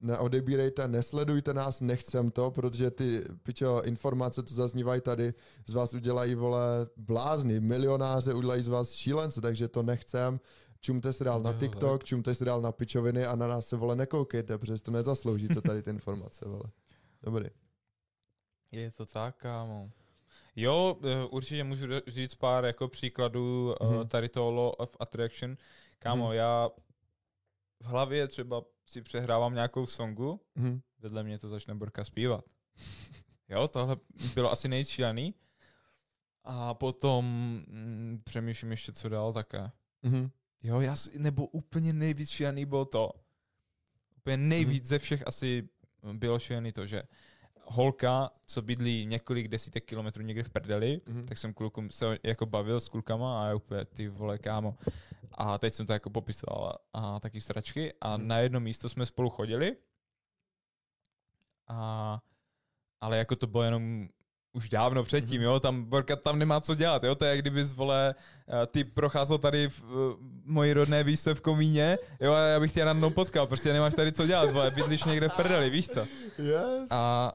neodebírejte, 0.00 0.88
nesledujte 0.88 1.54
nás, 1.54 1.80
nechcem 1.80 2.30
to, 2.30 2.50
protože 2.50 2.90
ty 2.90 3.24
pičo, 3.42 3.82
informace, 3.84 4.42
co 4.42 4.54
zaznívají 4.54 5.00
tady, 5.00 5.34
z 5.66 5.74
vás 5.74 5.94
udělají, 5.94 6.34
vole, 6.34 6.60
blázny, 6.96 7.60
milionáře 7.60 8.34
udělají 8.34 8.62
z 8.62 8.68
vás 8.68 8.92
šílence, 8.92 9.40
takže 9.40 9.68
to 9.68 9.82
nechcem. 9.82 10.40
Čumte 10.84 11.12
si 11.12 11.24
dál 11.24 11.40
na 11.40 11.52
TikTok, 11.52 12.04
čumte 12.04 12.34
si 12.34 12.44
dál 12.44 12.60
na 12.60 12.72
pičoviny 12.72 13.26
a 13.26 13.36
na 13.36 13.46
nás 13.46 13.66
se, 13.66 13.76
vole, 13.76 13.96
nekoukejte, 13.96 14.58
protože 14.58 14.78
si 14.78 14.84
to 14.84 14.90
nezasloužíte 14.90 15.60
tady 15.60 15.82
ty 15.82 15.90
informace, 15.90 16.48
vole. 16.48 16.64
Dobrý. 17.22 17.46
Je 18.72 18.90
to 18.90 19.06
tak, 19.06 19.36
kámo. 19.36 19.90
Jo, 20.56 20.96
eh, 21.04 21.24
určitě 21.24 21.64
můžu 21.64 21.86
říct 22.06 22.34
pár 22.34 22.64
jako 22.64 22.88
příkladů 22.88 23.74
uh, 23.80 24.04
tady 24.04 24.28
toho 24.28 24.50
Law 24.50 24.72
of 24.78 24.96
Attraction. 25.00 25.56
Kámo, 25.98 26.26
Mhm. 26.26 26.34
já 26.34 26.68
v 27.80 27.84
hlavě 27.84 28.28
třeba 28.28 28.62
si 28.86 29.02
přehrávám 29.02 29.54
nějakou 29.54 29.86
songu, 29.86 30.40
Mhm. 30.54 30.80
vedle 30.98 31.22
mě 31.22 31.38
to 31.38 31.48
začne 31.48 31.74
Borka 31.74 32.04
zpívat. 32.04 32.44
Jo, 33.48 33.68
tohle 33.68 33.96
bylo 34.34 34.52
asi 34.52 34.68
nejšílený. 34.68 35.34
A 36.44 36.74
potom 36.74 37.24
mm, 37.68 38.20
přemýšlím 38.24 38.70
ještě, 38.70 38.92
co 38.92 39.08
dál 39.08 39.32
také. 39.32 39.70
Mhm. 40.02 40.30
Jo, 40.62 40.80
já 40.80 40.96
si, 40.96 41.18
nebo 41.18 41.46
úplně 41.46 41.92
nejvíc 41.92 42.30
šílený 42.30 42.64
bylo 42.64 42.84
to. 42.84 43.10
Úplně 44.16 44.36
nejvíc 44.36 44.84
ze 44.84 44.98
všech 44.98 45.26
asi 45.26 45.68
bylo 46.12 46.38
šílený 46.38 46.72
to, 46.72 46.86
že 46.86 47.02
holka, 47.64 48.30
co 48.46 48.62
bydlí 48.62 49.06
několik 49.06 49.48
desítek 49.48 49.84
kilometrů 49.84 50.22
někde 50.22 50.42
v 50.42 50.50
prdeli, 50.50 51.00
Mhm. 51.06 51.24
tak 51.24 51.38
jsem 51.38 51.54
klukům 51.54 51.90
se 51.90 52.18
jako 52.22 52.46
bavil 52.46 52.80
s 52.80 52.88
klukama 52.88 53.50
a 53.50 53.54
úplně 53.54 53.84
ty 53.84 54.08
vole 54.08 54.38
kámo. 54.38 54.76
A 55.32 55.58
teď 55.58 55.72
jsem 55.74 55.86
to 55.86 55.92
jako 55.92 56.10
popisoval 56.10 56.78
a 56.92 57.20
taky 57.20 57.40
sračky 57.40 57.92
a 58.00 58.16
Mhm. 58.16 58.26
na 58.28 58.38
jedno 58.38 58.60
místo 58.60 58.88
jsme 58.88 59.06
spolu 59.06 59.30
chodili 59.30 59.76
a 61.68 62.20
ale 63.00 63.18
jako 63.18 63.36
to 63.36 63.46
bylo 63.46 63.62
jenom 63.62 64.08
už 64.52 64.68
dávno 64.68 65.04
předtím, 65.04 65.36
Mhm. 65.40 65.44
jo, 65.44 65.60
tam 65.60 65.84
Borka 65.84 66.16
tam 66.16 66.38
nemá 66.38 66.60
co 66.60 66.74
dělat, 66.74 67.04
jo, 67.04 67.14
to 67.14 67.24
je 67.24 67.30
jak 67.30 67.40
kdyby 67.40 67.64
vole, 67.64 68.14
eh, 68.62 68.66
ty 68.66 68.84
procházel 68.84 69.38
tady 69.38 69.68
v 69.68 69.82
uh, 69.84 69.90
mojí 70.44 70.72
rodné 70.72 71.04
výse 71.04 71.34
v 71.34 71.40
Komíně, 71.40 71.98
jo, 72.20 72.32
a 72.32 72.38
já 72.38 72.60
bych 72.60 72.72
tě 72.72 72.84
radnou 72.84 73.10
potkal, 73.10 73.46
prostě 73.46 73.72
nemáš 73.72 73.94
tady 73.94 74.12
co 74.12 74.26
dělat, 74.26 74.50
vole, 74.50 74.70
bydlíš 74.70 75.04
někde 75.04 75.28
v 75.28 75.32
prdeli, 75.36 75.70
víš 75.70 75.88
co? 75.88 76.00
Yes. 76.38 76.90
A, 76.90 77.32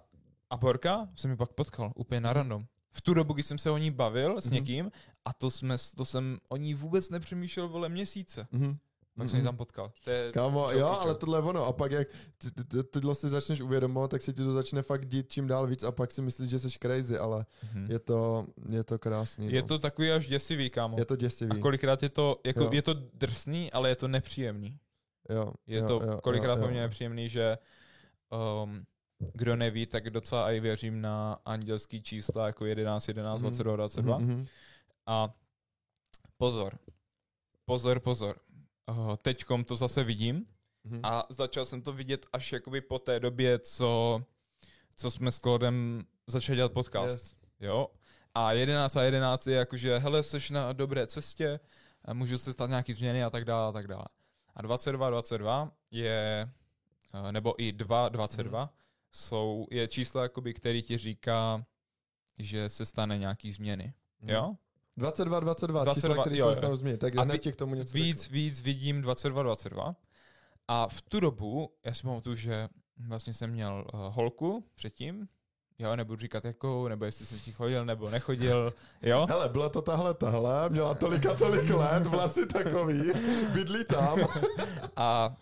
a 0.50 0.58
Borka 0.58 1.08
se 1.16 1.28
mi 1.28 1.38
pak 1.38 1.50
potkal, 1.54 1.92
úplně 1.96 2.22
na 2.22 2.34
random. 2.34 2.62
V 2.92 3.02
tu 3.02 3.14
dobu, 3.14 3.34
kdy 3.34 3.44
jsem 3.44 3.58
se 3.58 3.70
o 3.72 3.78
ní 3.78 3.92
bavil 3.92 4.42
s 4.42 4.46
Mhm. 4.46 4.54
někým 4.54 4.92
a 5.26 5.34
to, 5.34 5.52
jsme, 5.52 5.76
to 5.98 6.06
jsem 6.06 6.38
o 6.50 6.58
ní 6.58 6.74
vůbec 6.74 7.10
nepřemýšlel, 7.10 7.68
vole, 7.68 7.90
měsíce. 7.90 8.48
Mhm. 8.52 8.78
Pak 9.18 9.30
jsem 9.30 9.40
ji 9.40 9.46
tam 9.46 9.58
potkal. 9.58 9.92
To 10.04 10.10
je 10.10 10.32
Kámo, 10.32 10.72
jo, 10.72 10.88
ale 10.88 11.16
tohle 11.16 11.38
je 11.40 11.44
ono. 11.44 11.66
A 11.66 11.74
pak 11.74 11.92
jak 11.92 12.08
ty- 12.38 12.52
ty- 12.52 12.64
ty- 12.64 12.84
tyhle 12.84 13.16
si 13.16 13.28
začneš 13.30 13.62
uvědomovat, 13.62 14.12
tak 14.12 14.22
se 14.22 14.34
ti 14.34 14.44
to 14.44 14.54
začne 14.54 14.82
fakt 14.82 15.06
dít 15.06 15.32
čím 15.32 15.48
dál 15.48 15.68
víc 15.68 15.84
a 15.84 15.92
pak 15.92 16.12
si 16.12 16.22
myslíš, 16.22 16.50
že 16.50 16.60
jsi 16.60 16.70
crazy, 16.70 17.18
ale 17.18 17.46
Mhm. 17.64 17.92
je 17.92 18.00
to, 18.00 18.48
je 18.70 18.84
to 18.84 19.00
krásný. 19.00 19.52
Je 19.52 19.62
no. 19.62 19.68
to 19.68 19.80
takový 19.80 20.12
až 20.12 20.26
děsivý, 20.28 20.70
kámo. 20.70 20.98
je 21.00 21.06
to 21.06 21.16
děsivý. 21.16 21.52
A 21.52 21.62
kolikrát 21.62 22.04
je 22.04 22.10
to, 22.10 22.40
jako, 22.46 22.64
Jo. 22.64 22.70
je 22.74 22.82
to 22.82 22.94
drsný, 22.94 23.72
ale 23.72 23.90
je 23.90 23.96
to 23.96 24.08
nepříjemný. 24.08 24.78
jo, 25.30 25.54
Je 25.68 25.80
jo, 25.80 25.88
to 25.88 25.94
jo, 25.94 26.22
kolikrát 26.24 26.54
jo, 26.56 26.62
pro 26.62 26.70
mě 26.72 26.80
jo. 26.80 26.84
nepříjemný, 26.84 27.30
že 27.30 27.58
um, 28.64 28.86
kdo 29.34 29.56
neví, 29.56 29.86
tak 29.86 30.10
docela 30.10 30.52
i 30.52 30.60
věřím 30.60 31.02
na 31.02 31.40
andělský 31.46 32.02
čísla 32.02 32.48
jako 32.48 32.66
11, 32.66 33.08
11, 33.08 33.40
Mhm. 33.42 33.44
22, 33.44 33.76
22. 33.76 34.18
Mhm, 34.18 34.30
mhm. 34.30 34.46
A 35.06 35.34
pozor, 36.38 36.78
pozor, 37.66 38.00
pozor. 38.00 38.36
Uh, 38.90 39.16
teďkom 39.16 39.64
to 39.64 39.76
zase 39.76 40.04
vidím 40.04 40.46
Mhm. 40.84 41.00
a 41.04 41.24
začal 41.30 41.66
jsem 41.66 41.82
to 41.82 41.94
vidět 41.94 42.26
až 42.34 42.52
jakoby 42.52 42.82
po 42.82 43.00
té 43.00 43.20
době, 43.20 43.60
co, 43.60 44.24
co 44.96 45.12
jsme 45.12 45.32
s 45.32 45.40
Klodem 45.40 46.06
začali 46.28 46.56
dělat 46.56 46.72
podcast. 46.72 47.14
Yes. 47.20 47.36
Jo? 47.60 47.88
A 48.34 48.52
11 48.52 48.96
a 48.96 49.04
11 49.04 49.48
je 49.48 49.56
jakože, 49.56 49.98
hele, 49.98 50.24
jsi 50.24 50.54
na 50.54 50.74
dobré 50.74 51.08
cestě, 51.08 51.60
můžu 52.14 52.38
se 52.38 52.54
stát 52.54 52.70
nějaký 52.70 52.94
změny 52.94 53.24
a 53.24 53.30
tak 53.30 53.46
dále 53.46 53.70
a 53.70 53.72
tak 53.72 53.88
dále. 53.88 54.06
A 54.56 54.62
22, 54.62 55.10
22 55.10 55.72
je, 55.92 56.50
eh, 57.14 57.32
nebo 57.32 57.62
i 57.64 57.72
2, 57.72 58.10
22 58.10 58.62
Mhm. 58.64 58.70
jsou, 59.12 59.68
je 59.72 59.88
číslo, 59.88 60.22
jakoby, 60.22 60.54
který 60.54 60.82
ti 60.84 60.98
říká, 60.98 61.66
že 62.38 62.70
se 62.70 62.86
stane 62.86 63.18
nějaký 63.18 63.52
změny. 63.52 63.94
Mhm. 64.20 64.30
Jo? 64.30 64.56
22, 64.98 65.40
22, 65.40 65.84
22, 65.84 65.94
čísla, 65.94 66.24
které 66.24 66.38
jo, 66.38 66.54
se 66.54 66.76
změnit. 66.76 66.98
Tak 66.98 67.18
A 67.18 67.22
hned 67.22 67.38
ti 67.38 67.52
k 67.52 67.56
tomu 67.56 67.76
něco 67.76 67.94
Víc, 67.94 68.22
řeknu. 68.22 68.34
víc 68.34 68.62
vidím 68.62 69.02
22, 69.02 69.44
22. 69.44 69.96
A 70.68 70.88
v 70.88 71.02
tu 71.02 71.20
dobu, 71.20 71.74
já 71.86 71.94
si 71.94 72.04
pamatuju, 72.04 72.36
že 72.36 72.70
vlastně 72.98 73.34
jsem 73.34 73.50
měl 73.50 73.86
uh, 73.94 74.00
holku 74.00 74.66
předtím, 74.76 75.28
jo, 75.80 75.96
nebudu 75.96 76.20
říkat 76.20 76.46
jakou, 76.46 76.88
nebo 76.88 77.06
jestli 77.06 77.26
jsem 77.26 77.40
s 77.40 77.46
ní 77.46 77.54
chodil, 77.54 77.86
nebo 77.86 78.10
nechodil, 78.10 78.74
jo. 79.02 79.26
Hele, 79.30 79.50
byla 79.50 79.70
to 79.70 79.82
tahle, 79.82 80.14
tahle, 80.14 80.70
měla 80.70 80.94
tolik 80.94 81.26
a 81.26 81.36
tolik 81.36 81.70
let, 81.70 82.08
vlasy 82.08 82.46
takový, 82.46 83.12
bydlí 83.54 83.86
tam. 83.86 84.20
A 84.96 85.38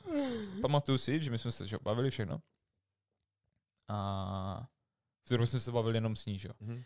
pamatuju 0.62 0.98
si, 0.98 1.22
že 1.22 1.32
my 1.32 1.38
jsme 1.40 1.52
se 1.52 1.68
že, 1.68 1.78
bavili 1.82 2.10
všechno. 2.10 2.42
A 3.90 4.68
v 5.30 5.48
jsme 5.48 5.60
se 5.60 5.72
bavili 5.72 5.98
jenom 5.98 6.16
s 6.16 6.26
ní, 6.26 6.40
že? 6.40 6.48
jo. 6.48 6.54
Mhm. 6.60 6.84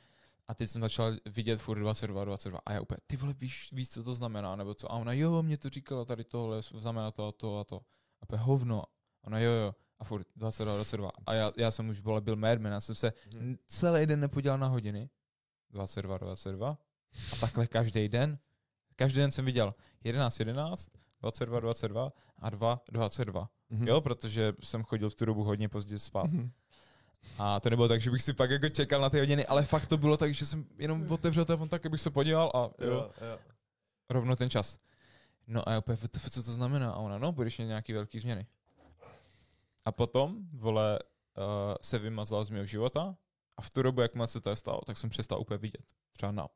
A 0.49 0.53
teď 0.53 0.69
jsem 0.69 0.81
začal 0.81 1.13
vidět 1.25 1.57
furt 1.57 1.79
22, 1.79 2.25
22 2.25 2.59
a 2.65 2.73
já 2.73 2.81
úplně, 2.81 2.97
ty 3.07 3.17
vole, 3.17 3.33
víš, 3.33 3.69
víš, 3.73 3.89
co 3.89 4.03
to 4.03 4.13
znamená, 4.13 4.55
nebo 4.55 4.73
co? 4.73 4.91
A 4.91 4.95
ona, 4.95 5.13
jo, 5.13 5.43
mě 5.43 5.57
to 5.57 5.69
říkala 5.69 6.05
tady 6.05 6.23
tohle, 6.23 6.61
znamená 6.61 7.11
to 7.11 7.27
a 7.27 7.31
to 7.31 7.59
a 7.59 7.63
to. 7.63 7.75
A 7.75 8.23
úplně, 8.23 8.41
hovno. 8.41 8.83
Ona, 9.21 9.39
jo, 9.39 9.51
jo. 9.51 9.75
A 9.99 10.03
furt 10.03 10.27
22, 10.35 10.75
22. 10.75 11.11
A 11.25 11.33
já, 11.33 11.51
já 11.57 11.71
jsem 11.71 11.89
už, 11.89 11.99
vole, 11.99 12.21
byl 12.21 12.35
madman, 12.35 12.71
já 12.71 12.81
jsem 12.81 12.95
se 12.95 13.13
Mhm. 13.35 13.57
celý 13.65 14.05
den 14.05 14.19
nepodíval 14.19 14.57
na 14.57 14.67
hodiny. 14.67 15.09
22, 15.71 16.17
22. 16.17 16.77
A 17.33 17.35
takhle 17.39 17.67
každý 17.67 18.09
den. 18.09 18.39
Každý 18.95 19.19
den 19.19 19.31
jsem 19.31 19.45
viděl 19.45 19.69
11, 20.03 20.39
11, 20.39 20.89
22, 21.21 21.59
22 21.59 22.11
a 22.37 22.49
2, 22.49 22.81
22. 22.91 23.49
Mhm. 23.69 23.87
Jo, 23.87 24.01
protože 24.01 24.53
jsem 24.63 24.83
chodil 24.83 25.09
v 25.09 25.15
tu 25.15 25.25
dobu 25.25 25.43
hodně 25.43 25.69
pozdě 25.69 25.99
spát. 25.99 26.23
Mhm. 26.31 26.51
A 27.37 27.59
to 27.59 27.69
nebylo 27.69 27.87
tak, 27.87 28.01
že 28.01 28.11
bych 28.11 28.23
si 28.23 28.33
pak 28.33 28.51
jako 28.51 28.69
čekal 28.69 29.01
na 29.01 29.09
ty 29.09 29.19
hodiny, 29.19 29.45
ale 29.45 29.63
fakt 29.63 29.85
to 29.85 29.97
bylo 29.97 30.17
tak, 30.17 30.33
že 30.33 30.45
jsem 30.45 30.65
jenom 30.77 31.11
otevřel 31.11 31.45
telefon 31.45 31.69
tak, 31.69 31.85
abych 31.85 32.01
se 32.01 32.09
podíval 32.11 32.51
a 32.55 32.59
jo, 32.59 32.91
Jo, 32.91 33.11
jo. 33.31 33.39
rovno 34.09 34.35
ten 34.35 34.49
čas. 34.49 34.77
No 35.47 35.69
a 35.69 35.79
"WTF, 35.79 36.29
co 36.29 36.43
to 36.43 36.51
znamená? 36.51 36.91
A 36.91 36.95
ona, 36.97 37.17
no, 37.17 37.31
budeš 37.31 37.57
mít 37.57 37.65
nějaký 37.65 37.93
velký 37.93 38.19
změny. 38.19 38.47
A 39.85 39.91
potom, 39.91 40.37
vole, 40.53 40.99
uh, 41.37 41.43
se 41.81 41.99
vymazala 41.99 42.43
z 42.43 42.49
mého 42.49 42.65
života 42.65 43.17
a 43.57 43.61
v 43.61 43.69
tu 43.69 43.81
dobu, 43.83 44.01
jak 44.01 44.11
se 44.25 44.41
to 44.41 44.55
stalo, 44.55 44.81
tak 44.85 44.97
jsem 44.97 45.09
přestal 45.09 45.41
úplně 45.41 45.57
vidět. 45.57 45.85
Třeba 46.11 46.31
na 46.31 46.47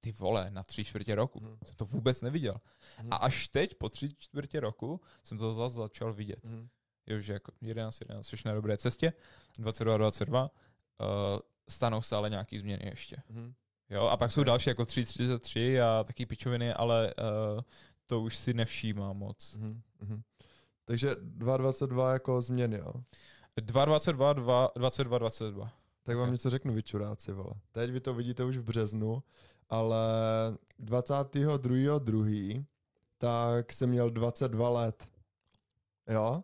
ty 0.00 0.12
vole, 0.12 0.50
na 0.50 0.62
tři 0.62 0.84
čtvrtě 0.84 1.14
roku. 1.14 1.40
Mhm. 1.40 1.58
Jsem 1.64 1.76
to 1.76 1.84
vůbec 1.84 2.22
neviděl. 2.22 2.60
Mhm. 2.98 3.08
A 3.12 3.16
až 3.16 3.48
teď, 3.48 3.74
po 3.74 3.88
tři 3.88 4.14
čtvrtě 4.18 4.60
roku, 4.60 5.00
jsem 5.22 5.38
to 5.38 5.54
zase 5.54 5.74
začal 5.74 6.12
vidět. 6.14 6.44
Mhm. 6.44 6.68
Jo, 7.06 7.20
že 7.20 7.32
jako 7.32 7.52
11, 7.60 8.00
11, 8.00 8.26
jsi 8.26 8.36
na 8.44 8.54
dobré 8.54 8.76
cestě, 8.76 9.12
22, 9.58 9.96
22, 9.96 10.42
uh, 10.42 10.48
stanou 11.68 12.02
se 12.02 12.16
ale 12.16 12.30
nějaký 12.30 12.58
změny 12.58 12.86
ještě. 12.90 13.16
Mhm. 13.28 13.54
Jo, 13.90 14.02
a 14.02 14.16
pak 14.16 14.32
jsou 14.32 14.40
Ok. 14.40 14.46
další 14.46 14.70
jako 14.70 14.84
333 14.84 15.80
a 15.80 16.04
taky 16.06 16.26
pičoviny, 16.26 16.74
ale 16.74 17.14
uh, 17.54 17.60
to 18.06 18.20
už 18.20 18.36
si 18.36 18.54
nevšímám 18.54 19.16
moc. 19.16 19.56
Mhm. 19.56 19.82
Mhm. 20.00 20.22
Takže 20.84 21.14
2.22 21.14 22.12
jako 22.12 22.42
změny, 22.42 22.76
jo. 22.76 22.92
222, 23.60 24.32
2, 24.32 24.70
22, 24.76 25.18
22. 25.18 25.72
Tak 26.02 26.16
vám 26.16 26.28
Ok. 26.28 26.32
něco 26.32 26.50
řeknu, 26.50 26.74
vy 26.74 26.82
čuráci, 26.82 27.32
vole. 27.32 27.52
Teď 27.72 27.90
vy 27.90 28.00
to 28.00 28.14
vidíte 28.14 28.44
už 28.44 28.56
v 28.56 28.64
březnu, 28.64 29.22
ale 29.68 29.96
22.2. 30.80 32.64
tak 33.18 33.72
jsem 33.72 33.90
měl 33.90 34.10
22 34.10 34.68
let. 34.68 35.08
Jo? 36.08 36.42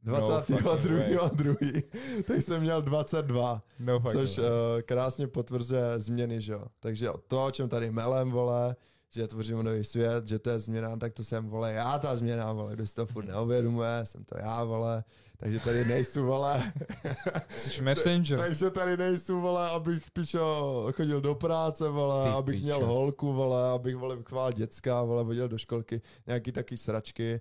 No 0.04 0.14
fucking 0.40 0.60
22.2. 0.60 1.82
tak 2.26 2.42
jsem 2.42 2.60
měl 2.60 2.82
22, 2.82 3.62
No 3.78 4.00
fakt. 4.00 4.12
což 4.12 4.38
uh, 4.38 4.44
krásně 4.84 5.26
potvrzuje 5.26 5.82
změny, 6.00 6.40
že 6.40 6.52
jo. 6.52 6.64
Takže 6.80 7.08
to, 7.28 7.44
o 7.44 7.50
čem 7.50 7.68
tady 7.68 7.90
melem, 7.90 8.30
vole, 8.30 8.76
že 9.10 9.26
tvořím 9.28 9.62
nový 9.62 9.84
svět, 9.84 10.26
že 10.26 10.38
to 10.38 10.50
je 10.50 10.60
změna, 10.60 10.96
tak 10.96 11.12
to 11.12 11.24
jsem, 11.24 11.48
vole, 11.48 11.72
já 11.72 11.98
ta 11.98 12.16
změna, 12.16 12.52
vole, 12.52 12.74
kdo 12.74 12.86
si 12.86 12.94
to 12.94 13.06
furt 13.06 13.24
neuvědomuje, 13.24 14.00
jsem 14.04 14.24
to 14.24 14.38
já, 14.38 14.64
vole, 14.64 15.04
takže 15.36 15.60
tady 15.60 15.84
nejsou, 15.84 16.26
vole. 16.26 16.72
Jsi 17.48 17.82
messenger. 17.82 18.38
Takže 18.48 18.70
tady 18.70 18.96
nejsou, 18.96 19.40
vole, 19.40 19.70
abych 19.70 20.02
pičo 20.12 20.86
chodil 20.96 21.20
do 21.20 21.34
práce, 21.34 21.88
vole, 21.88 22.24
Ty 22.24 22.30
abych 22.30 22.54
pičo. 22.54 22.64
měl 22.64 22.86
holku, 22.86 23.32
vole, 23.32 23.70
abych, 23.70 23.96
vole, 23.96 24.16
vychoval 24.16 24.52
děcka, 24.52 25.02
vole, 25.02 25.24
vodil 25.24 25.48
do 25.48 25.58
školky, 25.58 26.02
nějaký 26.26 26.52
taky 26.52 26.76
sračky. 26.76 27.40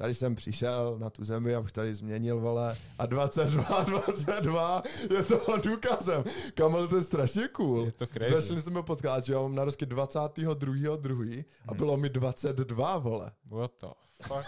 Tady 0.00 0.14
jsem 0.14 0.34
přišel 0.34 0.96
na 0.98 1.10
tu 1.10 1.24
zemi, 1.24 1.54
abych 1.54 1.72
tady 1.72 1.94
změnil, 1.94 2.40
vole, 2.40 2.76
a 2.98 3.06
22, 3.06 3.82
22 3.82 4.82
je 5.16 5.22
toho 5.22 5.56
důkazem. 5.56 6.24
Kamel, 6.54 6.88
to 6.88 6.96
je 6.96 7.02
strašně 7.02 7.48
cool. 7.48 7.84
Je 7.84 7.92
to 7.92 8.06
crazy. 8.06 8.34
Začali 8.34 8.62
jsme 8.62 8.82
potkat, 8.82 9.24
že 9.24 9.32
já 9.32 9.40
mám 9.40 9.54
narozky 9.54 9.86
22. 9.86 10.54
2. 10.96 11.44
a 11.68 11.74
bylo 11.74 11.96
mi 11.96 12.08
22, 12.08 12.98
vole. 12.98 13.30
What 13.50 13.72
the 13.80 13.86
fuck? 14.22 14.46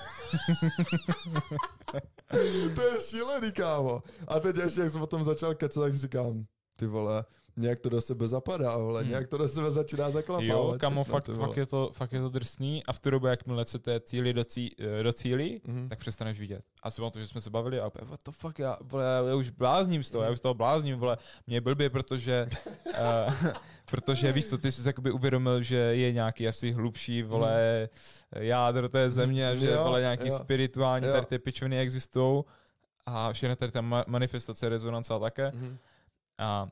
To 2.74 2.82
je 2.82 3.00
šílený, 3.00 3.52
kámo. 3.52 4.02
A 4.28 4.40
teď 4.40 4.56
ještě, 4.56 4.80
jak 4.80 4.90
jsem 4.90 5.02
o 5.02 5.06
tom 5.06 5.24
začal 5.24 5.54
kecat, 5.54 5.82
tak 5.82 5.94
říkám, 5.94 6.44
ty 6.76 6.86
vole, 6.86 7.24
nějak 7.60 7.80
to 7.80 7.88
do 7.88 8.00
sebe 8.00 8.28
zapadá, 8.28 8.76
vole, 8.76 9.00
Hmm. 9.00 9.10
nějak 9.10 9.28
to 9.28 9.38
do 9.38 9.48
sebe 9.48 9.70
začíná 9.70 10.10
zaklapávat. 10.10 10.44
Jo, 10.46 10.74
kamo, 10.80 11.04
fakt, 11.04 11.28
vole. 11.28 11.48
fakt, 11.48 11.56
je 11.56 11.66
to, 11.66 11.90
fakt 11.92 12.12
je 12.12 12.20
to 12.20 12.28
drsný 12.28 12.84
a 12.86 12.92
v 12.92 12.98
tu 12.98 13.10
dobu, 13.10 13.26
jakmile 13.26 13.64
se 13.64 13.78
té 13.78 14.00
cíli 14.00 14.32
do, 14.32 14.44
cí, 14.44 14.76
do 15.02 15.12
cíli, 15.12 15.60
Mhm. 15.64 15.88
tak 15.88 15.98
přestaneš 15.98 16.40
vidět. 16.40 16.62
A 16.82 16.90
si 16.90 17.00
to, 17.12 17.18
že 17.20 17.26
jsme 17.26 17.40
se 17.40 17.50
bavili 17.50 17.80
a 17.80 17.86
opět, 17.86 18.04
what 18.08 18.20
the 18.24 18.30
fuck, 18.30 18.58
já, 18.58 18.76
vole, 18.80 19.04
já, 19.28 19.34
už 19.34 19.50
blázním 19.50 20.02
z 20.02 20.10
toho, 20.10 20.24
já 20.24 20.30
už 20.30 20.38
z 20.38 20.40
toho 20.40 20.54
blázním, 20.54 20.98
vole, 20.98 21.16
mě 21.46 21.56
je 21.56 21.60
blbě, 21.60 21.90
protože, 21.90 22.46
uh, 22.86 23.34
protože 23.90 24.32
víš 24.32 24.46
co, 24.46 24.58
ty 24.58 24.72
jsi 24.72 24.88
jakoby 24.88 25.10
uvědomil, 25.10 25.62
že 25.62 25.76
je 25.76 26.12
nějaký 26.12 26.48
asi 26.48 26.70
hlubší, 26.72 27.22
vole, 27.22 27.88
jádro 28.36 28.88
té 28.88 29.10
země, 29.10 29.48
a 29.48 29.54
že 29.54 29.70
Jo, 29.70 29.84
vole 29.84 30.00
nějaký 30.00 30.28
jo. 30.28 30.36
spirituální, 30.36 31.06
Jo. 31.06 31.12
tady 31.12 31.26
ty 31.26 31.38
pičoviny 31.38 31.78
existují 31.78 32.42
a 33.06 33.32
všechny 33.32 33.56
tady 33.56 33.72
ta 33.72 33.80
ma- 33.80 34.04
manifestace, 34.06 34.68
rezonance 34.68 35.14
a 35.14 35.18
také. 35.18 35.52
Mhm. 35.54 35.78
A 36.38 36.68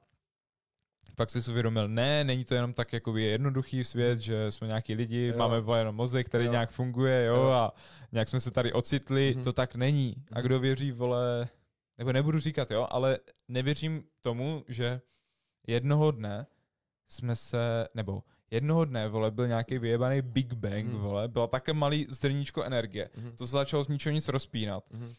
pak 1.18 1.30
jsi 1.30 1.42
si 1.42 1.50
uvědomil, 1.50 1.88
ne, 1.88 2.24
není 2.24 2.44
to 2.44 2.54
jenom 2.54 2.72
tak 2.72 2.92
jakoby 2.92 3.22
jednoduchý 3.22 3.84
svět, 3.84 4.18
že 4.18 4.50
jsme 4.50 4.66
nějaký 4.66 4.94
lidi, 4.94 5.26
Jo. 5.26 5.38
máme 5.38 5.78
jenom 5.78 5.96
mozek, 5.96 6.26
který 6.26 6.44
Jo. 6.44 6.50
nějak 6.50 6.70
funguje, 6.70 7.24
jo, 7.24 7.34
Jo. 7.36 7.50
a 7.50 7.72
nějak 8.12 8.28
jsme 8.28 8.40
se 8.40 8.50
tady 8.50 8.72
ocitli, 8.72 9.34
Mhm. 9.34 9.44
to 9.44 9.52
tak 9.52 9.74
není. 9.76 10.14
A 10.32 10.38
Mhm. 10.38 10.42
kdo 10.46 10.60
věří, 10.60 10.92
vole, 10.92 11.48
nebo 11.98 12.12
nebudu 12.12 12.38
říkat, 12.38 12.70
jo, 12.70 12.86
ale 12.90 13.18
nevěřím 13.48 14.04
tomu, 14.20 14.64
že 14.68 15.00
jednoho 15.66 16.10
dne 16.10 16.46
jsme 17.08 17.36
se, 17.36 17.88
nebo 17.94 18.22
jednoho 18.50 18.84
dne, 18.84 19.08
vole, 19.08 19.30
byl 19.30 19.48
nějaký 19.48 19.78
vyjebaný 19.78 20.22
Big 20.22 20.52
Bang, 20.52 20.84
Mhm. 20.86 20.98
vole, 20.98 21.28
bylo 21.28 21.46
také 21.46 21.72
malý 21.72 22.06
zrníčko 22.08 22.62
energie. 22.62 23.10
Mhm. 23.16 23.36
To 23.36 23.46
se 23.46 23.50
začalo 23.52 23.84
z 23.84 23.88
ničeho 23.88 24.12
nic 24.14 24.28
rozpínat. 24.28 24.84
Mhm. 24.90 25.04
Uh, 25.04 25.12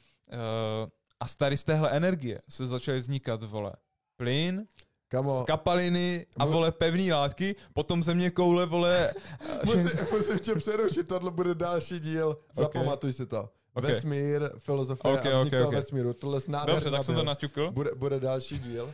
a 1.19 1.27
z 1.27 1.35
tady 1.35 1.57
z 1.57 1.63
téhle 1.63 1.89
energie 1.91 2.39
se 2.49 2.67
začaly 2.67 2.99
vznikat, 2.99 3.43
vole, 3.43 3.73
plyn, 4.17 4.67
Kamo, 5.09 5.43
kapaliny 5.47 6.25
a 6.37 6.45
vole 6.45 6.71
pevné 6.71 7.13
látky, 7.13 7.55
potom 7.73 8.03
země 8.03 8.29
koule, 8.29 8.65
vole. 8.65 9.13
musím, 9.65 9.89
musím 10.11 10.39
tě 10.39 10.55
přerušit, 10.55 11.07
tohle 11.07 11.31
bude 11.31 11.55
další 11.55 11.99
díl, 11.99 12.37
zapamatuj 12.53 13.13
si 13.13 13.25
to. 13.25 13.49
Ok. 13.73 13.83
Vesmír, 13.83 14.49
filozofie 14.57 15.13
Ok, 15.13 15.25
a 15.25 15.39
vznik 15.39 15.53
ok, 15.53 15.57
toho 15.59 15.67
ok. 15.69 15.75
vesmíru. 15.75 16.13
Tohle 16.13 16.39
snad 16.41 16.65
Dobře, 16.65 16.91
tak 16.91 17.03
jsem 17.03 17.15
to 17.15 17.23
naťukl. 17.23 17.71
bude, 17.71 17.95
bude 17.95 18.19
další 18.19 18.59
díl. 18.59 18.93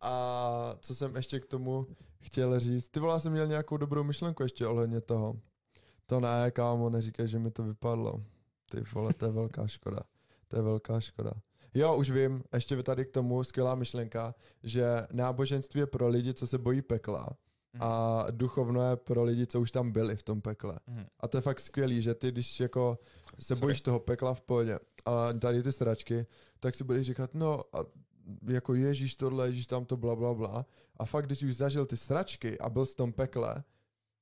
A 0.00 0.76
co 0.80 0.94
jsem 0.94 1.16
ještě 1.16 1.40
k 1.40 1.46
tomu 1.46 1.86
chtěl 2.20 2.60
říct? 2.60 2.88
Ty 2.88 3.00
vole, 3.00 3.20
jsem 3.20 3.32
měl 3.32 3.46
nějakou 3.46 3.76
dobrou 3.76 4.02
myšlenku 4.04 4.42
ještě 4.42 4.66
ohledně 4.66 5.00
toho. 5.00 5.34
To 6.06 6.20
ne, 6.20 6.50
kámo, 6.50 6.90
neříkej, 6.90 7.28
že 7.28 7.38
mi 7.38 7.50
to 7.50 7.62
vypadlo. 7.62 8.22
Ty 8.70 8.80
vole, 8.94 9.12
to 9.12 9.26
je 9.26 9.32
velká 9.32 9.66
škoda. 9.66 10.00
To 10.48 10.56
je 10.56 10.62
velká 10.62 11.00
škoda. 11.00 11.30
Jo, 11.74 11.96
už 11.96 12.10
vím, 12.10 12.44
ještě 12.54 12.82
tady 12.82 13.04
k 13.04 13.10
tomu 13.10 13.44
skvělá 13.44 13.74
myšlenka, 13.74 14.34
že 14.62 14.84
náboženství 15.12 15.80
je 15.80 15.86
pro 15.86 16.08
lidi, 16.08 16.34
co 16.34 16.46
se 16.46 16.58
bojí 16.58 16.82
pekla 16.82 17.36
a 17.80 18.26
duchovno 18.30 18.90
je 18.90 18.96
pro 18.96 19.24
lidi, 19.24 19.46
co 19.46 19.60
už 19.60 19.70
tam 19.70 19.92
byli 19.92 20.16
v 20.16 20.22
tom 20.22 20.40
pekle. 20.42 20.78
Mhm. 20.86 21.06
A 21.20 21.28
to 21.28 21.36
je 21.36 21.40
fakt 21.40 21.60
skvělý, 21.60 22.02
že 22.02 22.14
ty, 22.14 22.32
když 22.32 22.60
jako 22.60 22.98
se 23.38 23.56
bojíš 23.56 23.80
toho 23.80 24.00
pekla 24.00 24.34
v 24.34 24.40
pohodě 24.40 24.78
a 25.04 25.32
tady 25.32 25.62
ty 25.62 25.72
sračky, 25.72 26.26
tak 26.60 26.74
si 26.74 26.84
budeš 26.84 27.06
říkat, 27.06 27.34
no 27.34 27.60
a 27.72 27.84
jako 28.48 28.74
Ježíš 28.74 29.14
tohle, 29.14 29.46
Ježíš 29.48 29.66
tamto, 29.66 29.96
bla, 29.96 30.16
bla, 30.16 30.34
bla. 30.34 30.66
A 30.96 31.04
fakt, 31.04 31.26
když 31.26 31.42
už 31.42 31.56
zažil 31.56 31.86
ty 31.86 31.96
sračky 31.96 32.58
a 32.58 32.68
byl 32.70 32.84
v 32.84 32.94
tom 32.94 33.12
pekle, 33.12 33.64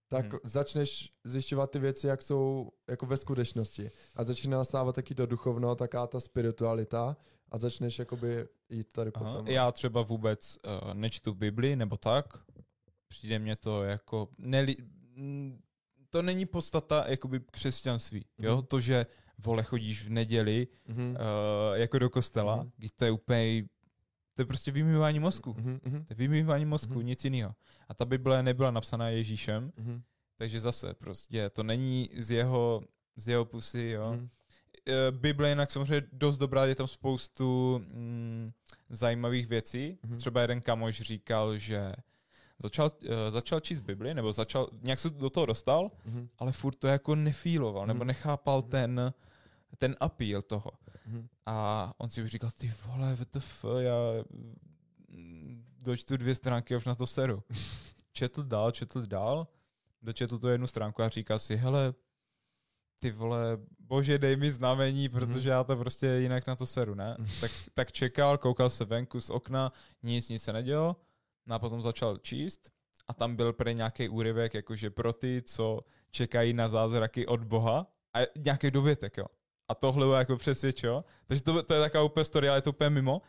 tak 0.08 0.26
Mhm. 0.32 0.38
začneš 0.44 1.12
zjišťovat 1.24 1.70
ty 1.70 1.78
věci, 1.78 2.06
jak 2.06 2.22
jsou 2.22 2.70
jako 2.90 3.06
ve 3.06 3.16
skutečnosti. 3.16 3.90
A 4.16 4.24
začíná 4.24 4.58
nastávat 4.58 4.94
taky 4.94 5.14
to 5.14 5.26
duchovno, 5.26 5.74
taká 5.74 6.06
ta 6.06 6.20
spiritualita 6.20 7.16
a 7.52 7.58
začneš 7.58 7.98
jakoby 7.98 8.46
jít 8.68 8.86
tady 8.92 9.10
Aha. 9.14 9.24
potom. 9.32 9.46
Já 9.48 9.72
třeba 9.72 10.02
vůbec 10.02 10.58
uh, 10.84 10.94
nečtu 10.94 11.34
Bibli 11.34 11.76
nebo 11.76 11.96
tak. 11.96 12.26
Přijde 13.08 13.38
mně 13.38 13.56
to 13.56 13.82
jako... 13.84 14.28
Neli, 14.38 14.76
mm, 15.16 15.60
to 16.10 16.22
není 16.22 16.46
podstata 16.46 17.04
jakoby 17.08 17.40
křesťanství. 17.50 18.24
Jo? 18.38 18.56
Mhm. 18.56 18.66
To, 18.66 18.80
že 18.80 19.06
vole 19.38 19.62
chodíš 19.62 20.04
v 20.06 20.10
neděli 20.10 20.66
Mhm. 20.88 21.10
uh, 21.10 21.16
jako 21.76 21.98
do 21.98 22.10
kostela, 22.10 22.56
Mhm. 22.56 22.70
to 22.96 23.04
je 23.04 23.10
úplně... 23.10 23.64
To 24.34 24.42
je 24.42 24.46
prostě 24.46 24.70
vymývání 24.72 25.20
mozku. 25.20 25.54
Mhm, 25.58 25.80
mhm, 25.84 26.04
To 26.04 26.12
je 26.12 26.16
vymývání 26.16 26.64
mozku, 26.64 26.94
Mhm. 26.94 27.06
nic 27.06 27.24
jiného. 27.24 27.54
A 27.88 27.94
ta 27.94 28.04
Bible 28.04 28.42
nebyla 28.42 28.70
napsaná 28.70 29.08
Ježíšem, 29.08 29.72
mhm, 29.76 30.02
takže 30.36 30.60
zase 30.60 30.94
prostě 30.94 31.50
to 31.50 31.62
není 31.62 32.08
z 32.16 32.30
jeho, 32.30 32.82
z 33.16 33.28
jeho 33.28 33.44
pusy, 33.44 33.88
jo. 33.88 34.12
mhm. 34.12 34.28
Eh, 34.86 35.10
Bible 35.12 35.48
je 35.48 35.52
jinak 35.52 35.70
samozřejmě 35.70 36.06
dost 36.12 36.38
dobrá, 36.38 36.66
je 36.66 36.74
tam 36.74 36.86
spoustu 36.86 37.78
mm, 37.88 38.52
zajímavých 38.90 39.46
věcí. 39.46 39.98
Mhm. 40.02 40.18
Třeba 40.18 40.40
jeden 40.40 40.60
kamoš 40.60 41.00
říkal, 41.00 41.58
že 41.58 41.92
začal, 42.58 42.90
uh, 43.02 43.08
začal 43.30 43.60
číst 43.60 43.80
Bibli, 43.80 44.14
nebo 44.14 44.32
začal, 44.32 44.68
nějak 44.82 45.00
se 45.00 45.10
do 45.10 45.30
toho 45.30 45.46
dostal, 45.46 45.90
Mhm, 46.04 46.28
ale 46.38 46.52
furt 46.52 46.74
to 46.74 46.86
jako 46.86 47.14
nefíloval, 47.14 47.86
nebo 47.86 47.98
Mhm. 47.98 48.06
nechápal 48.06 48.62
ten, 48.62 49.12
ten 49.78 49.96
appeal 50.00 50.42
toho. 50.42 50.70
mhm. 51.06 51.28
A 51.46 51.92
on 51.98 52.08
si 52.08 52.22
už 52.22 52.30
říkal, 52.30 52.50
ty 52.50 52.72
vole, 52.86 53.16
WTF, 53.16 53.64
já 53.78 53.94
dočtu 55.78 56.16
dvě 56.16 56.34
stránky 56.34 56.74
a 56.74 56.76
už 56.78 56.84
na 56.84 56.94
to 56.94 57.06
seru. 57.06 57.42
Četl 58.12 58.42
dál, 58.42 58.70
četl 58.70 59.06
dál, 59.06 59.46
dočetl 60.02 60.38
to 60.38 60.48
jednu 60.48 60.66
stránku 60.66 61.02
a 61.02 61.08
říkal 61.08 61.38
si, 61.38 61.56
hele, 61.56 61.94
ty 63.02 63.10
vole, 63.10 63.58
bože, 63.78 64.18
dej 64.18 64.36
mi 64.36 64.50
znamení, 64.50 65.08
protože 65.08 65.50
já 65.50 65.64
to 65.64 65.76
prostě 65.76 66.06
jinak 66.06 66.46
na 66.46 66.56
to 66.56 66.66
seru, 66.66 66.94
ne? 66.94 67.16
Tak, 67.40 67.50
tak 67.74 67.92
čekal, 67.92 68.38
koukal 68.38 68.70
se 68.70 68.84
venku 68.84 69.20
z 69.20 69.30
okna, 69.30 69.72
nic, 70.02 70.28
nic 70.28 70.42
se 70.42 70.52
nedělo, 70.52 70.96
no 71.46 71.54
a 71.54 71.58
potom 71.58 71.82
začal 71.82 72.16
číst 72.16 72.70
a 73.08 73.14
tam 73.14 73.36
byl 73.36 73.52
pre 73.52 73.74
nějaký 73.74 74.08
úryvek, 74.08 74.54
jakože 74.54 74.90
pro 74.90 75.12
ty, 75.12 75.42
co 75.42 75.80
čekají 76.10 76.52
na 76.52 76.68
zázraky 76.68 77.26
od 77.26 77.44
Boha 77.44 77.86
a 78.14 78.18
nějaký 78.38 78.70
dovětek, 78.70 79.16
jo. 79.16 79.26
A 79.68 79.74
tohle 79.74 80.06
ho 80.06 80.12
jako 80.12 80.36
přesvědčilo. 80.36 81.04
Takže 81.26 81.42
to, 81.42 81.62
to 81.62 81.74
je 81.74 81.80
taková 81.80 82.04
úplně 82.04 82.24
story, 82.24 82.48
ale 82.48 82.58
je 82.58 82.62
to 82.62 82.70
úplně 82.70 82.90
mimo. 82.90 83.22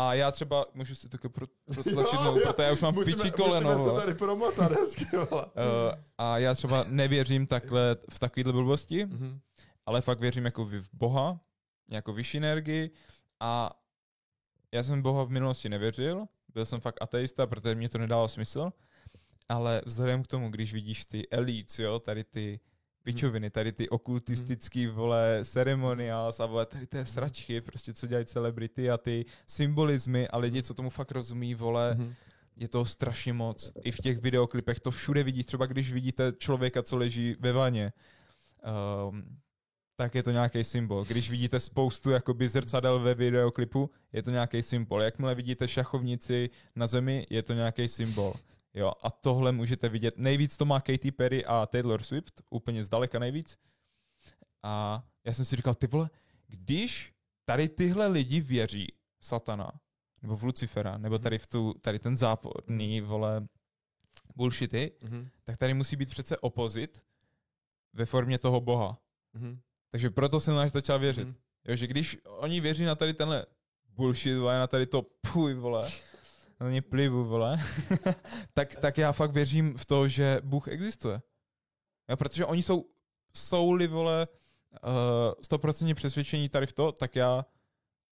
A 0.00 0.14
já 0.14 0.30
třeba, 0.30 0.66
můžu 0.74 0.94
si 0.94 1.08
taky 1.08 1.28
pro, 1.28 1.46
protlačit 1.74 2.20
nohu, 2.20 2.40
protože 2.40 2.62
já 2.62 2.72
už 2.72 2.80
mám 2.80 2.94
musíme, 2.94 3.16
piči 3.16 3.30
koleno. 3.30 3.70
Musíme 3.70 3.90
se 3.90 3.96
tady 4.00 4.14
promotat 4.14 4.72
hezky. 4.72 5.04
Uh, 5.16 5.26
a 6.18 6.38
já 6.38 6.54
třeba 6.54 6.84
nevěřím 6.88 7.46
takhle 7.46 7.96
v 8.10 8.18
takovéhle 8.18 8.52
blbosti, 8.52 9.06
Mhm. 9.06 9.40
ale 9.86 10.00
fakt 10.00 10.20
věřím 10.20 10.44
jako 10.44 10.64
v 10.64 10.80
v 10.80 10.88
Boha, 10.92 11.40
jako 11.90 12.12
vyšší 12.12 12.38
energii 12.38 12.90
a 13.40 13.70
já 14.72 14.82
jsem 14.82 15.02
Boha 15.02 15.24
v 15.24 15.30
minulosti 15.30 15.68
nevěřil, 15.68 16.24
byl 16.54 16.66
jsem 16.66 16.80
fakt 16.80 17.02
ateista, 17.02 17.46
protože 17.46 17.74
mě 17.74 17.88
to 17.88 17.98
nedalo 17.98 18.28
smysl, 18.28 18.70
ale 19.48 19.82
vzhledem 19.86 20.22
k 20.22 20.26
tomu, 20.26 20.50
když 20.50 20.72
vidíš 20.72 21.04
ty 21.04 21.28
elites, 21.30 21.78
jo, 21.78 21.98
tady 21.98 22.24
ty 22.24 22.60
pičoviny, 23.12 23.50
tady 23.50 23.72
ty 23.72 23.88
okultistický, 23.88 24.86
vole, 24.86 25.40
ceremonials 25.44 26.40
a 26.40 26.46
vole, 26.46 26.66
tady 26.66 26.86
ty 26.86 27.04
sračky, 27.06 27.60
prostě 27.60 27.94
co 27.94 28.06
dělají 28.06 28.26
celebrity 28.26 28.90
a 28.90 28.98
ty 28.98 29.24
symbolizmy 29.46 30.28
a 30.28 30.38
lidi, 30.38 30.62
co 30.62 30.74
tomu 30.74 30.90
fakt 30.90 31.10
rozumí, 31.12 31.54
vole, 31.54 31.94
Mhm. 31.94 32.14
je 32.56 32.68
to 32.68 32.84
strašně 32.84 33.32
moc. 33.32 33.72
I 33.84 33.90
v 33.92 33.96
těch 33.98 34.18
videoklipech 34.18 34.80
to 34.80 34.90
všude 34.90 35.22
vidíš, 35.22 35.46
třeba 35.46 35.66
když 35.66 35.92
vidíte 35.92 36.32
člověka, 36.38 36.82
co 36.82 36.96
leží 36.98 37.36
ve 37.40 37.52
vaně, 37.52 37.92
um, 39.08 39.38
tak 39.96 40.14
je 40.14 40.22
to 40.22 40.30
nějaký 40.30 40.64
symbol. 40.64 41.04
Když 41.04 41.30
vidíte 41.30 41.60
spoustu 41.60 42.10
jakoby 42.10 42.48
zrcadel 42.48 43.00
ve 43.00 43.14
videoklipu, 43.14 43.90
je 44.12 44.22
to 44.22 44.30
nějaký 44.30 44.62
symbol. 44.62 45.02
Jakmile 45.02 45.34
vidíte 45.34 45.68
šachovnici 45.68 46.50
na 46.76 46.86
zemi, 46.86 47.26
je 47.30 47.42
to 47.42 47.52
nějaký 47.54 47.88
symbol. 47.88 48.34
Jo, 48.78 48.92
a 49.02 49.10
tohle 49.10 49.52
můžete 49.52 49.88
vidět. 49.88 50.14
Nejvíc 50.18 50.56
to 50.56 50.64
má 50.64 50.80
Katy 50.80 51.10
Perry 51.10 51.44
a 51.44 51.66
Taylor 51.66 52.02
Swift, 52.02 52.42
úplně 52.50 52.84
zdaleka 52.84 53.18
nejvíc. 53.18 53.58
A 54.62 55.02
já 55.24 55.32
jsem 55.32 55.44
si 55.44 55.56
říkal, 55.56 55.74
ty 55.74 55.86
vole, 55.86 56.10
když 56.46 57.14
tady 57.44 57.68
tyhle 57.68 58.06
lidi 58.06 58.40
věří 58.40 58.86
v 59.20 59.26
satana, 59.26 59.80
nebo 60.22 60.36
v 60.36 60.42
Lucifera, 60.44 60.98
nebo 60.98 61.18
tady 61.18 61.38
v 61.38 61.46
tu, 61.46 61.74
tady 61.80 61.98
ten 61.98 62.16
záporný, 62.16 63.00
vole, 63.00 63.46
bullshity, 64.36 64.92
Mhm. 65.02 65.28
tak 65.44 65.56
tady 65.56 65.74
musí 65.74 65.96
být 65.96 66.10
přece 66.10 66.38
opozit 66.38 67.04
ve 67.92 68.04
formě 68.06 68.38
toho 68.38 68.60
boha. 68.60 68.98
Mhm. 69.32 69.60
Takže 69.90 70.10
proto 70.10 70.40
jsem 70.40 70.54
náš 70.54 70.72
začal 70.72 70.98
věřit. 70.98 71.24
Mhm. 71.24 71.34
Jo, 71.68 71.76
že 71.76 71.86
když 71.86 72.18
oni 72.24 72.60
věří 72.60 72.84
na 72.84 72.94
tady 72.94 73.14
tenhle 73.14 73.46
bullshit, 73.88 74.38
vole, 74.38 74.58
na 74.58 74.66
tady 74.66 74.86
to 74.86 75.02
puj, 75.32 75.54
vole, 75.54 75.90
na 76.60 76.70
ně 76.70 76.82
plivu, 76.82 77.24
vole, 77.24 77.60
tak, 78.54 78.76
tak 78.76 78.98
já 78.98 79.12
fakt 79.12 79.30
věřím 79.30 79.76
v 79.76 79.84
to, 79.84 80.08
že 80.08 80.40
Bůh 80.44 80.68
existuje. 80.68 81.22
Jo, 82.10 82.16
protože 82.16 82.44
oni 82.44 82.62
jsou 82.62 82.84
souli, 83.34 83.86
vole, 83.86 84.28
uh, 84.82 85.58
100% 85.58 85.94
přesvědčení 85.94 86.48
tady 86.48 86.66
v 86.66 86.72
to, 86.72 86.92
tak 86.92 87.16
já 87.16 87.46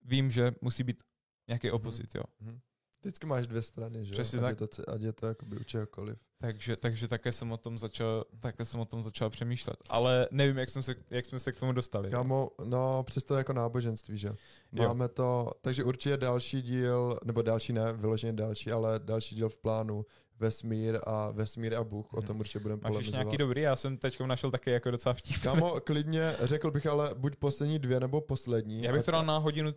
vím, 0.03 0.31
že 0.31 0.53
musí 0.61 0.83
být 0.83 1.03
nějaký 1.49 1.71
opozit, 1.71 2.15
jo. 2.15 2.23
Mhm. 2.41 2.61
Vždycky 3.07 3.27
máš 3.27 3.47
dvě 3.47 3.63
strany, 3.63 4.07
že 4.07 4.13
jo? 4.13 4.17
Přesně 4.19 4.39
ať 4.39 4.43
tak. 4.43 4.61
Je 4.61 4.67
to, 4.69 4.91
ať 4.91 5.01
je 5.01 5.13
to 5.13 5.27
jakoby 5.27 5.57
u 5.57 5.65
čehokoliv. 5.65 6.19
Takže, 6.39 6.77
takže 6.77 7.09
také 7.09 7.33
jsem 7.33 7.53
o 7.53 7.57
tom 7.57 7.79
začal, 7.79 8.25
také 8.41 8.65
jsem 8.65 8.81
o 8.81 8.85
tom 8.85 9.03
začal 9.03 9.31
přemýšlet. 9.31 9.77
Ale 9.89 10.29
nevím, 10.31 10.59
jak, 10.59 10.69
jsem 10.69 10.83
se, 10.83 10.95
jak 11.11 11.25
jsme 11.25 11.41
se 11.41 11.53
k 11.53 11.61
tomu 11.61 11.73
dostali. 11.73 12.09
jo. 12.09 12.13
Kámo, 12.13 12.51
no 12.65 13.03
přesto 13.03 13.37
jako 13.37 13.53
náboženství, 13.53 14.19
že? 14.19 14.29
Jo. 14.73 14.89
Máme 14.89 15.09
to, 15.09 15.53
takže 15.61 15.85
určitě 15.85 16.17
další 16.17 16.63
díl, 16.63 17.19
nebo 17.25 17.43
další 17.43 17.73
ne, 17.73 17.93
vyloženě 17.93 18.33
další, 18.33 18.71
ale 18.73 19.01
další 19.05 19.35
díl 19.35 19.49
v 19.49 19.59
plánu, 19.59 20.07
vesmír 20.39 20.99
a 21.07 21.31
vesmír 21.31 21.75
a 21.75 21.85
Bůh, 21.85 22.15
o 22.15 22.23
tom 22.23 22.41
určitě 22.41 22.59
budeme 22.59 22.81
Máš 22.83 22.91
polemizovat. 22.91 23.23
nějaký 23.25 23.37
dobrý? 23.37 23.61
Já 23.61 23.77
jsem 23.77 23.97
teď 23.97 24.21
našel 24.21 24.51
také 24.51 24.71
jako 24.71 24.91
docela 24.91 25.13
vtip. 25.15 25.37
Kámo, 25.43 25.81
klidně, 25.81 26.37
řekl 26.41 26.71
bych 26.71 26.87
ale 26.87 27.15
buď 27.15 27.37
poslední 27.37 27.79
dvě, 27.79 28.01
nebo 28.01 28.21
poslední. 28.21 28.83
Já 28.83 28.93
bych 28.93 29.05
to 29.05 29.11
dal 29.11 29.23
na 29.23 29.39
hodinu. 29.39 29.75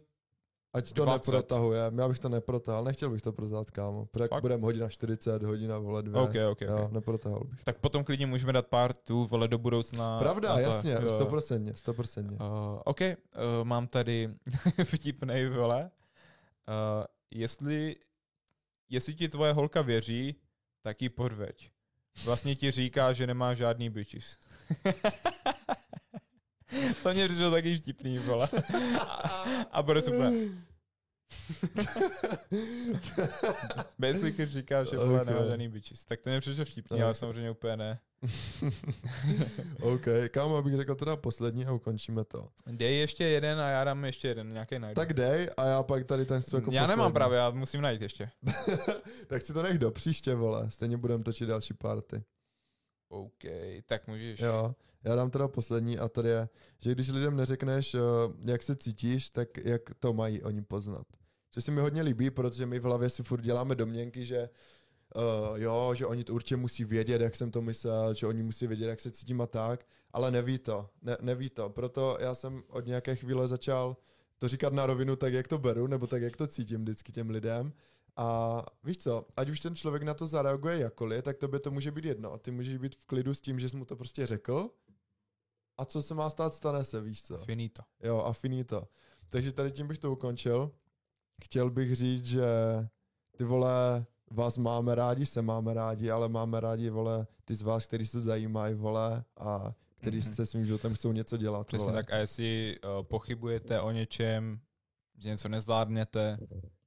Ať 0.73 0.93
to 0.93 1.05
20. 1.05 1.31
neprotahuje, 1.31 1.81
já 1.97 2.07
bych 2.07 2.19
to 2.19 2.29
neprotahal, 2.29 2.83
nechtěl 2.83 3.09
bych 3.09 3.21
to 3.21 3.31
protahovat, 3.31 3.71
kámo. 3.71 4.05
Protože 4.05 4.29
budeme 4.41 4.63
hodina 4.63 4.89
40, 4.89 5.43
hodina, 5.43 5.77
vole, 5.77 6.03
dvě. 6.03 6.21
OK, 6.21 6.35
OK, 6.51 6.61
Jo, 6.61 6.83
OK. 6.85 6.91
neprotahal 6.91 7.39
bych. 7.43 7.63
Tak 7.63 7.77
potom 7.77 8.03
klidně 8.03 8.25
můžeme 8.25 8.53
dát 8.53 8.67
pár 8.67 8.93
tu, 8.93 9.25
vole, 9.25 9.47
do 9.47 9.57
budoucna. 9.57 10.19
Pravda, 10.19 10.49
na 10.49 10.55
to. 10.55 10.61
jasně, 10.61 10.97
stoprocentně, 10.97 11.73
stoprocentně. 11.73 12.37
Uh, 12.37 12.45
OK, 12.85 13.01
uh, 13.01 13.15
mám 13.63 13.87
tady 13.87 14.29
vtipnej, 14.83 15.49
vole. 15.49 15.91
Uh, 16.67 17.05
jestli, 17.31 17.95
jestli 18.89 19.13
ti 19.13 19.29
tvoje 19.29 19.53
holka 19.53 19.81
věří, 19.81 20.35
tak 20.81 21.01
ji 21.01 21.09
podveď. 21.09 21.71
Vlastně 22.25 22.55
ti 22.55 22.71
říká, 22.71 23.13
že 23.13 23.27
nemá 23.27 23.53
žádný 23.53 23.89
bitches. 23.89 24.37
to 27.03 27.13
mě 27.13 27.27
přišlo 27.27 27.51
taky 27.51 27.77
vtipný, 27.77 28.17
vole. 28.17 28.49
A, 28.99 29.03
a 29.71 29.81
bude 29.83 30.01
super. 30.01 30.31
Basically 33.99 34.45
říká, 34.45 34.83
že 34.83 34.97
vole, 34.97 35.25
nemá 35.25 35.39
Ok. 35.39 35.47
žádný 35.47 35.67
bitches. 35.69 36.05
Tak 36.05 36.21
to 36.21 36.29
mě 36.29 36.39
přišlo 36.39 36.65
vtipný, 36.65 36.97
Ok. 36.97 37.03
ale 37.03 37.13
samozřejmě 37.13 37.51
úplně 37.51 37.77
ne. 37.77 37.99
OK, 39.81 40.05
kámo, 40.31 40.55
abych 40.57 40.75
řekl 40.75 40.95
teda 40.95 41.15
poslední 41.15 41.65
a 41.65 41.71
ukončíme 41.71 42.23
to. 42.23 42.47
Dej 42.67 42.97
ještě 42.99 43.23
jeden 43.23 43.59
a 43.59 43.69
já 43.69 43.83
dám 43.83 44.05
ještě 44.05 44.27
jeden, 44.27 44.53
nějaký 44.53 44.79
najdu. 44.79 44.95
Tak 44.95 45.13
dej 45.13 45.49
a 45.57 45.65
já 45.65 45.83
pak 45.83 46.05
tady 46.05 46.25
ten 46.25 46.41
chci 46.41 46.55
jako 46.55 46.71
já 46.71 46.81
nemám 46.81 46.97
poslední. 46.97 47.13
právě, 47.13 47.37
já 47.37 47.49
musím 47.49 47.81
najít 47.81 48.01
ještě. 48.01 48.29
tak 49.27 49.41
si 49.41 49.53
to 49.53 49.63
nech 49.63 49.77
do 49.79 49.91
příště, 49.91 50.35
vole, 50.35 50.71
stejně 50.71 50.97
budeme 50.97 51.23
točit 51.23 51.47
další 51.49 51.73
party. 51.73 52.23
OK, 53.09 53.43
tak 53.85 54.07
můžeš. 54.07 54.39
Jo, 54.39 54.75
já 55.03 55.15
dám 55.15 55.29
teda 55.29 55.47
poslední 55.47 55.97
a 55.97 56.09
tady 56.09 56.29
je, 56.29 56.49
že 56.79 56.91
když 56.91 57.09
lidem 57.09 57.37
neřekneš, 57.37 57.95
eh, 57.95 57.99
jak 58.45 58.63
se 58.63 58.75
cítíš, 58.75 59.29
tak 59.29 59.57
jak 59.57 59.81
to 59.99 60.13
mají 60.13 60.43
oni 60.43 60.61
poznat. 60.61 61.07
Což 61.51 61.63
se 61.63 61.71
mi 61.71 61.81
hodně 61.81 62.01
líbí, 62.01 62.29
protože 62.29 62.65
my 62.65 62.79
v 62.79 62.83
hlavě 62.83 63.09
si 63.09 63.23
furt 63.23 63.41
děláme 63.41 63.75
domněnky, 63.75 64.25
že 64.25 64.49
uh, 65.15 65.57
jo, 65.61 65.93
že 65.95 66.05
oni 66.05 66.23
to 66.23 66.33
určitě 66.33 66.55
musí 66.55 66.85
vědět, 66.85 67.21
jak 67.21 67.35
jsem 67.35 67.51
to 67.51 67.61
myslel, 67.61 68.13
že 68.13 68.27
oni 68.27 68.43
musí 68.43 68.67
vědět, 68.67 68.87
jak 68.87 68.99
se 68.99 69.11
cítím 69.11 69.41
a 69.41 69.47
tak, 69.47 69.85
ale 70.13 70.31
neví 70.31 70.59
to, 70.59 70.89
ne, 71.01 71.17
neví 71.21 71.49
to. 71.49 71.69
Proto 71.69 72.17
já 72.21 72.33
jsem 72.33 72.63
od 72.67 72.85
nějaké 72.85 73.15
chvíle 73.15 73.47
začal 73.47 73.97
to 74.37 74.47
říkat 74.47 74.73
na 74.73 74.85
rovinu 74.85 75.15
tak, 75.15 75.33
jak 75.33 75.47
to 75.47 75.57
beru, 75.57 75.87
nebo 75.87 76.07
tak, 76.07 76.21
jak 76.21 76.37
to 76.37 76.47
cítím 76.47 76.81
vždycky 76.81 77.11
těm 77.11 77.29
lidem. 77.29 77.73
A 78.15 78.65
víš 78.83 78.97
co, 78.97 79.25
ať 79.37 79.49
už 79.49 79.59
ten 79.59 79.75
člověk 79.75 80.03
na 80.03 80.13
to 80.13 80.27
zareaguje 80.27 80.79
jakkoliv, 80.79 81.23
tak 81.23 81.37
tobě 81.37 81.59
to 81.59 81.71
může 81.71 81.91
být 81.91 82.05
jedno. 82.05 82.37
Ty 82.37 82.51
můžeš 82.51 82.77
být 82.77 82.95
v 82.95 83.05
klidu 83.05 83.33
s 83.33 83.41
tím, 83.41 83.59
že 83.59 83.69
jsi 83.69 83.77
mu 83.77 83.85
to 83.85 83.95
prostě 83.95 84.25
řekl. 84.25 84.69
A 85.79 85.85
co 85.85 86.01
se 86.01 86.13
má 86.13 86.29
stát, 86.29 86.53
stane 86.53 86.83
se, 86.83 87.01
víš 87.01 87.23
co. 87.23 87.37
Finito. 87.37 87.81
Jo, 88.03 88.17
a 88.19 88.33
finito. 88.33 88.87
Takže 89.29 89.51
tady 89.51 89.71
tím 89.71 89.87
bych 89.87 89.97
to 89.99 90.11
ukončil. 90.11 90.71
Chtěl 91.43 91.69
bych 91.69 91.95
říct, 91.95 92.25
že 92.25 92.43
ty 93.37 93.43
vole, 93.43 94.05
vás 94.31 94.57
máme 94.57 94.95
rádi, 94.95 95.25
se 95.25 95.41
máme 95.41 95.73
rádi, 95.73 96.11
ale 96.11 96.29
máme 96.29 96.59
rádi, 96.59 96.89
vole, 96.89 97.27
ty 97.45 97.55
z 97.55 97.61
vás, 97.61 97.85
kteří 97.87 98.05
se 98.07 98.19
zajímají, 98.19 98.73
vole, 98.75 99.23
a 99.37 99.73
kteří 99.97 100.17
Mhm. 100.17 100.33
se 100.33 100.45
svým 100.45 100.65
životem 100.65 100.93
chcou 100.93 101.11
něco 101.11 101.37
dělat, 101.37 101.67
Přesně 101.67 101.85
vole. 101.85 102.03
tak 102.03 102.13
a 102.13 102.17
jestli 102.17 102.75
uh, 102.83 103.03
pochybujete 103.03 103.81
o 103.81 103.91
něčem, 103.91 104.59
že 105.17 105.29
něco 105.29 105.49
nezvládnete, 105.49 106.37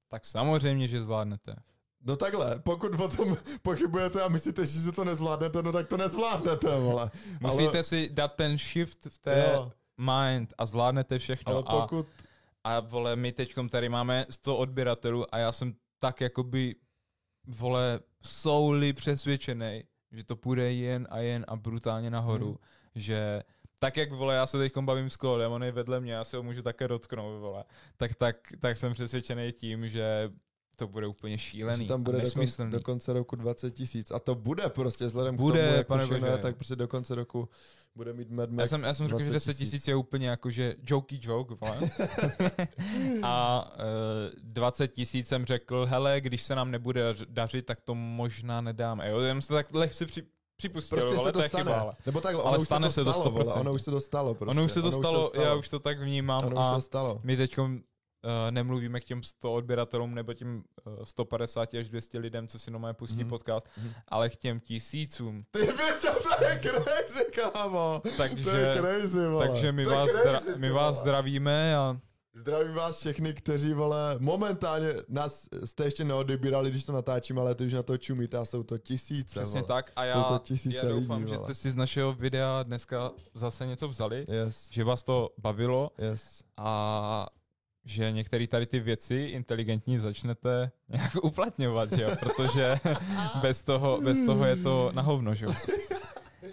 tak 0.08 0.26
samozřejmě, 0.26 0.88
že 0.88 1.02
zvládnete. 1.04 1.56
No 2.04 2.16
takhle, 2.16 2.58
pokud 2.58 3.00
o 3.00 3.08
tom 3.08 3.36
pochybujete 3.62 4.22
a 4.22 4.28
myslíte, 4.28 4.66
že 4.66 4.80
si 4.80 4.92
to 4.92 5.04
nezvládnete, 5.04 5.62
no 5.62 5.72
tak 5.72 5.88
to 5.88 5.96
nezvládnete, 5.96 6.76
vole. 6.76 7.10
Musíte 7.40 7.68
ale, 7.68 7.82
si 7.82 8.08
dát 8.12 8.34
ten 8.34 8.58
shift 8.58 9.06
v 9.10 9.18
té 9.18 9.50
jo, 9.54 9.72
mind 9.96 10.54
a 10.58 10.66
zvládnete 10.66 11.18
všechno. 11.18 11.52
ale 11.52 11.62
a, 11.66 11.80
pokud, 11.80 12.06
a 12.64 12.80
vole, 12.80 13.16
my 13.16 13.32
teďkom 13.32 13.68
tady 13.68 13.88
máme 13.88 14.26
100 14.30 14.56
odběratelů 14.56 15.34
a 15.34 15.38
já 15.38 15.52
jsem 15.52 15.74
tak 15.98 16.20
jakoby, 16.20 16.74
vole, 17.46 18.00
souli 18.22 18.92
přesvědčený, 18.92 19.84
že 20.12 20.24
to 20.24 20.36
půjde 20.36 20.72
jen 20.72 21.08
a 21.10 21.18
jen 21.18 21.44
a 21.48 21.56
brutálně 21.56 22.10
nahoru, 22.10 22.48
Mhm. 22.48 22.56
že 22.94 23.42
tak 23.78 23.96
jak, 23.96 24.12
vole, 24.12 24.34
já 24.34 24.46
se 24.46 24.58
teď 24.58 24.72
bavím 24.78 25.10
s 25.10 25.16
Claudem, 25.16 25.52
on 25.52 25.64
je 25.64 25.72
vedle 25.72 26.00
mě, 26.00 26.12
já 26.12 26.24
se 26.24 26.36
ho 26.36 26.42
můžu 26.42 26.62
také 26.62 26.88
dotknout, 26.88 27.40
vole, 27.40 27.64
tak, 27.96 28.14
tak, 28.14 28.36
tak 28.60 28.76
jsem 28.76 28.92
přesvědčený 28.92 29.52
tím, 29.52 29.88
že 29.88 30.30
to 30.82 30.88
bude 30.88 31.06
úplně 31.06 31.38
šílený 31.38 31.82
že 31.84 31.88
tam 31.88 32.02
bude 32.02 32.20
do, 32.20 32.30
kon, 32.32 32.70
do 32.70 32.80
konce 32.80 33.12
roku 33.12 33.36
20 33.36 33.70
tisíc. 33.70 34.10
A 34.10 34.18
to 34.18 34.34
bude 34.34 34.68
prostě, 34.68 35.06
vzhledem 35.06 35.36
Bude, 35.36 35.58
k 35.58 35.62
tomu, 35.64 35.76
jak 35.76 35.86
pane 35.86 36.06
to 36.06 36.14
je, 36.14 36.20
bože. 36.20 36.36
tak 36.42 36.54
prostě 36.56 36.76
do 36.76 36.88
konce 36.88 37.14
roku 37.14 37.48
bude 37.94 38.12
mít 38.12 38.30
Mad 38.30 38.50
Já 38.50 38.56
Max 38.56 38.70
jsem, 38.70 38.82
já 38.82 38.94
jsem 38.94 39.08
řekl, 39.08 39.22
že 39.24 39.30
10 39.30 39.54
tisíc 39.56 39.88
je 39.88 39.94
úplně 39.96 40.28
jako, 40.28 40.50
že 40.50 40.74
jokey 40.86 41.18
joke, 41.22 41.54
vole. 41.60 41.76
A 43.22 43.64
uh, 43.74 44.40
20 44.42 44.88
tisíc 44.88 45.28
jsem 45.28 45.44
řekl, 45.46 45.86
hele, 45.86 46.20
když 46.20 46.42
se 46.42 46.54
nám 46.54 46.70
nebude 46.70 47.12
dař- 47.12 47.26
dařit, 47.28 47.66
tak 47.66 47.80
to 47.80 47.94
možná 47.94 48.60
nedáme. 48.60 49.10
Jo, 49.10 49.20
já 49.20 49.30
jsem 49.34 49.42
se 49.42 49.52
tak 49.52 49.74
lehce 49.74 50.06
při, 50.06 50.22
připustil, 50.56 50.98
Prostě 50.98 51.16
ale 51.16 51.28
se 51.28 51.32
to 51.32 51.38
to 51.38 51.42
je 51.42 51.48
stane. 51.48 51.64
chyba, 51.64 51.80
ale. 51.80 51.94
Nebo 52.06 52.20
takhle, 52.20 52.44
Ale 52.44 52.58
už 52.58 52.64
stane 52.64 52.88
se 52.88 52.92
se 52.94 53.00
to 53.00 53.04
to 53.04 53.12
stalo, 53.12 53.30
vole, 53.30 53.44
100%. 53.44 53.60
ono 53.60 53.72
už 53.74 53.82
se 53.82 53.90
to 53.90 54.00
stalo 54.00 54.34
prostě. 54.34 54.50
ono 54.50 54.64
už 54.64 54.72
se 54.72 54.82
to 54.82 54.92
stalo, 54.92 55.28
stalo. 55.28 55.44
já 55.46 55.54
už 55.54 55.68
to 55.68 55.78
tak 55.78 56.00
vnímám 56.00 56.44
Ono 56.44 56.60
už 56.60 56.66
a 56.66 56.74
se 56.74 56.86
stalo. 56.86 57.20
my 57.24 57.36
teď 57.36 57.56
nemluvíme 58.50 59.00
k 59.00 59.04
těm 59.04 59.22
100 59.22 59.52
odběratelům 59.52 60.14
nebo 60.14 60.34
těm 60.34 60.62
uh, 60.86 61.04
150 61.04 61.74
až 61.74 61.88
200 61.88 62.18
lidem, 62.18 62.48
co 62.48 62.58
si 62.58 62.70
normálně 62.70 62.94
pustí 62.94 63.18
Mhm. 63.20 63.28
podcast, 63.28 63.66
Mhm. 63.76 63.92
ale 64.08 64.28
k 64.30 64.36
těm 64.36 64.60
tisícům. 64.60 65.44
Ty 65.50 65.58
věc, 65.58 66.06
to 66.38 66.44
je 66.44 66.60
crazy, 66.62 67.24
kámo. 67.52 68.00
To 68.02 68.08
je 68.08 68.14
Takže, 68.16 68.74
crazy, 68.78 69.26
vole. 69.26 69.48
takže 69.48 69.72
my, 69.72 69.84
to 69.84 69.90
je 69.90 69.96
vás, 69.96 70.10
crazy, 70.10 70.50
zdra- 70.50 70.56
my 70.58 70.70
vás 70.70 70.96
zdravíme 71.00 71.76
a 71.76 72.00
Zdravím 72.34 72.74
vás 72.74 72.98
všechny, 73.00 73.34
kteří, 73.34 73.72
vole, 73.72 74.16
momentálně 74.18 74.88
nás 75.08 75.48
jste 75.64 75.84
ještě 75.84 76.04
neodebírali, 76.04 76.70
když 76.70 76.84
to 76.84 76.92
natáčím, 76.92 77.38
ale 77.38 77.54
to 77.54 77.64
už 77.64 77.72
na 77.72 77.82
to 77.82 77.98
čumíte 77.98 78.38
a 78.38 78.44
jsou 78.44 78.62
to 78.62 78.78
tisíce, 78.78 79.40
Přesně 79.40 79.60
vole. 79.60 79.68
tak 79.68 79.92
a 79.96 80.02
Jsou 80.12 80.18
já, 80.18 80.22
to 80.24 80.38
tisíce 80.38 80.86
já 80.86 80.92
doufám, 80.92 81.18
lidí, 81.20 81.30
že 81.32 81.38
jste 81.38 81.54
si 81.54 81.70
z 81.70 81.74
našeho 81.76 82.12
videa 82.12 82.62
dneska 82.62 83.10
zase 83.34 83.66
něco 83.66 83.88
vzali, 83.88 84.26
Yes, 84.28 84.68
že 84.70 84.84
vás 84.84 85.04
to 85.04 85.30
bavilo 85.38 85.90
yes. 85.98 86.42
a 86.56 87.26
že 87.84 88.12
některé 88.12 88.46
tady 88.46 88.66
ty 88.66 88.80
věci 88.80 89.16
inteligentní 89.16 89.98
začnete 89.98 90.70
nějak 90.88 91.12
uplatňovat, 91.22 91.92
že 91.92 92.02
jo? 92.02 92.10
protože 92.20 92.74
bez 93.42 93.62
toho, 93.62 94.00
bez 94.00 94.20
toho 94.26 94.44
je 94.44 94.56
to 94.56 94.90
na 94.94 95.02
hovno, 95.02 95.34
že 95.34 95.46
jo. 95.46 95.52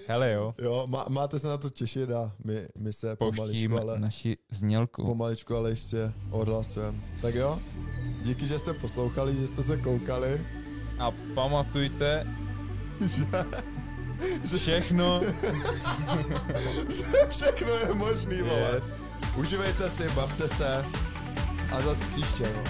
Hele 0.08 0.32
jo, 0.32 0.56
Jo, 0.58 0.84
má, 0.88 1.06
máte 1.10 1.40
se 1.40 1.48
na 1.48 1.58
to 1.58 1.70
těšit 1.70 2.12
a 2.12 2.32
my, 2.44 2.68
my 2.78 2.94
se 2.94 3.16
pouštím 3.16 3.36
pomaličku, 3.38 3.80
ale, 3.80 4.00
naši 4.00 4.38
znělku. 4.50 5.06
pomaličku, 5.06 5.56
ale 5.56 5.70
ještě 5.70 6.14
odhlasujeme. 6.32 6.98
Tak 7.22 7.36
jo, 7.36 7.60
díky, 8.22 8.48
že 8.48 8.60
jste 8.60 8.74
poslouchali, 8.74 9.36
že 9.36 9.48
jste 9.48 9.64
se 9.64 9.78
koukali. 9.78 10.42
A 11.00 11.12
pamatujte, 11.36 12.28
všechno 14.56 15.22
Všechno 17.30 17.70
je 17.74 17.94
možný, 17.94 18.42
vole. 18.42 18.72
Yes. 18.76 18.96
Uživejte 19.36 19.90
si, 19.90 20.10
bavte 20.10 20.48
se 20.48 20.84
a 21.72 21.82
zase 21.82 22.06
příště, 22.06 22.50
no. 22.56 22.64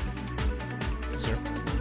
Sure. 1.17 1.78